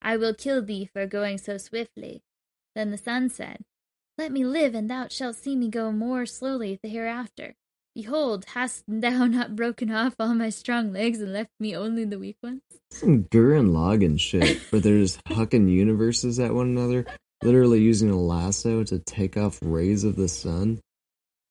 I 0.02 0.16
will 0.16 0.34
kill 0.34 0.62
thee 0.62 0.90
for 0.92 1.06
going 1.06 1.38
so 1.38 1.58
swiftly. 1.58 2.22
Then 2.74 2.90
the 2.90 2.98
sun 2.98 3.28
said, 3.28 3.64
Let 4.18 4.32
me 4.32 4.44
live, 4.44 4.74
and 4.74 4.90
thou 4.90 5.08
shalt 5.08 5.36
see 5.36 5.54
me 5.54 5.68
go 5.68 5.92
more 5.92 6.26
slowly 6.26 6.78
the 6.82 6.88
hereafter. 6.88 7.54
Behold, 7.96 8.44
hast 8.52 8.84
thou 8.86 9.24
not 9.26 9.56
broken 9.56 9.90
off 9.90 10.14
all 10.20 10.34
my 10.34 10.50
strong 10.50 10.92
legs 10.92 11.18
and 11.22 11.32
left 11.32 11.50
me 11.58 11.74
only 11.74 12.04
the 12.04 12.18
weak 12.18 12.36
ones? 12.42 12.60
Some 12.90 13.24
Gurren 13.24 13.70
Lagann 13.70 14.20
shit, 14.20 14.58
where 14.70 14.82
they're 14.82 14.98
just 14.98 15.24
hucking 15.28 15.70
universes 15.70 16.38
at 16.38 16.52
one 16.52 16.66
another, 16.66 17.06
literally 17.42 17.80
using 17.80 18.10
a 18.10 18.20
lasso 18.20 18.84
to 18.84 18.98
take 18.98 19.38
off 19.38 19.58
rays 19.62 20.04
of 20.04 20.16
the 20.16 20.28
sun. 20.28 20.78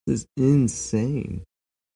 This 0.06 0.20
is 0.22 0.28
insane. 0.38 1.46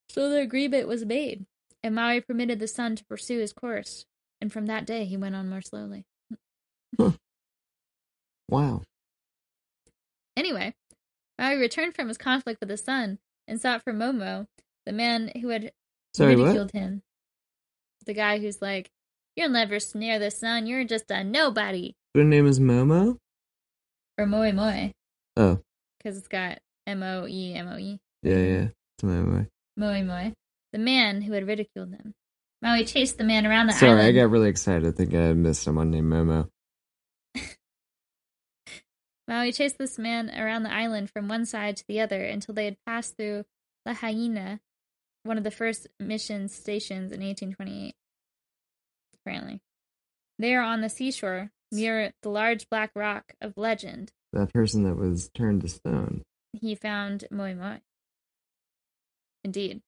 So 0.10 0.32
the 0.32 0.42
agreement 0.42 0.88
was 0.88 1.06
made, 1.06 1.46
and 1.84 1.94
Maui 1.94 2.20
permitted 2.20 2.60
the 2.60 2.68
sun 2.68 2.96
to 2.96 3.06
pursue 3.06 3.38
his 3.38 3.54
course, 3.54 4.06
and 4.42 4.52
from 4.52 4.66
that 4.66 4.88
day 4.88 5.06
he 5.06 5.16
went 5.16 5.36
on 5.36 5.48
more 5.48 5.62
slowly. 5.62 6.06
Wow. 8.50 8.82
Anyway, 10.36 10.74
Maui 11.38 11.58
returned 11.58 11.94
from 11.94 12.08
his 12.08 12.18
conflict 12.18 12.60
with 12.60 12.70
the 12.70 12.78
sun 12.78 13.20
and 13.50 13.60
sought 13.60 13.84
for 13.84 13.94
Momo, 13.94 14.46
the 14.86 14.92
man 14.94 15.32
who 15.42 15.50
had 15.50 15.72
Sorry, 16.14 16.36
what? 16.36 16.44
ridiculed 16.46 16.72
him. 16.72 17.02
The 18.06 18.14
guy 18.14 18.40
who's 18.40 18.62
like, 18.62 18.90
You'll 19.36 19.50
never 19.50 19.80
snare 19.80 20.20
the 20.20 20.32
sun, 20.32 20.68
you're 20.68 20.84
just 20.84 21.10
a 21.12 21.24
nobody. 21.24 21.94
Her 22.16 22.24
name 22.24 22.46
is 22.48 22.60
Momo? 22.60 23.18
Or 24.18 24.26
Moe 24.26 24.52
Moe, 24.52 24.92
Oh, 25.38 25.60
because 25.98 26.18
it's 26.18 26.28
got 26.28 26.60
M 26.88 27.04
O 27.04 27.26
E 27.28 27.54
M 27.56 27.68
O 27.70 27.78
E. 27.78 28.00
yeah, 28.24 28.36
yeah. 28.38 28.68
It's 28.98 29.04
Momo. 29.04 29.48
Moe 29.78 30.04
Moe, 30.04 30.34
the 30.74 30.80
man 30.80 31.22
who 31.22 31.34
had 31.34 31.48
ridiculed 31.48 31.92
him. 31.92 32.14
Maui 32.62 32.84
chased 32.84 33.18
the 33.18 33.24
man 33.24 33.46
around 33.48 33.68
the 33.68 33.74
Sorry, 33.74 34.02
I 34.02 34.12
got 34.12 34.30
really 34.30 34.50
excited. 34.50 34.86
I 34.86 34.92
think 34.92 35.14
I 35.14 35.32
missed 35.34 35.64
someone 35.64 35.92
named 35.92 36.12
Momo. 36.12 36.50
Maui 39.30 39.52
chased 39.54 39.78
this 39.78 40.00
man 40.00 40.30
around 40.36 40.64
the 40.64 40.74
island 40.74 41.10
from 41.12 41.28
one 41.28 41.46
side 41.46 41.78
to 41.78 41.88
the 41.88 42.02
other 42.02 42.24
until 42.26 42.56
they 42.56 42.66
had 42.66 42.78
passed 42.86 43.16
through 43.16 43.46
Lahaina, 43.86 44.60
one 45.24 45.38
of 45.38 45.44
the 45.44 45.52
first 45.52 45.88
mission 46.00 46.48
stations 46.50 47.12
in 47.12 47.22
1828. 47.22 47.94
Apparently. 49.14 49.62
There 50.40 50.62
on 50.64 50.82
the 50.82 50.90
seashore, 50.90 51.52
near 51.72 52.14
the 52.24 52.30
large 52.30 52.68
black 52.70 52.90
rock 52.96 53.34
of 53.40 53.56
legend, 53.56 54.12
That 54.34 54.52
person 54.52 54.84
that 54.84 54.96
was 54.96 55.30
turned 55.36 55.62
to 55.62 55.68
stone. 55.68 56.24
he 56.54 56.74
found 56.74 57.26
Moi 57.30 57.54
Moi. 57.54 57.78
Indeed. 59.44 59.82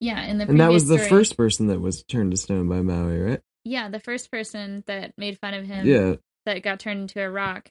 Yeah, 0.00 0.24
in 0.24 0.38
the 0.38 0.48
And 0.48 0.60
that 0.60 0.70
was 0.72 0.88
the 0.88 0.96
story- 0.98 1.08
first 1.08 1.36
person 1.36 1.68
that 1.68 1.80
was 1.80 2.02
turned 2.04 2.32
to 2.32 2.36
stone 2.36 2.68
by 2.68 2.80
Maui, 2.82 3.18
right? 3.18 3.40
Yeah, 3.64 3.88
the 3.88 4.00
first 4.00 4.30
person 4.32 4.82
that 4.86 5.12
made 5.16 5.38
fun 5.38 5.54
of 5.54 5.64
him 5.66 5.86
Yeah, 5.86 6.16
that 6.48 6.62
got 6.62 6.80
turned 6.80 7.00
into 7.02 7.22
a 7.22 7.30
rock. 7.30 7.70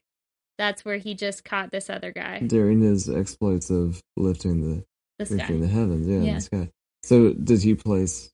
That's 0.58 0.86
where 0.86 0.98
he 0.98 1.14
just 1.14 1.44
caught 1.44 1.72
this 1.72 1.90
other 1.90 2.12
guy. 2.12 2.40
during 2.40 2.82
his 2.82 3.10
exploits 3.10 3.70
of 3.70 4.02
lifting 4.16 4.62
the 4.62 4.84
This 5.20 5.32
lifting 5.32 5.62
the 5.62 5.68
heavens. 5.68 6.08
Yeah, 6.08 6.22
Yeah. 6.22 6.34
this 6.36 6.50
guy. 6.50 6.70
So 7.04 7.34
did 7.34 7.62
he 7.62 7.76
place 7.76 8.32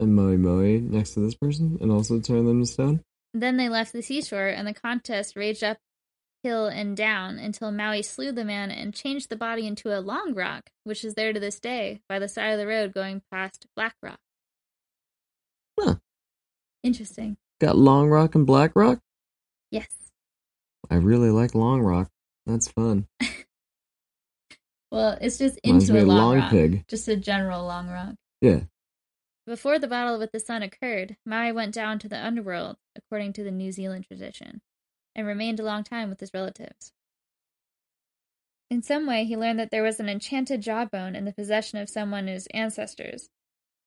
a 0.00 0.06
Moe 0.06 0.36
Moe 0.36 0.78
next 0.78 1.14
to 1.14 1.20
this 1.20 1.34
person 1.34 1.78
and 1.80 1.90
also 1.92 2.20
turn 2.20 2.46
them 2.46 2.60
to 2.60 2.66
stone? 2.66 3.02
Then 3.34 3.56
they 3.56 3.68
left 3.68 3.92
the 3.92 4.02
seashore, 4.02 4.48
and 4.48 4.66
the 4.66 4.74
contest 4.74 5.36
raged 5.36 5.62
up 5.62 5.78
hill 6.42 6.66
and 6.66 6.96
down 6.96 7.38
until 7.38 7.70
Maui 7.70 8.02
slew 8.02 8.32
the 8.32 8.44
man 8.44 8.70
and 8.70 8.94
changed 8.94 9.28
the 9.28 9.36
body 9.36 9.66
into 9.66 9.96
a 9.96 10.00
long 10.00 10.34
rock, 10.34 10.70
which 10.84 11.04
is 11.04 11.14
there 11.14 11.32
to 11.32 11.38
this 11.38 11.60
day 11.60 12.00
by 12.08 12.18
the 12.18 12.28
side 12.28 12.48
of 12.50 12.58
the 12.58 12.66
road 12.66 12.92
going 12.94 13.22
past 13.30 13.66
Black 13.76 13.94
Rock. 14.02 14.18
Huh. 15.78 15.96
Interesting. 16.82 17.36
Got 17.60 17.76
Long 17.76 18.08
Rock 18.08 18.34
and 18.34 18.46
Black 18.46 18.72
Rock? 18.74 19.00
Yes. 19.70 19.88
I 20.90 20.96
really 20.96 21.30
like 21.30 21.54
Long 21.54 21.80
Rock. 21.80 22.10
That's 22.46 22.68
fun. 22.68 23.06
Well, 24.90 25.16
it's 25.20 25.38
just 25.38 25.58
Reminds 25.64 25.88
into 25.88 26.02
a 26.02 26.04
long, 26.04 26.16
Long 26.16 26.38
rock. 26.38 26.50
Pig. 26.50 26.84
Just 26.88 27.06
a 27.06 27.16
general 27.16 27.64
long 27.64 27.88
rock. 27.88 28.14
Yeah. 28.40 28.60
Before 29.46 29.78
the 29.78 29.86
battle 29.86 30.18
with 30.18 30.32
the 30.32 30.40
sun 30.40 30.62
occurred, 30.64 31.16
Maui 31.24 31.52
went 31.52 31.72
down 31.74 31.98
to 32.00 32.08
the 32.08 32.18
underworld, 32.18 32.76
according 32.96 33.32
to 33.34 33.44
the 33.44 33.50
New 33.52 33.70
Zealand 33.72 34.06
tradition. 34.06 34.62
and 35.14 35.26
remained 35.26 35.58
a 35.60 35.64
long 35.64 35.82
time 35.84 36.08
with 36.08 36.20
his 36.20 36.32
relatives. 36.32 36.92
In 38.70 38.80
some 38.82 39.06
way, 39.06 39.24
he 39.24 39.36
learned 39.36 39.58
that 39.58 39.70
there 39.72 39.82
was 39.82 39.98
an 39.98 40.08
enchanted 40.08 40.62
jawbone 40.62 41.16
in 41.16 41.24
the 41.24 41.32
possession 41.32 41.78
of 41.78 41.88
someone 41.90 42.28
of 42.28 42.34
his 42.34 42.46
ancestors, 42.54 43.28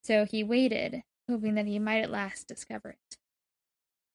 so 0.03 0.25
he 0.25 0.43
waited, 0.43 1.03
hoping 1.29 1.55
that 1.55 1.65
he 1.65 1.79
might 1.79 2.01
at 2.01 2.11
last 2.11 2.45
discover 2.47 2.89
it. 2.89 3.17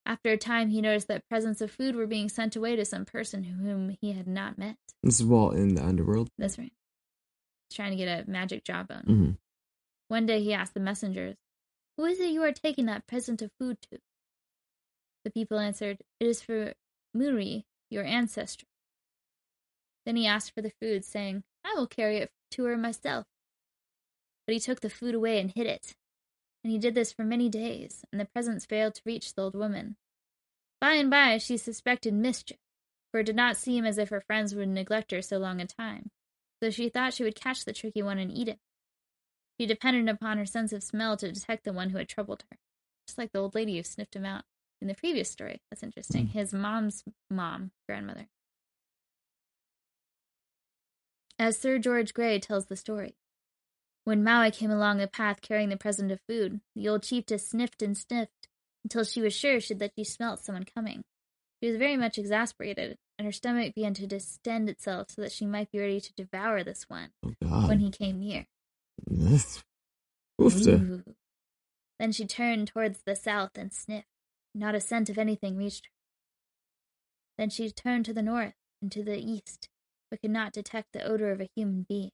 After 0.08 0.30
a 0.30 0.38
time, 0.38 0.70
he 0.70 0.80
noticed 0.80 1.06
that 1.08 1.28
presents 1.28 1.60
of 1.60 1.70
food 1.70 1.94
were 1.94 2.06
being 2.06 2.30
sent 2.30 2.56
away 2.56 2.74
to 2.76 2.84
some 2.86 3.04
person 3.04 3.44
whom 3.44 3.94
he 4.00 4.12
had 4.12 4.26
not 4.26 4.56
met. 4.56 4.78
This 5.02 5.20
is 5.20 5.26
Walt 5.26 5.54
in 5.54 5.74
the 5.74 5.84
underworld. 5.84 6.30
That's 6.38 6.58
right. 6.58 6.72
He's 7.68 7.76
trying 7.76 7.90
to 7.90 7.96
get 7.96 8.26
a 8.26 8.28
magic 8.28 8.64
jawbone. 8.64 9.02
hmm 9.02 9.30
One 10.08 10.24
day 10.24 10.42
he 10.42 10.54
asked 10.54 10.72
the 10.72 10.80
messengers, 10.80 11.36
Who 11.98 12.06
is 12.06 12.18
it 12.20 12.30
you 12.30 12.42
are 12.42 12.52
taking 12.52 12.86
that 12.86 13.06
present 13.06 13.42
of 13.42 13.50
food 13.60 13.76
to? 13.82 13.98
The 15.26 15.30
people 15.30 15.58
answered, 15.58 15.98
It 16.20 16.26
is 16.26 16.40
for 16.40 16.72
Muri, 17.12 17.66
your 17.90 18.04
ancestor. 18.04 18.64
Then 20.06 20.16
he 20.16 20.26
asked 20.26 20.54
for 20.54 20.62
the 20.62 20.72
food, 20.80 21.04
saying, 21.04 21.44
I 21.62 21.74
will 21.76 21.86
carry 21.86 22.16
it 22.16 22.30
to 22.52 22.64
her 22.64 22.78
myself. 22.78 23.26
But 24.46 24.54
he 24.54 24.60
took 24.60 24.80
the 24.80 24.88
food 24.88 25.14
away 25.14 25.38
and 25.38 25.52
hid 25.54 25.66
it. 25.66 25.94
And 26.62 26.72
he 26.72 26.78
did 26.78 26.94
this 26.94 27.12
for 27.12 27.24
many 27.24 27.48
days, 27.48 28.04
and 28.10 28.20
the 28.20 28.24
presents 28.24 28.66
failed 28.66 28.94
to 28.96 29.02
reach 29.04 29.34
the 29.34 29.42
old 29.42 29.54
woman. 29.54 29.96
By 30.80 30.94
and 30.94 31.10
by 31.10 31.38
she 31.38 31.56
suspected 31.56 32.14
mischief, 32.14 32.58
for 33.10 33.20
it 33.20 33.24
did 33.24 33.36
not 33.36 33.56
seem 33.56 33.84
as 33.84 33.98
if 33.98 34.10
her 34.10 34.20
friends 34.20 34.54
would 34.54 34.68
neglect 34.68 35.10
her 35.12 35.22
so 35.22 35.38
long 35.38 35.60
a 35.60 35.66
time, 35.66 36.10
so 36.62 36.70
she 36.70 36.88
thought 36.88 37.14
she 37.14 37.24
would 37.24 37.40
catch 37.40 37.64
the 37.64 37.72
tricky 37.72 38.02
one 38.02 38.18
and 38.18 38.30
eat 38.30 38.48
it. 38.48 38.58
She 39.58 39.66
depended 39.66 40.08
upon 40.08 40.38
her 40.38 40.46
sense 40.46 40.72
of 40.72 40.82
smell 40.82 41.16
to 41.16 41.32
detect 41.32 41.64
the 41.64 41.72
one 41.72 41.90
who 41.90 41.98
had 41.98 42.08
troubled 42.08 42.44
her, 42.50 42.58
just 43.06 43.18
like 43.18 43.32
the 43.32 43.40
old 43.40 43.54
lady 43.54 43.76
who 43.76 43.82
sniffed 43.82 44.14
him 44.14 44.24
out 44.24 44.44
in 44.80 44.88
the 44.88 44.94
previous 44.94 45.30
story. 45.30 45.62
That's 45.70 45.82
interesting. 45.82 46.28
Hmm. 46.28 46.38
His 46.38 46.52
mom's 46.52 47.04
mom, 47.30 47.72
grandmother. 47.88 48.28
As 51.40 51.56
Sir 51.56 51.78
George 51.78 52.14
Grey 52.14 52.40
tells 52.40 52.66
the 52.66 52.76
story, 52.76 53.14
when 54.08 54.24
Maui 54.24 54.50
came 54.50 54.70
along 54.70 54.96
the 54.96 55.06
path 55.06 55.42
carrying 55.42 55.68
the 55.68 55.76
present 55.76 56.10
of 56.10 56.18
food, 56.26 56.62
the 56.74 56.88
old 56.88 57.02
chiefess 57.02 57.46
sniffed 57.46 57.82
and 57.82 57.94
sniffed 57.94 58.48
until 58.82 59.04
she 59.04 59.20
was 59.20 59.36
sure 59.36 59.60
she 59.60 59.74
that 59.74 59.92
she 59.98 60.02
smelt 60.02 60.42
someone 60.42 60.64
coming. 60.64 61.02
She 61.62 61.68
was 61.68 61.76
very 61.76 61.98
much 61.98 62.16
exasperated, 62.16 62.96
and 63.18 63.26
her 63.26 63.32
stomach 63.32 63.74
began 63.74 63.92
to 63.92 64.06
distend 64.06 64.70
itself 64.70 65.08
so 65.10 65.20
that 65.20 65.30
she 65.30 65.44
might 65.44 65.70
be 65.70 65.78
ready 65.78 66.00
to 66.00 66.14
devour 66.14 66.64
this 66.64 66.86
one 66.88 67.10
Oh 67.22 67.68
when 67.68 67.80
he 67.80 67.90
came 67.90 68.18
near. 68.18 68.46
Oofta. 70.40 71.04
Then 71.98 72.12
she 72.12 72.24
turned 72.24 72.68
towards 72.68 73.00
the 73.04 73.14
south 73.14 73.58
and 73.58 73.74
sniffed. 73.74 74.06
Not 74.54 74.74
a 74.74 74.80
scent 74.80 75.10
of 75.10 75.18
anything 75.18 75.58
reached 75.58 75.84
her. 75.84 75.92
Then 77.36 77.50
she 77.50 77.70
turned 77.70 78.06
to 78.06 78.14
the 78.14 78.22
north 78.22 78.54
and 78.80 78.90
to 78.90 79.02
the 79.02 79.18
east, 79.18 79.68
but 80.10 80.22
could 80.22 80.30
not 80.30 80.54
detect 80.54 80.94
the 80.94 81.02
odor 81.02 81.30
of 81.30 81.42
a 81.42 81.50
human 81.54 81.84
being. 81.86 82.12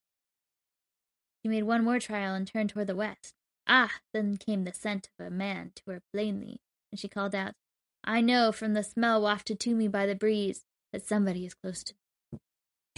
She 1.45 1.51
made 1.51 1.65
one 1.65 1.85
more 1.85 2.01
trial 2.01 2.35
and 2.35 2.47
turned 2.47 2.71
toward 2.71 2.87
the 2.87 2.97
west. 2.97 3.35
Ah! 3.67 3.93
Then 4.15 4.39
came 4.39 4.65
the 4.65 4.73
scent 4.73 5.11
of 5.19 5.27
a 5.27 5.31
man 5.31 5.73
to 5.77 5.91
her 5.91 6.03
plainly, 6.11 6.63
and 6.91 6.99
she 6.99 7.07
called 7.07 7.35
out, 7.35 7.53
I 8.03 8.23
know 8.23 8.51
from 8.51 8.73
the 8.73 8.83
smell 8.83 9.21
wafted 9.21 9.61
to 9.61 9.75
me 9.75 9.87
by 9.87 10.07
the 10.07 10.15
breeze 10.15 10.65
that 10.93 11.07
somebody 11.07 11.45
is 11.45 11.53
close 11.53 11.85
to 11.85 11.95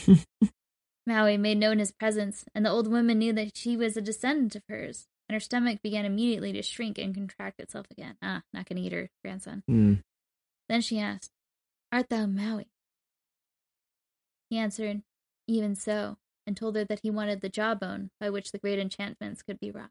me. 0.07 0.25
Maui 1.07 1.37
made 1.37 1.59
known 1.59 1.81
his 1.81 1.91
presence, 1.91 2.45
and 2.55 2.65
the 2.65 2.71
old 2.71 2.87
woman 2.87 3.19
knew 3.19 3.33
that 3.33 3.57
she 3.57 3.77
was 3.77 3.97
a 3.97 4.01
descendant 4.01 4.55
of 4.55 4.63
hers, 4.69 5.09
and 5.29 5.35
her 5.35 5.41
stomach 5.41 5.83
began 5.83 6.05
immediately 6.05 6.53
to 6.53 6.63
shrink 6.63 6.99
and 6.99 7.15
contract 7.15 7.61
itself 7.61 7.87
again. 7.91 8.17
Ah, 8.23 8.43
not 8.53 8.69
gonna 8.69 8.81
eat 8.81 8.93
her 8.93 9.11
grandson. 9.25 9.65
Hmm. 9.67 9.95
Then 10.69 10.83
she 10.83 11.01
asked, 11.01 11.33
Art 11.91 12.11
thou 12.11 12.27
Maui? 12.27 12.69
He 14.51 14.59
answered, 14.59 15.03
Even 15.49 15.75
so, 15.75 16.19
and 16.47 16.57
told 16.57 16.77
her 16.77 16.85
that 16.85 17.01
he 17.01 17.11
wanted 17.11 17.41
the 17.41 17.49
jawbone 17.49 18.11
by 18.21 18.31
which 18.31 18.53
the 18.53 18.59
great 18.59 18.79
enchantments 18.79 19.43
could 19.43 19.59
be 19.59 19.71
wrought. 19.71 19.91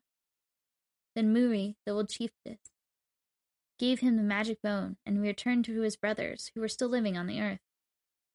Then 1.16 1.34
Muri, 1.34 1.76
the 1.86 1.92
old 1.92 2.10
chiefess, 2.10 2.60
gave 3.78 4.00
him 4.00 4.16
the 4.16 4.24
magic 4.24 4.62
bone 4.62 4.98
and 5.06 5.22
returned 5.22 5.66
to 5.66 5.82
his 5.82 5.96
brothers, 5.96 6.52
who 6.54 6.62
were 6.62 6.68
still 6.68 6.90
living 6.90 7.18
on 7.18 7.28
the 7.28 7.42
earth. 7.42 7.60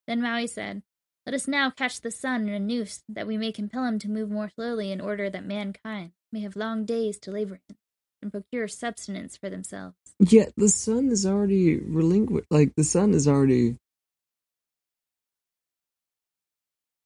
Then 0.06 0.20
Maui 0.20 0.46
said, 0.46 0.82
Let 1.26 1.34
us 1.34 1.48
now 1.48 1.70
catch 1.70 2.00
the 2.00 2.10
sun 2.10 2.48
in 2.48 2.54
a 2.54 2.58
noose, 2.58 3.02
that 3.08 3.26
we 3.26 3.36
may 3.36 3.52
compel 3.52 3.84
him 3.84 3.98
to 4.00 4.10
move 4.10 4.30
more 4.30 4.50
slowly 4.54 4.92
in 4.92 5.00
order 5.00 5.30
that 5.30 5.44
mankind 5.44 6.12
may 6.32 6.40
have 6.40 6.56
long 6.56 6.84
days 6.84 7.18
to 7.20 7.30
labor 7.30 7.60
in, 7.68 7.76
and 8.22 8.30
procure 8.30 8.68
subsistence 8.68 9.36
for 9.36 9.50
themselves. 9.50 9.96
Yet 10.18 10.52
the 10.56 10.68
sun 10.68 11.10
is 11.10 11.26
already 11.26 11.78
relinquished. 11.78 12.46
Like 12.50 12.74
the 12.76 12.84
sun 12.84 13.14
is 13.14 13.26
already. 13.26 13.76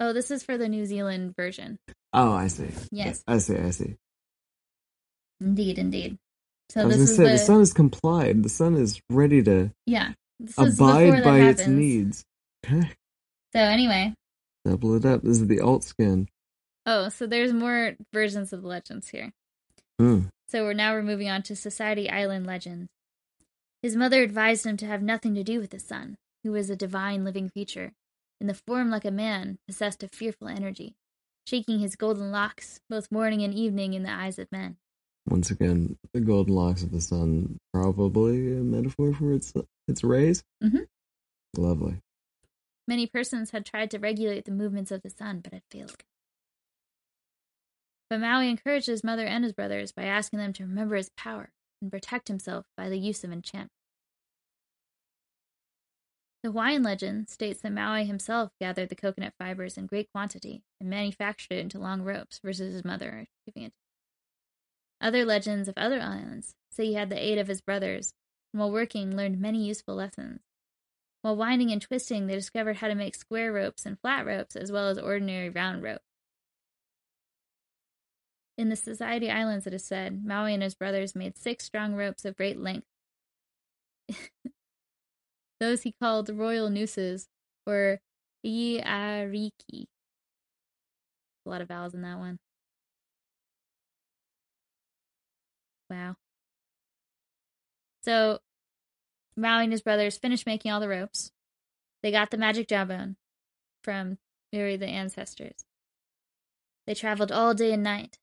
Oh, 0.01 0.13
this 0.13 0.31
is 0.31 0.43
for 0.43 0.59
the 0.59 0.69
New 0.69 0.87
Zealand 0.87 1.35
version. 1.37 1.79
Oh, 2.13 2.33
I 2.33 2.49
see. 2.49 2.69
Yes. 2.91 3.23
I 3.27 3.39
see. 3.39 3.57
I 3.57 3.71
see. 3.71 3.97
Indeed, 5.41 5.79
indeed. 5.79 6.17
So 6.71 6.81
I 6.83 6.85
was 6.87 6.97
this 6.97 7.11
gonna 7.11 7.11
is 7.11 7.17
say 7.17 7.25
the, 7.25 7.31
the 7.31 7.39
sun 7.39 7.61
is 7.61 7.73
complied. 7.73 8.43
The 8.43 8.49
sun 8.49 8.75
is 8.77 9.01
ready 9.11 9.43
to 9.43 9.71
yeah. 9.87 10.13
This 10.41 10.59
abide 10.59 11.23
by 11.23 11.39
its 11.41 11.61
happens. 11.61 11.79
needs. 11.79 12.25
So 13.55 13.61
anyway, 13.61 14.13
Double 14.65 14.97
it 14.97 15.05
up. 15.05 15.23
This 15.23 15.41
is 15.41 15.47
the 15.47 15.61
alt 15.61 15.85
skin. 15.85 16.27
oh, 16.87 17.09
so 17.09 17.25
there's 17.25 17.53
more 17.53 17.95
versions 18.13 18.53
of 18.53 18.63
the 18.63 18.67
legends 18.67 19.11
here. 19.11 19.31
Hmm. 20.01 20.23
So 20.49 20.65
we're 20.65 20.73
now 20.73 20.95
we're 20.95 21.03
moving 21.05 21.29
on 21.29 21.43
to 21.45 21.55
Society 21.55 22.11
Island 22.11 22.49
legends. 22.49 22.89
His 23.81 23.95
mother 23.95 24.23
advised 24.25 24.67
him 24.67 24.77
to 24.79 24.87
have 24.87 25.03
nothing 25.03 25.37
to 25.37 25.45
do 25.45 25.61
with 25.61 25.71
the 25.71 25.79
sun, 25.79 26.17
who 26.43 26.51
was 26.51 26.69
a 26.69 26.75
divine 26.75 27.23
living 27.25 27.49
creature, 27.49 27.93
in 28.45 28.49
the 28.49 28.53
form 28.67 28.91
like 28.91 29.07
a 29.07 29.11
man, 29.11 29.57
possessed 29.67 30.03
of 30.03 30.11
fearful 30.13 30.49
energy, 30.49 30.95
shaking 31.49 31.79
his 31.79 31.97
golden 31.97 32.31
locks 32.31 32.79
both 32.91 33.11
morning 33.11 33.43
and 33.43 33.55
evening 33.55 33.95
in 33.95 34.03
the 34.03 34.13
eyes 34.13 34.39
of 34.39 34.53
men. 34.53 34.77
Once 35.27 35.51
again, 35.51 35.97
the 36.13 36.21
golden 36.21 36.55
locks 36.55 36.83
of 36.83 36.91
the 36.91 37.01
sun, 37.01 37.57
probably 37.73 38.53
a 38.53 38.61
metaphor 38.61 39.15
for 39.15 39.33
its 39.33 39.55
its 39.89 40.05
rays. 40.05 40.45
Mhm. 40.63 40.87
Lovely. 41.57 42.03
Many 42.87 43.07
persons 43.07 43.53
had 43.53 43.65
tried 43.65 43.91
to 43.93 43.99
regulate 43.99 44.45
the 44.45 44.51
movements 44.53 44.91
of 44.91 45.01
the 45.01 45.09
sun, 45.09 45.41
but 45.41 45.55
had 45.55 45.63
failed. 45.71 45.97
But 48.11 48.21
Maui 48.21 48.51
encouraged 48.51 48.89
his 48.89 49.03
mother 49.03 49.25
and 49.25 49.43
his 49.43 49.55
brothers 49.55 49.91
by 49.91 50.05
asking 50.05 50.39
them 50.39 50.53
to 50.53 50.65
remember 50.65 50.97
his 50.97 51.09
power 51.17 51.51
and 51.81 51.91
protect 51.91 52.29
himself 52.29 52.67
by 52.77 52.91
the 52.91 52.99
use 52.99 53.25
of 53.25 53.33
enchantment. 53.33 53.71
The 56.45 56.51
Hawaiian 56.51 56.83
legend 56.83 57.31
states 57.31 57.63
that 57.63 57.73
Maui 57.73 58.05
himself 58.05 58.53
gathered 58.61 58.91
the 58.91 58.95
coconut 58.95 59.33
fibers 59.39 59.79
in 59.79 59.87
great 59.87 60.13
quantity 60.13 60.63
and 60.79 60.91
manufactured 60.91 61.55
it 61.55 61.61
into 61.61 61.79
long 61.79 62.03
ropes 62.03 62.39
versus 62.45 62.75
his 62.75 62.85
mother 62.85 63.29
giving 63.47 63.63
it. 63.63 63.73
Other 65.01 65.25
legends 65.25 65.69
of 65.69 65.79
other 65.79 66.03
islands 66.03 66.55
say 66.71 66.85
he 66.85 66.95
had 66.95 67.09
the 67.09 67.19
aid 67.19 67.39
of 67.39 67.49
his 67.49 67.63
brothers, 67.63 68.13
and 68.53 68.61
while 68.61 68.71
working 68.71 69.17
learned 69.17 69.41
many 69.41 69.65
useful 69.65 69.95
lessons. 69.95 70.43
While 71.23 71.35
winding 71.35 71.73
and 71.73 71.81
twisting, 71.81 72.27
they 72.27 72.35
discovered 72.35 72.77
how 72.77 72.89
to 72.89 72.95
make 72.95 73.15
square 73.15 73.51
ropes 73.51 73.87
and 73.87 73.99
flat 73.99 74.27
ropes 74.27 74.55
as 74.55 74.71
well 74.71 74.91
as 74.91 74.99
ordinary 74.99 75.49
round 75.49 75.83
rope. 75.83 76.03
In 78.59 78.69
the 78.69 78.77
Society 78.77 79.31
Islands, 79.31 79.67
it 79.67 79.73
is 79.73 79.87
said, 79.87 80.27
Maui 80.27 80.53
and 80.53 80.63
his 80.63 80.75
brothers 80.75 81.17
made 81.17 81.39
six 81.39 81.65
strong 81.65 81.95
ropes 81.95 82.27
of 82.27 82.37
great 82.37 82.59
length. 82.59 82.87
Those 85.61 85.83
he 85.83 85.93
called 86.01 86.29
royal 86.29 86.71
nooses, 86.71 87.29
were 87.67 88.01
iariki. 88.45 89.87
A 91.47 91.49
lot 91.49 91.61
of 91.61 91.69
vowels 91.69 91.95
in 91.95 92.03
that 92.03 92.19
one. 92.19 92.39
Wow. 95.91 96.17
So, 98.03 98.41
Maui 99.37 99.65
and 99.65 99.73
his 99.73 99.83
brothers 99.83 100.19
finished 100.19 100.47
making 100.47 100.71
all 100.71 100.81
the 100.81 100.89
ropes. 100.89 101.31
They 102.03 102.11
got 102.11 102.31
the 102.31 102.37
magic 102.37 102.69
jawbone 102.69 103.17
from 103.83 104.19
Muri 104.53 104.77
the 104.77 104.87
ancestors. 104.87 105.65
They 106.87 106.95
traveled 106.95 107.33
all 107.33 107.55
day 107.55 107.73
and 107.73 107.83
night 107.83 108.19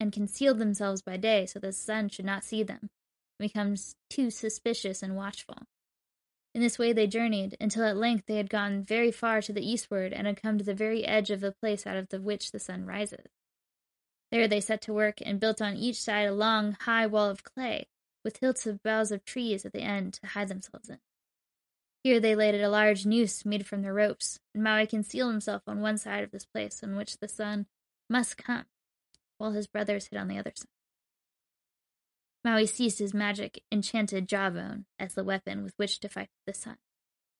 and 0.00 0.12
concealed 0.12 0.58
themselves 0.58 1.02
by 1.02 1.16
day 1.16 1.46
so 1.46 1.58
the 1.58 1.72
sun 1.72 2.08
should 2.08 2.24
not 2.24 2.44
see 2.44 2.62
them 2.62 2.90
and 3.38 3.48
becomes 3.48 3.94
too 4.10 4.30
suspicious 4.30 5.02
and 5.02 5.16
watchful. 5.16 5.66
In 6.58 6.62
this 6.62 6.76
way 6.76 6.92
they 6.92 7.06
journeyed 7.06 7.56
until 7.60 7.84
at 7.84 7.96
length 7.96 8.26
they 8.26 8.36
had 8.36 8.50
gone 8.50 8.82
very 8.82 9.12
far 9.12 9.40
to 9.42 9.52
the 9.52 9.64
eastward 9.64 10.12
and 10.12 10.26
had 10.26 10.42
come 10.42 10.58
to 10.58 10.64
the 10.64 10.74
very 10.74 11.04
edge 11.04 11.30
of 11.30 11.38
the 11.38 11.52
place 11.52 11.86
out 11.86 11.96
of 11.96 12.08
the 12.08 12.20
which 12.20 12.50
the 12.50 12.58
sun 12.58 12.84
rises. 12.84 13.28
There 14.32 14.48
they 14.48 14.60
set 14.60 14.82
to 14.82 14.92
work 14.92 15.18
and 15.24 15.38
built 15.38 15.62
on 15.62 15.76
each 15.76 16.02
side 16.02 16.26
a 16.26 16.34
long, 16.34 16.72
high 16.72 17.06
wall 17.06 17.30
of 17.30 17.44
clay, 17.44 17.86
with 18.24 18.38
hilts 18.38 18.66
of 18.66 18.82
boughs 18.82 19.12
of 19.12 19.24
trees 19.24 19.64
at 19.64 19.72
the 19.72 19.82
end 19.82 20.14
to 20.14 20.26
hide 20.26 20.48
themselves 20.48 20.88
in. 20.88 20.98
Here 22.02 22.18
they 22.18 22.34
laid 22.34 22.60
a 22.60 22.68
large 22.68 23.06
noose 23.06 23.46
made 23.46 23.64
from 23.64 23.82
the 23.82 23.92
ropes, 23.92 24.40
and 24.52 24.64
Maui 24.64 24.88
concealed 24.88 25.30
himself 25.30 25.62
on 25.68 25.80
one 25.80 25.96
side 25.96 26.24
of 26.24 26.32
this 26.32 26.44
place 26.44 26.82
on 26.82 26.96
which 26.96 27.18
the 27.18 27.28
sun 27.28 27.66
must 28.10 28.36
come, 28.36 28.66
while 29.36 29.52
his 29.52 29.68
brothers 29.68 30.08
hid 30.08 30.18
on 30.18 30.26
the 30.26 30.38
other 30.38 30.54
side. 30.56 30.66
Maui 32.44 32.66
seized 32.66 32.98
his 32.98 33.14
magic 33.14 33.62
enchanted 33.70 34.28
jawbone 34.28 34.86
as 34.98 35.14
the 35.14 35.24
weapon 35.24 35.62
with 35.62 35.74
which 35.76 36.00
to 36.00 36.08
fight 36.08 36.30
the 36.46 36.54
sun. 36.54 36.78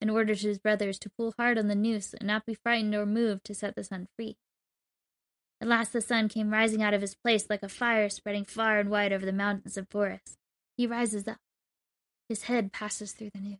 and 0.01 0.09
ordered 0.09 0.39
his 0.39 0.57
brothers 0.57 0.97
to 0.99 1.09
pull 1.09 1.33
hard 1.37 1.57
on 1.57 1.67
the 1.67 1.75
noose 1.75 2.13
and 2.13 2.25
not 2.25 2.45
be 2.45 2.53
frightened 2.53 2.95
or 2.95 3.05
moved 3.05 3.43
to 3.45 3.53
set 3.53 3.75
the 3.75 3.83
sun 3.83 4.07
free. 4.15 4.37
At 5.61 5.67
last 5.67 5.91
the 5.91 6.01
sun 6.01 6.29
came 6.29 6.51
rising 6.51 6.81
out 6.81 6.93
of 6.93 7.01
his 7.01 7.15
place 7.15 7.49
like 7.49 7.63
a 7.63 7.69
fire 7.69 8.07
spreading 8.09 8.45
far 8.45 8.79
and 8.79 8.89
wide 8.89 9.11
over 9.11 9.25
the 9.25 9.33
mountains 9.33 9.75
and 9.75 9.89
forests. 9.89 10.37
He 10.77 10.87
rises 10.87 11.27
up. 11.27 11.39
His 12.29 12.43
head 12.43 12.71
passes 12.71 13.11
through 13.11 13.31
the 13.33 13.41
noose. 13.41 13.59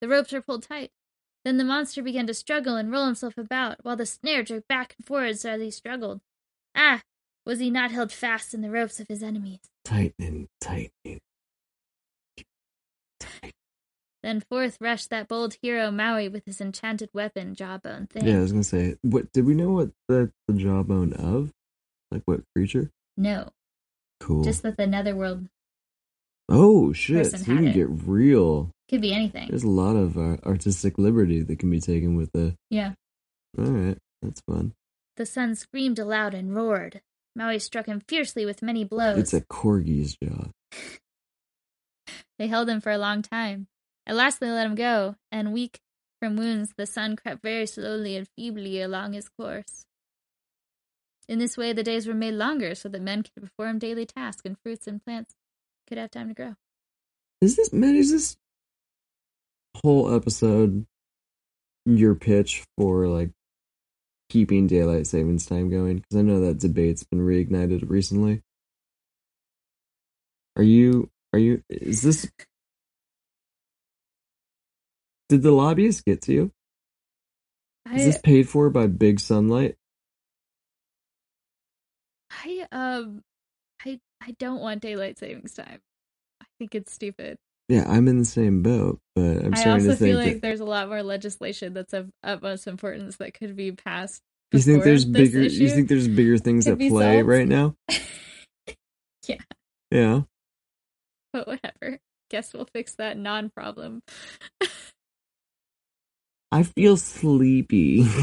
The 0.00 0.08
ropes 0.08 0.32
are 0.32 0.42
pulled 0.42 0.64
tight. 0.64 0.90
Then 1.44 1.56
the 1.56 1.64
monster 1.64 2.02
began 2.02 2.26
to 2.26 2.34
struggle 2.34 2.76
and 2.76 2.90
roll 2.90 3.06
himself 3.06 3.38
about, 3.38 3.84
while 3.84 3.96
the 3.96 4.06
snare 4.06 4.42
jerked 4.42 4.66
back 4.66 4.94
and 4.98 5.06
forwards 5.06 5.44
as 5.44 5.60
he 5.60 5.70
struggled. 5.70 6.20
Ah! 6.74 7.02
Was 7.46 7.58
he 7.60 7.70
not 7.70 7.90
held 7.90 8.10
fast 8.10 8.54
in 8.54 8.62
the 8.62 8.70
ropes 8.70 9.00
of 9.00 9.08
his 9.08 9.22
enemies? 9.22 9.60
Tightening, 9.84 10.48
tightening. 10.60 11.20
Then 14.22 14.40
forth 14.48 14.78
rushed 14.80 15.10
that 15.10 15.28
bold 15.28 15.56
hero 15.60 15.90
Maui 15.90 16.28
with 16.30 16.46
his 16.46 16.58
enchanted 16.60 17.10
weapon, 17.12 17.54
Jawbone 17.54 18.06
Thing. 18.06 18.26
Yeah, 18.26 18.38
I 18.38 18.40
was 18.40 18.52
gonna 18.52 18.64
say, 18.64 18.96
what 19.02 19.30
did 19.32 19.44
we 19.44 19.54
know 19.54 19.70
what 19.70 19.90
the 20.08 20.32
the 20.48 20.54
jawbone 20.54 21.12
of? 21.12 21.52
Like 22.10 22.22
what 22.24 22.40
creature? 22.56 22.90
No, 23.18 23.50
Cool. 24.20 24.42
just 24.42 24.62
that 24.62 24.78
the 24.78 24.86
netherworld 24.86 25.48
oh 26.48 26.92
shit! 26.94 27.26
So 27.32 27.36
you 27.38 27.44
can 27.44 27.66
it. 27.68 27.74
get 27.74 27.88
real. 27.90 28.70
could 28.88 29.02
be 29.02 29.12
anything. 29.12 29.48
There's 29.48 29.62
a 29.62 29.68
lot 29.68 29.94
of 29.96 30.16
uh, 30.16 30.38
artistic 30.46 30.96
liberty 30.96 31.42
that 31.42 31.58
can 31.58 31.70
be 31.70 31.80
taken 31.80 32.16
with 32.16 32.30
the. 32.32 32.54
Yeah. 32.70 32.94
All 33.58 33.64
right, 33.66 33.98
that's 34.22 34.40
fun. 34.40 34.72
The 35.18 35.26
sun 35.26 35.54
screamed 35.54 35.98
aloud 35.98 36.32
and 36.32 36.54
roared. 36.56 37.02
Maui 37.36 37.58
struck 37.58 37.86
him 37.86 38.00
fiercely 38.00 38.46
with 38.46 38.62
many 38.62 38.84
blows. 38.84 39.18
It's 39.18 39.34
a 39.34 39.40
corgi's 39.40 40.16
jaw. 40.22 40.48
They 42.36 42.48
held 42.48 42.68
him 42.68 42.80
for 42.80 42.90
a 42.90 42.98
long 42.98 43.22
time. 43.22 43.68
At 44.08 44.16
last 44.16 44.40
they 44.40 44.50
let 44.50 44.66
him 44.66 44.74
go, 44.74 45.14
and 45.30 45.52
weak 45.52 45.78
from 46.20 46.36
wounds, 46.36 46.72
the 46.76 46.86
sun 46.86 47.16
crept 47.16 47.42
very 47.42 47.66
slowly 47.66 48.16
and 48.16 48.26
feebly 48.36 48.82
along 48.82 49.12
his 49.12 49.28
course. 49.28 49.86
In 51.28 51.38
this 51.38 51.56
way, 51.56 51.72
the 51.72 51.82
days 51.82 52.06
were 52.06 52.14
made 52.14 52.34
longer 52.34 52.74
so 52.74 52.88
that 52.88 53.00
men 53.00 53.22
could 53.22 53.42
perform 53.42 53.78
daily 53.78 54.04
tasks 54.04 54.42
and 54.44 54.56
fruits 54.62 54.86
and 54.86 55.04
plants 55.04 55.34
could 55.86 55.96
have 55.98 56.10
time 56.10 56.28
to 56.28 56.34
grow. 56.34 56.54
Is 57.40 57.56
this 57.56 57.72
Matt? 57.72 57.94
Is 57.94 58.10
this 58.10 58.36
whole 59.76 60.14
episode 60.14 60.86
your 61.86 62.14
pitch 62.14 62.64
for 62.76 63.06
like 63.06 63.30
keeping 64.34 64.66
daylight 64.66 65.06
savings 65.06 65.46
time 65.46 65.70
going? 65.70 65.98
Because 65.98 66.16
I 66.16 66.22
know 66.22 66.40
that 66.40 66.58
debate's 66.58 67.04
been 67.04 67.20
reignited 67.20 67.88
recently. 67.88 68.42
Are 70.56 70.62
you? 70.64 71.08
Are 71.32 71.38
you? 71.38 71.62
Is 71.70 72.02
this? 72.02 72.28
Did 75.28 75.42
the 75.42 75.52
lobbyists 75.52 76.02
get 76.02 76.20
to 76.22 76.32
you? 76.32 76.52
Is 77.94 78.06
this 78.06 78.18
paid 78.18 78.48
for 78.48 78.70
by 78.70 78.88
Big 78.88 79.20
Sunlight? 79.20 79.76
I, 82.32 82.66
um, 82.72 83.22
I, 83.86 84.00
I 84.20 84.32
don't 84.40 84.60
want 84.60 84.82
daylight 84.82 85.16
savings 85.16 85.54
time. 85.54 85.80
I 86.42 86.46
think 86.58 86.74
it's 86.74 86.92
stupid. 86.92 87.38
Yeah, 87.68 87.84
I'm 87.88 88.08
in 88.08 88.18
the 88.18 88.24
same 88.26 88.62
boat, 88.62 88.98
but 89.14 89.22
I'm 89.22 89.54
I 89.54 89.56
starting 89.56 89.86
also 89.86 89.90
to 89.92 89.96
think 89.96 90.14
I 90.14 90.14
also 90.14 90.18
feel 90.18 90.18
like 90.18 90.32
that. 90.34 90.42
there's 90.42 90.60
a 90.60 90.64
lot 90.66 90.88
more 90.88 91.02
legislation 91.02 91.72
that's 91.72 91.92
of 91.94 92.10
utmost 92.22 92.66
importance 92.66 93.16
that 93.16 93.32
could 93.34 93.56
be 93.56 93.72
passed. 93.72 94.20
You 94.52 94.60
think 94.60 94.84
there's 94.84 95.04
bigger? 95.04 95.40
You 95.42 95.70
think 95.70 95.88
there's 95.88 96.06
bigger 96.06 96.38
things 96.38 96.66
at 96.68 96.78
play 96.78 97.16
solved. 97.16 97.28
right 97.28 97.48
now? 97.48 97.74
Yeah. 99.26 99.36
Yeah. 99.90 100.20
But 101.32 101.46
whatever. 101.46 101.98
Guess 102.30 102.52
we'll 102.52 102.68
fix 102.74 102.96
that 102.96 103.16
non-problem. 103.16 104.02
I 106.52 106.62
feel 106.62 106.96
sleepy. 106.98 108.06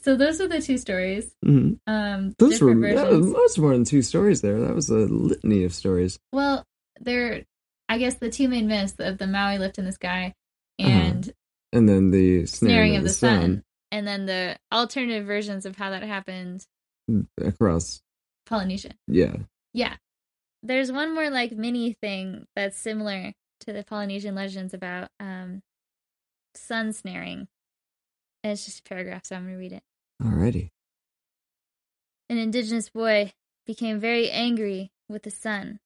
So 0.00 0.16
those 0.16 0.40
are 0.40 0.48
the 0.48 0.62
two 0.62 0.78
stories. 0.78 1.34
Mhm. 1.44 1.80
Um, 1.86 2.32
Those 2.38 2.60
were 2.62 2.72
that 2.94 3.10
was 3.10 3.58
more 3.58 3.72
than 3.72 3.84
two 3.84 4.00
stories 4.00 4.40
there. 4.40 4.58
That 4.60 4.74
was 4.74 4.88
a 4.88 4.94
litany 4.94 5.64
of 5.64 5.74
stories. 5.74 6.18
Well, 6.32 6.64
they're, 7.00 7.44
I 7.88 7.98
guess, 7.98 8.14
the 8.14 8.30
two 8.30 8.48
main 8.48 8.66
myths 8.66 8.94
of 8.98 9.18
the 9.18 9.26
Maui 9.26 9.58
lift 9.58 9.78
in 9.78 9.84
the 9.84 9.92
sky 9.92 10.34
and 10.78 11.32
And 11.72 11.88
then 11.88 12.10
the 12.10 12.46
snaring 12.46 12.96
of 12.96 13.02
the 13.04 13.08
sun. 13.10 13.62
and 13.90 14.06
then 14.06 14.26
the 14.26 14.56
alternative 14.72 15.26
versions 15.26 15.66
of 15.66 15.76
how 15.76 15.90
that 15.90 16.02
happened. 16.02 16.66
across. 17.40 18.00
Polynesia. 18.46 18.92
Yeah. 19.06 19.36
Yeah. 19.74 19.96
There's 20.62 20.90
one 20.90 21.14
more 21.14 21.30
like 21.30 21.52
mini 21.52 21.92
thing 21.92 22.46
that's 22.56 22.78
similar 22.78 23.32
to 23.60 23.72
the 23.72 23.84
Polynesian 23.84 24.34
legends 24.34 24.72
about 24.74 25.10
um 25.20 25.62
sun 26.54 26.92
snaring. 26.92 27.48
And 28.42 28.52
it's 28.52 28.64
just 28.64 28.80
a 28.80 28.82
paragraph, 28.82 29.24
so 29.26 29.36
I'm 29.36 29.44
gonna 29.44 29.58
read 29.58 29.72
it. 29.72 29.82
Alrighty. 30.22 30.70
An 32.30 32.38
indigenous 32.38 32.88
boy 32.90 33.32
became 33.66 34.00
very 34.00 34.30
angry 34.30 34.90
with 35.08 35.22
the 35.22 35.30
sun 35.30 35.80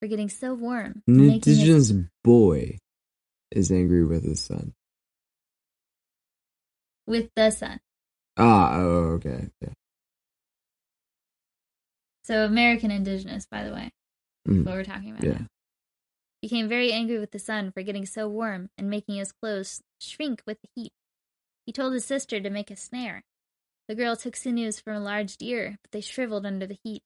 for 0.00 0.06
getting 0.08 0.28
so 0.28 0.54
warm. 0.54 1.02
An 1.06 1.14
and 1.14 1.26
making 1.28 1.52
indigenous 1.52 1.92
boy 2.24 2.78
is 3.52 3.70
angry 3.70 4.04
with 4.04 4.24
his 4.24 4.40
son. 4.42 4.72
with 7.06 7.28
the 7.34 7.50
son. 7.50 7.80
Ah, 8.36 8.76
oh, 8.76 9.18
okay. 9.18 9.48
Yeah. 9.60 9.72
So 12.22 12.44
American 12.44 12.92
indigenous, 12.92 13.46
by 13.50 13.64
the 13.64 13.72
way, 13.72 13.90
Mm. 14.46 14.64
what 14.64 14.74
we're 14.74 14.84
talking 14.84 15.10
about 15.10 15.24
Yeah. 15.24 15.32
now. 15.40 15.46
Became 16.40 16.68
very 16.68 16.92
angry 16.92 17.18
with 17.18 17.32
the 17.32 17.40
sun 17.40 17.72
for 17.72 17.82
getting 17.82 18.06
so 18.06 18.28
warm 18.28 18.70
and 18.78 18.88
making 18.88 19.16
his 19.16 19.32
clothes 19.32 19.82
shrink 20.00 20.42
with 20.46 20.58
the 20.62 20.68
heat. 20.76 20.92
He 21.66 21.72
told 21.72 21.92
his 21.92 22.04
sister 22.04 22.40
to 22.40 22.48
make 22.48 22.70
a 22.70 22.76
snare. 22.76 23.24
The 23.88 23.96
girl 23.96 24.14
took 24.14 24.36
sinews 24.36 24.78
from 24.78 24.94
a 24.94 25.00
large 25.00 25.36
deer, 25.36 25.78
but 25.82 25.90
they 25.90 26.00
shriveled 26.00 26.46
under 26.46 26.66
the 26.68 26.78
heat. 26.84 27.02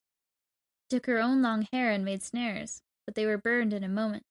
Took 0.90 1.06
her 1.06 1.18
own 1.18 1.42
long 1.42 1.66
hair 1.72 1.90
and 1.90 2.04
made 2.04 2.22
snares, 2.22 2.82
but 3.06 3.14
they 3.14 3.26
were 3.26 3.38
burned 3.38 3.72
in 3.72 3.82
a 3.82 3.88
moment. 3.88 4.22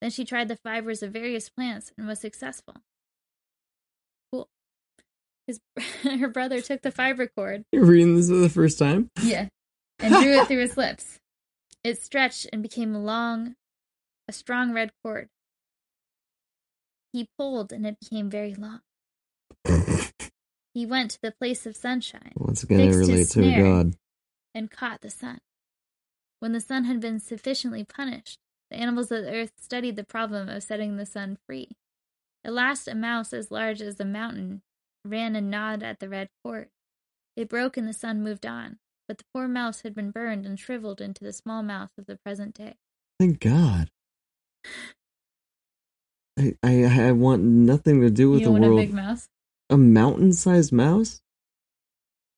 Then 0.00 0.10
she 0.10 0.24
tried 0.24 0.48
the 0.48 0.56
fibers 0.56 1.02
of 1.02 1.12
various 1.12 1.48
plants 1.48 1.92
and 1.96 2.06
was 2.06 2.20
successful. 2.20 2.74
Cool. 4.32 4.48
His 5.46 5.60
her 6.02 6.28
brother 6.28 6.60
took 6.60 6.82
the 6.82 6.90
fiber 6.90 7.26
cord 7.26 7.64
You're 7.72 7.84
reading 7.84 8.16
this 8.16 8.28
for 8.28 8.36
the 8.36 8.48
first 8.48 8.78
time? 8.78 9.10
yeah. 9.22 9.48
And 10.00 10.12
drew 10.12 10.40
it 10.40 10.48
through 10.48 10.60
his 10.60 10.76
lips. 10.76 11.20
It 11.84 12.02
stretched 12.02 12.48
and 12.52 12.62
became 12.62 12.94
a 12.94 13.00
long, 13.00 13.54
a 14.28 14.32
strong 14.32 14.72
red 14.72 14.90
cord. 15.04 15.28
He 17.12 17.28
pulled 17.38 17.72
and 17.72 17.86
it 17.86 17.98
became 18.00 18.28
very 18.28 18.54
long. 18.54 18.80
He 20.74 20.86
went 20.86 21.12
to 21.12 21.18
the 21.22 21.30
place 21.30 21.66
of 21.66 21.76
sunshine 21.76 22.32
Once 22.34 22.64
again, 22.64 22.80
I 22.80 22.92
relate 22.92 23.28
to 23.28 23.44
a 23.44 23.62
god. 23.62 23.94
And 24.54 24.70
caught 24.70 25.00
the 25.00 25.10
sun. 25.10 25.38
When 26.40 26.52
the 26.52 26.60
sun 26.60 26.84
had 26.84 27.00
been 27.00 27.20
sufficiently 27.20 27.84
punished, 27.84 28.38
the 28.70 28.76
animals 28.76 29.10
of 29.10 29.24
the 29.24 29.32
earth 29.32 29.52
studied 29.60 29.96
the 29.96 30.04
problem 30.04 30.48
of 30.48 30.62
setting 30.62 30.96
the 30.96 31.06
sun 31.06 31.38
free. 31.46 31.70
At 32.44 32.52
last, 32.52 32.88
a 32.88 32.94
mouse 32.94 33.32
as 33.32 33.50
large 33.50 33.80
as 33.80 33.98
a 33.98 34.04
mountain 34.04 34.62
ran 35.04 35.34
and 35.36 35.50
gnawed 35.50 35.82
at 35.82 36.00
the 36.00 36.08
red 36.08 36.28
cord. 36.44 36.68
It 37.36 37.48
broke 37.48 37.76
and 37.76 37.88
the 37.88 37.92
sun 37.92 38.22
moved 38.22 38.46
on, 38.46 38.78
but 39.08 39.18
the 39.18 39.24
poor 39.32 39.48
mouse 39.48 39.80
had 39.82 39.94
been 39.94 40.10
burned 40.10 40.46
and 40.46 40.58
shriveled 40.58 41.00
into 41.00 41.24
the 41.24 41.32
small 41.32 41.62
mouse 41.62 41.90
of 41.98 42.06
the 42.06 42.16
present 42.16 42.54
day. 42.54 42.76
Thank 43.18 43.40
God. 43.40 43.90
I, 46.38 46.54
I 46.62 46.84
I 46.84 47.12
want 47.12 47.42
nothing 47.42 48.00
to 48.00 48.10
do 48.10 48.30
with 48.30 48.40
you 48.40 48.46
the 48.46 48.52
want 48.52 48.64
world. 48.64 48.78
a 48.80 48.82
big 48.82 48.94
mouse? 48.94 49.28
A 49.70 49.76
mountain-sized 49.76 50.72
mouse? 50.72 51.20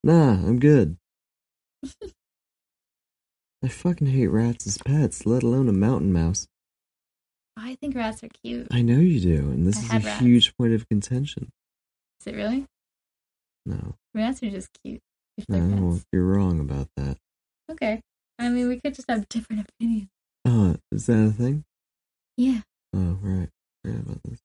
Nah, 0.04 0.32
I'm 0.32 0.58
good. 0.58 0.96
I 3.64 3.68
fucking 3.68 4.06
hate 4.08 4.28
rats 4.28 4.66
as 4.66 4.78
pets, 4.78 5.26
let 5.26 5.42
alone 5.42 5.68
a 5.68 5.72
mountain 5.72 6.12
mouse. 6.12 6.46
I 7.56 7.74
think 7.76 7.94
rats 7.96 8.22
are 8.22 8.28
cute. 8.44 8.68
I 8.70 8.82
know 8.82 8.98
you 8.98 9.18
do, 9.20 9.50
and 9.50 9.66
this 9.66 9.78
I 9.90 9.96
is 9.96 10.04
a 10.04 10.06
rats. 10.08 10.20
huge 10.20 10.56
point 10.56 10.74
of 10.74 10.88
contention. 10.88 11.50
Is 12.20 12.26
it 12.26 12.36
really? 12.36 12.66
No, 13.64 13.94
Rats 14.14 14.42
are 14.42 14.50
just 14.50 14.68
cute. 14.84 15.00
No, 15.48 15.98
you're 16.12 16.22
wrong 16.24 16.60
about 16.60 16.88
that. 16.96 17.16
Okay. 17.70 18.00
I 18.38 18.48
mean, 18.48 18.68
we 18.68 18.78
could 18.80 18.94
just 18.94 19.10
have 19.10 19.28
different 19.28 19.66
opinions. 19.68 20.08
Oh, 20.44 20.70
uh, 20.70 20.76
is 20.92 21.06
that 21.06 21.18
a 21.26 21.30
thing? 21.32 21.64
Yeah. 22.36 22.60
Oh, 22.94 23.18
right. 23.20 23.48
Forgot 23.84 24.00
about 24.02 24.20
this. 24.22 24.38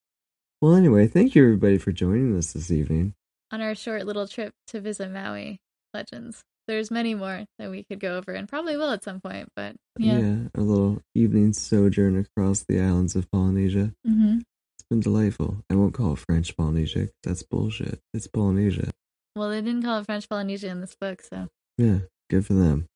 Well, 0.61 0.73
anyway, 0.73 1.07
thank 1.07 1.35
you 1.35 1.43
everybody 1.43 1.77
for 1.77 1.91
joining 1.91 2.35
us 2.37 2.53
this 2.53 2.71
evening. 2.71 3.13
on 3.51 3.61
our 3.61 3.75
short 3.75 4.05
little 4.05 4.27
trip 4.27 4.53
to 4.67 4.79
visit 4.81 5.11
Maui 5.11 5.59
legends. 5.93 6.41
There's 6.67 6.91
many 6.91 7.15
more 7.15 7.45
that 7.59 7.69
we 7.69 7.83
could 7.83 7.99
go 7.99 8.17
over 8.17 8.31
and 8.31 8.47
probably 8.47 8.77
will 8.77 8.91
at 8.91 9.03
some 9.03 9.19
point, 9.19 9.49
but 9.55 9.75
yeah. 9.97 10.35
a 10.55 10.61
little 10.61 11.01
evening 11.15 11.53
sojourn 11.53 12.17
across 12.17 12.63
the 12.63 12.79
islands 12.79 13.15
of 13.15 13.29
Polynesia. 13.31 13.93
hmm 14.05 14.37
It's 14.77 14.87
been 14.89 14.99
delightful. 14.99 15.57
I 15.69 15.75
won't 15.75 15.93
call 15.93 16.13
it 16.13 16.19
French 16.19 16.55
polynesia 16.55 17.09
That's 17.23 17.43
bullshit. 17.43 17.99
It's 18.13 18.27
Polynesia. 18.27 18.91
Well, 19.35 19.49
they 19.49 19.61
didn't 19.61 19.83
call 19.83 19.99
it 19.99 20.05
French 20.05 20.29
Polynesia 20.29 20.69
in 20.69 20.81
this 20.81 20.95
book, 20.95 21.21
so 21.21 21.47
Yeah, 21.77 21.99
good 22.29 22.45
for 22.45 22.53
them. 22.53 22.87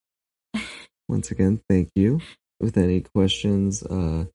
Once 1.07 1.31
again, 1.31 1.61
thank 1.69 1.89
you. 1.95 2.21
With 2.59 2.77
any 2.77 3.01
questions, 3.01 3.83
uh, 3.83 4.25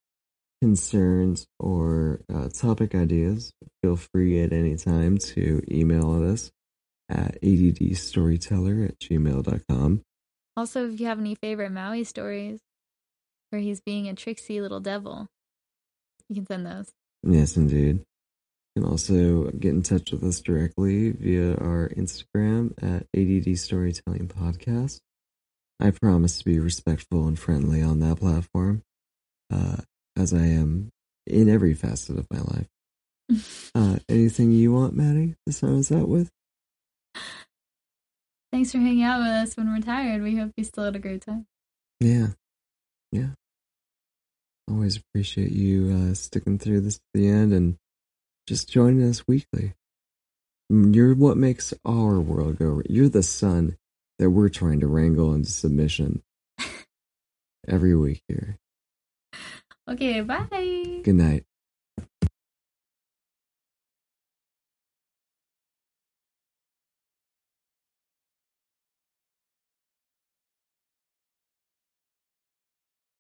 concerns, 0.61 1.47
or 1.59 2.20
uh, 2.32 2.48
topic 2.48 2.94
ideas, 2.94 3.52
feel 3.82 3.97
free 3.97 4.43
at 4.43 4.52
any 4.52 4.77
time 4.77 5.16
to 5.19 5.62
email 5.70 6.23
us 6.31 6.51
at 7.10 7.40
addstoryteller 7.42 8.88
at 8.88 8.98
gmail.com. 8.98 10.02
Also, 10.56 10.88
if 10.88 11.00
you 11.00 11.06
have 11.06 11.18
any 11.18 11.34
favorite 11.34 11.70
Maui 11.70 12.04
stories 12.04 12.60
where 13.50 13.60
he's 13.60 13.80
being 13.80 14.08
a 14.08 14.14
tricksy 14.14 14.60
little 14.60 14.80
devil, 14.80 15.28
you 16.28 16.36
can 16.36 16.46
send 16.46 16.66
those. 16.66 16.90
Yes, 17.22 17.56
indeed. 17.56 18.04
You 18.76 18.82
can 18.82 18.90
also 18.90 19.50
get 19.50 19.72
in 19.72 19.82
touch 19.82 20.12
with 20.12 20.22
us 20.22 20.40
directly 20.40 21.10
via 21.10 21.56
our 21.56 21.90
Instagram 21.96 22.72
at 22.82 23.06
ADD 23.16 23.58
Storytelling 23.58 24.28
Podcast. 24.28 25.00
I 25.80 25.90
promise 25.90 26.38
to 26.38 26.44
be 26.44 26.60
respectful 26.60 27.26
and 27.26 27.38
friendly 27.38 27.82
on 27.82 28.00
that 28.00 28.16
platform, 28.16 28.82
uh, 29.52 29.78
as 30.16 30.32
I 30.32 30.46
am 30.46 30.90
in 31.26 31.48
every 31.48 31.74
facet 31.74 32.18
of 32.18 32.26
my 32.30 32.40
life. 32.40 33.70
uh, 33.74 33.98
anything 34.08 34.52
you 34.52 34.72
want, 34.72 34.94
Maddie, 34.94 35.36
to 35.46 35.52
sign 35.52 35.78
us 35.78 35.90
out 35.90 36.08
with? 36.08 36.30
Thanks 38.52 38.72
for 38.72 38.78
hanging 38.78 39.04
out 39.04 39.20
with 39.20 39.28
us 39.28 39.56
when 39.56 39.72
we're 39.72 39.80
tired. 39.80 40.22
We 40.22 40.36
hope 40.36 40.52
you 40.56 40.64
still 40.64 40.84
had 40.84 40.96
a 40.96 40.98
great 40.98 41.22
time. 41.22 41.46
Yeah. 42.00 42.28
Yeah. 43.12 43.30
Always 44.68 44.96
appreciate 44.96 45.52
you 45.52 46.10
uh, 46.10 46.14
sticking 46.14 46.58
through 46.58 46.80
this 46.80 46.96
to 46.96 47.04
the 47.14 47.28
end 47.28 47.52
and 47.52 47.76
just 48.46 48.68
joining 48.68 49.08
us 49.08 49.26
weekly. 49.28 49.74
You're 50.68 51.14
what 51.14 51.36
makes 51.36 51.74
our 51.84 52.20
world 52.20 52.58
go. 52.58 52.82
You're 52.88 53.08
the 53.08 53.22
sun 53.22 53.76
that 54.18 54.30
we're 54.30 54.48
trying 54.48 54.80
to 54.80 54.86
wrangle 54.86 55.34
into 55.34 55.50
submission 55.50 56.22
every 57.68 57.96
week 57.96 58.22
here. 58.28 58.58
Okay, 59.88 60.20
bye. 60.20 61.00
Good 61.02 61.14
night. 61.14 61.44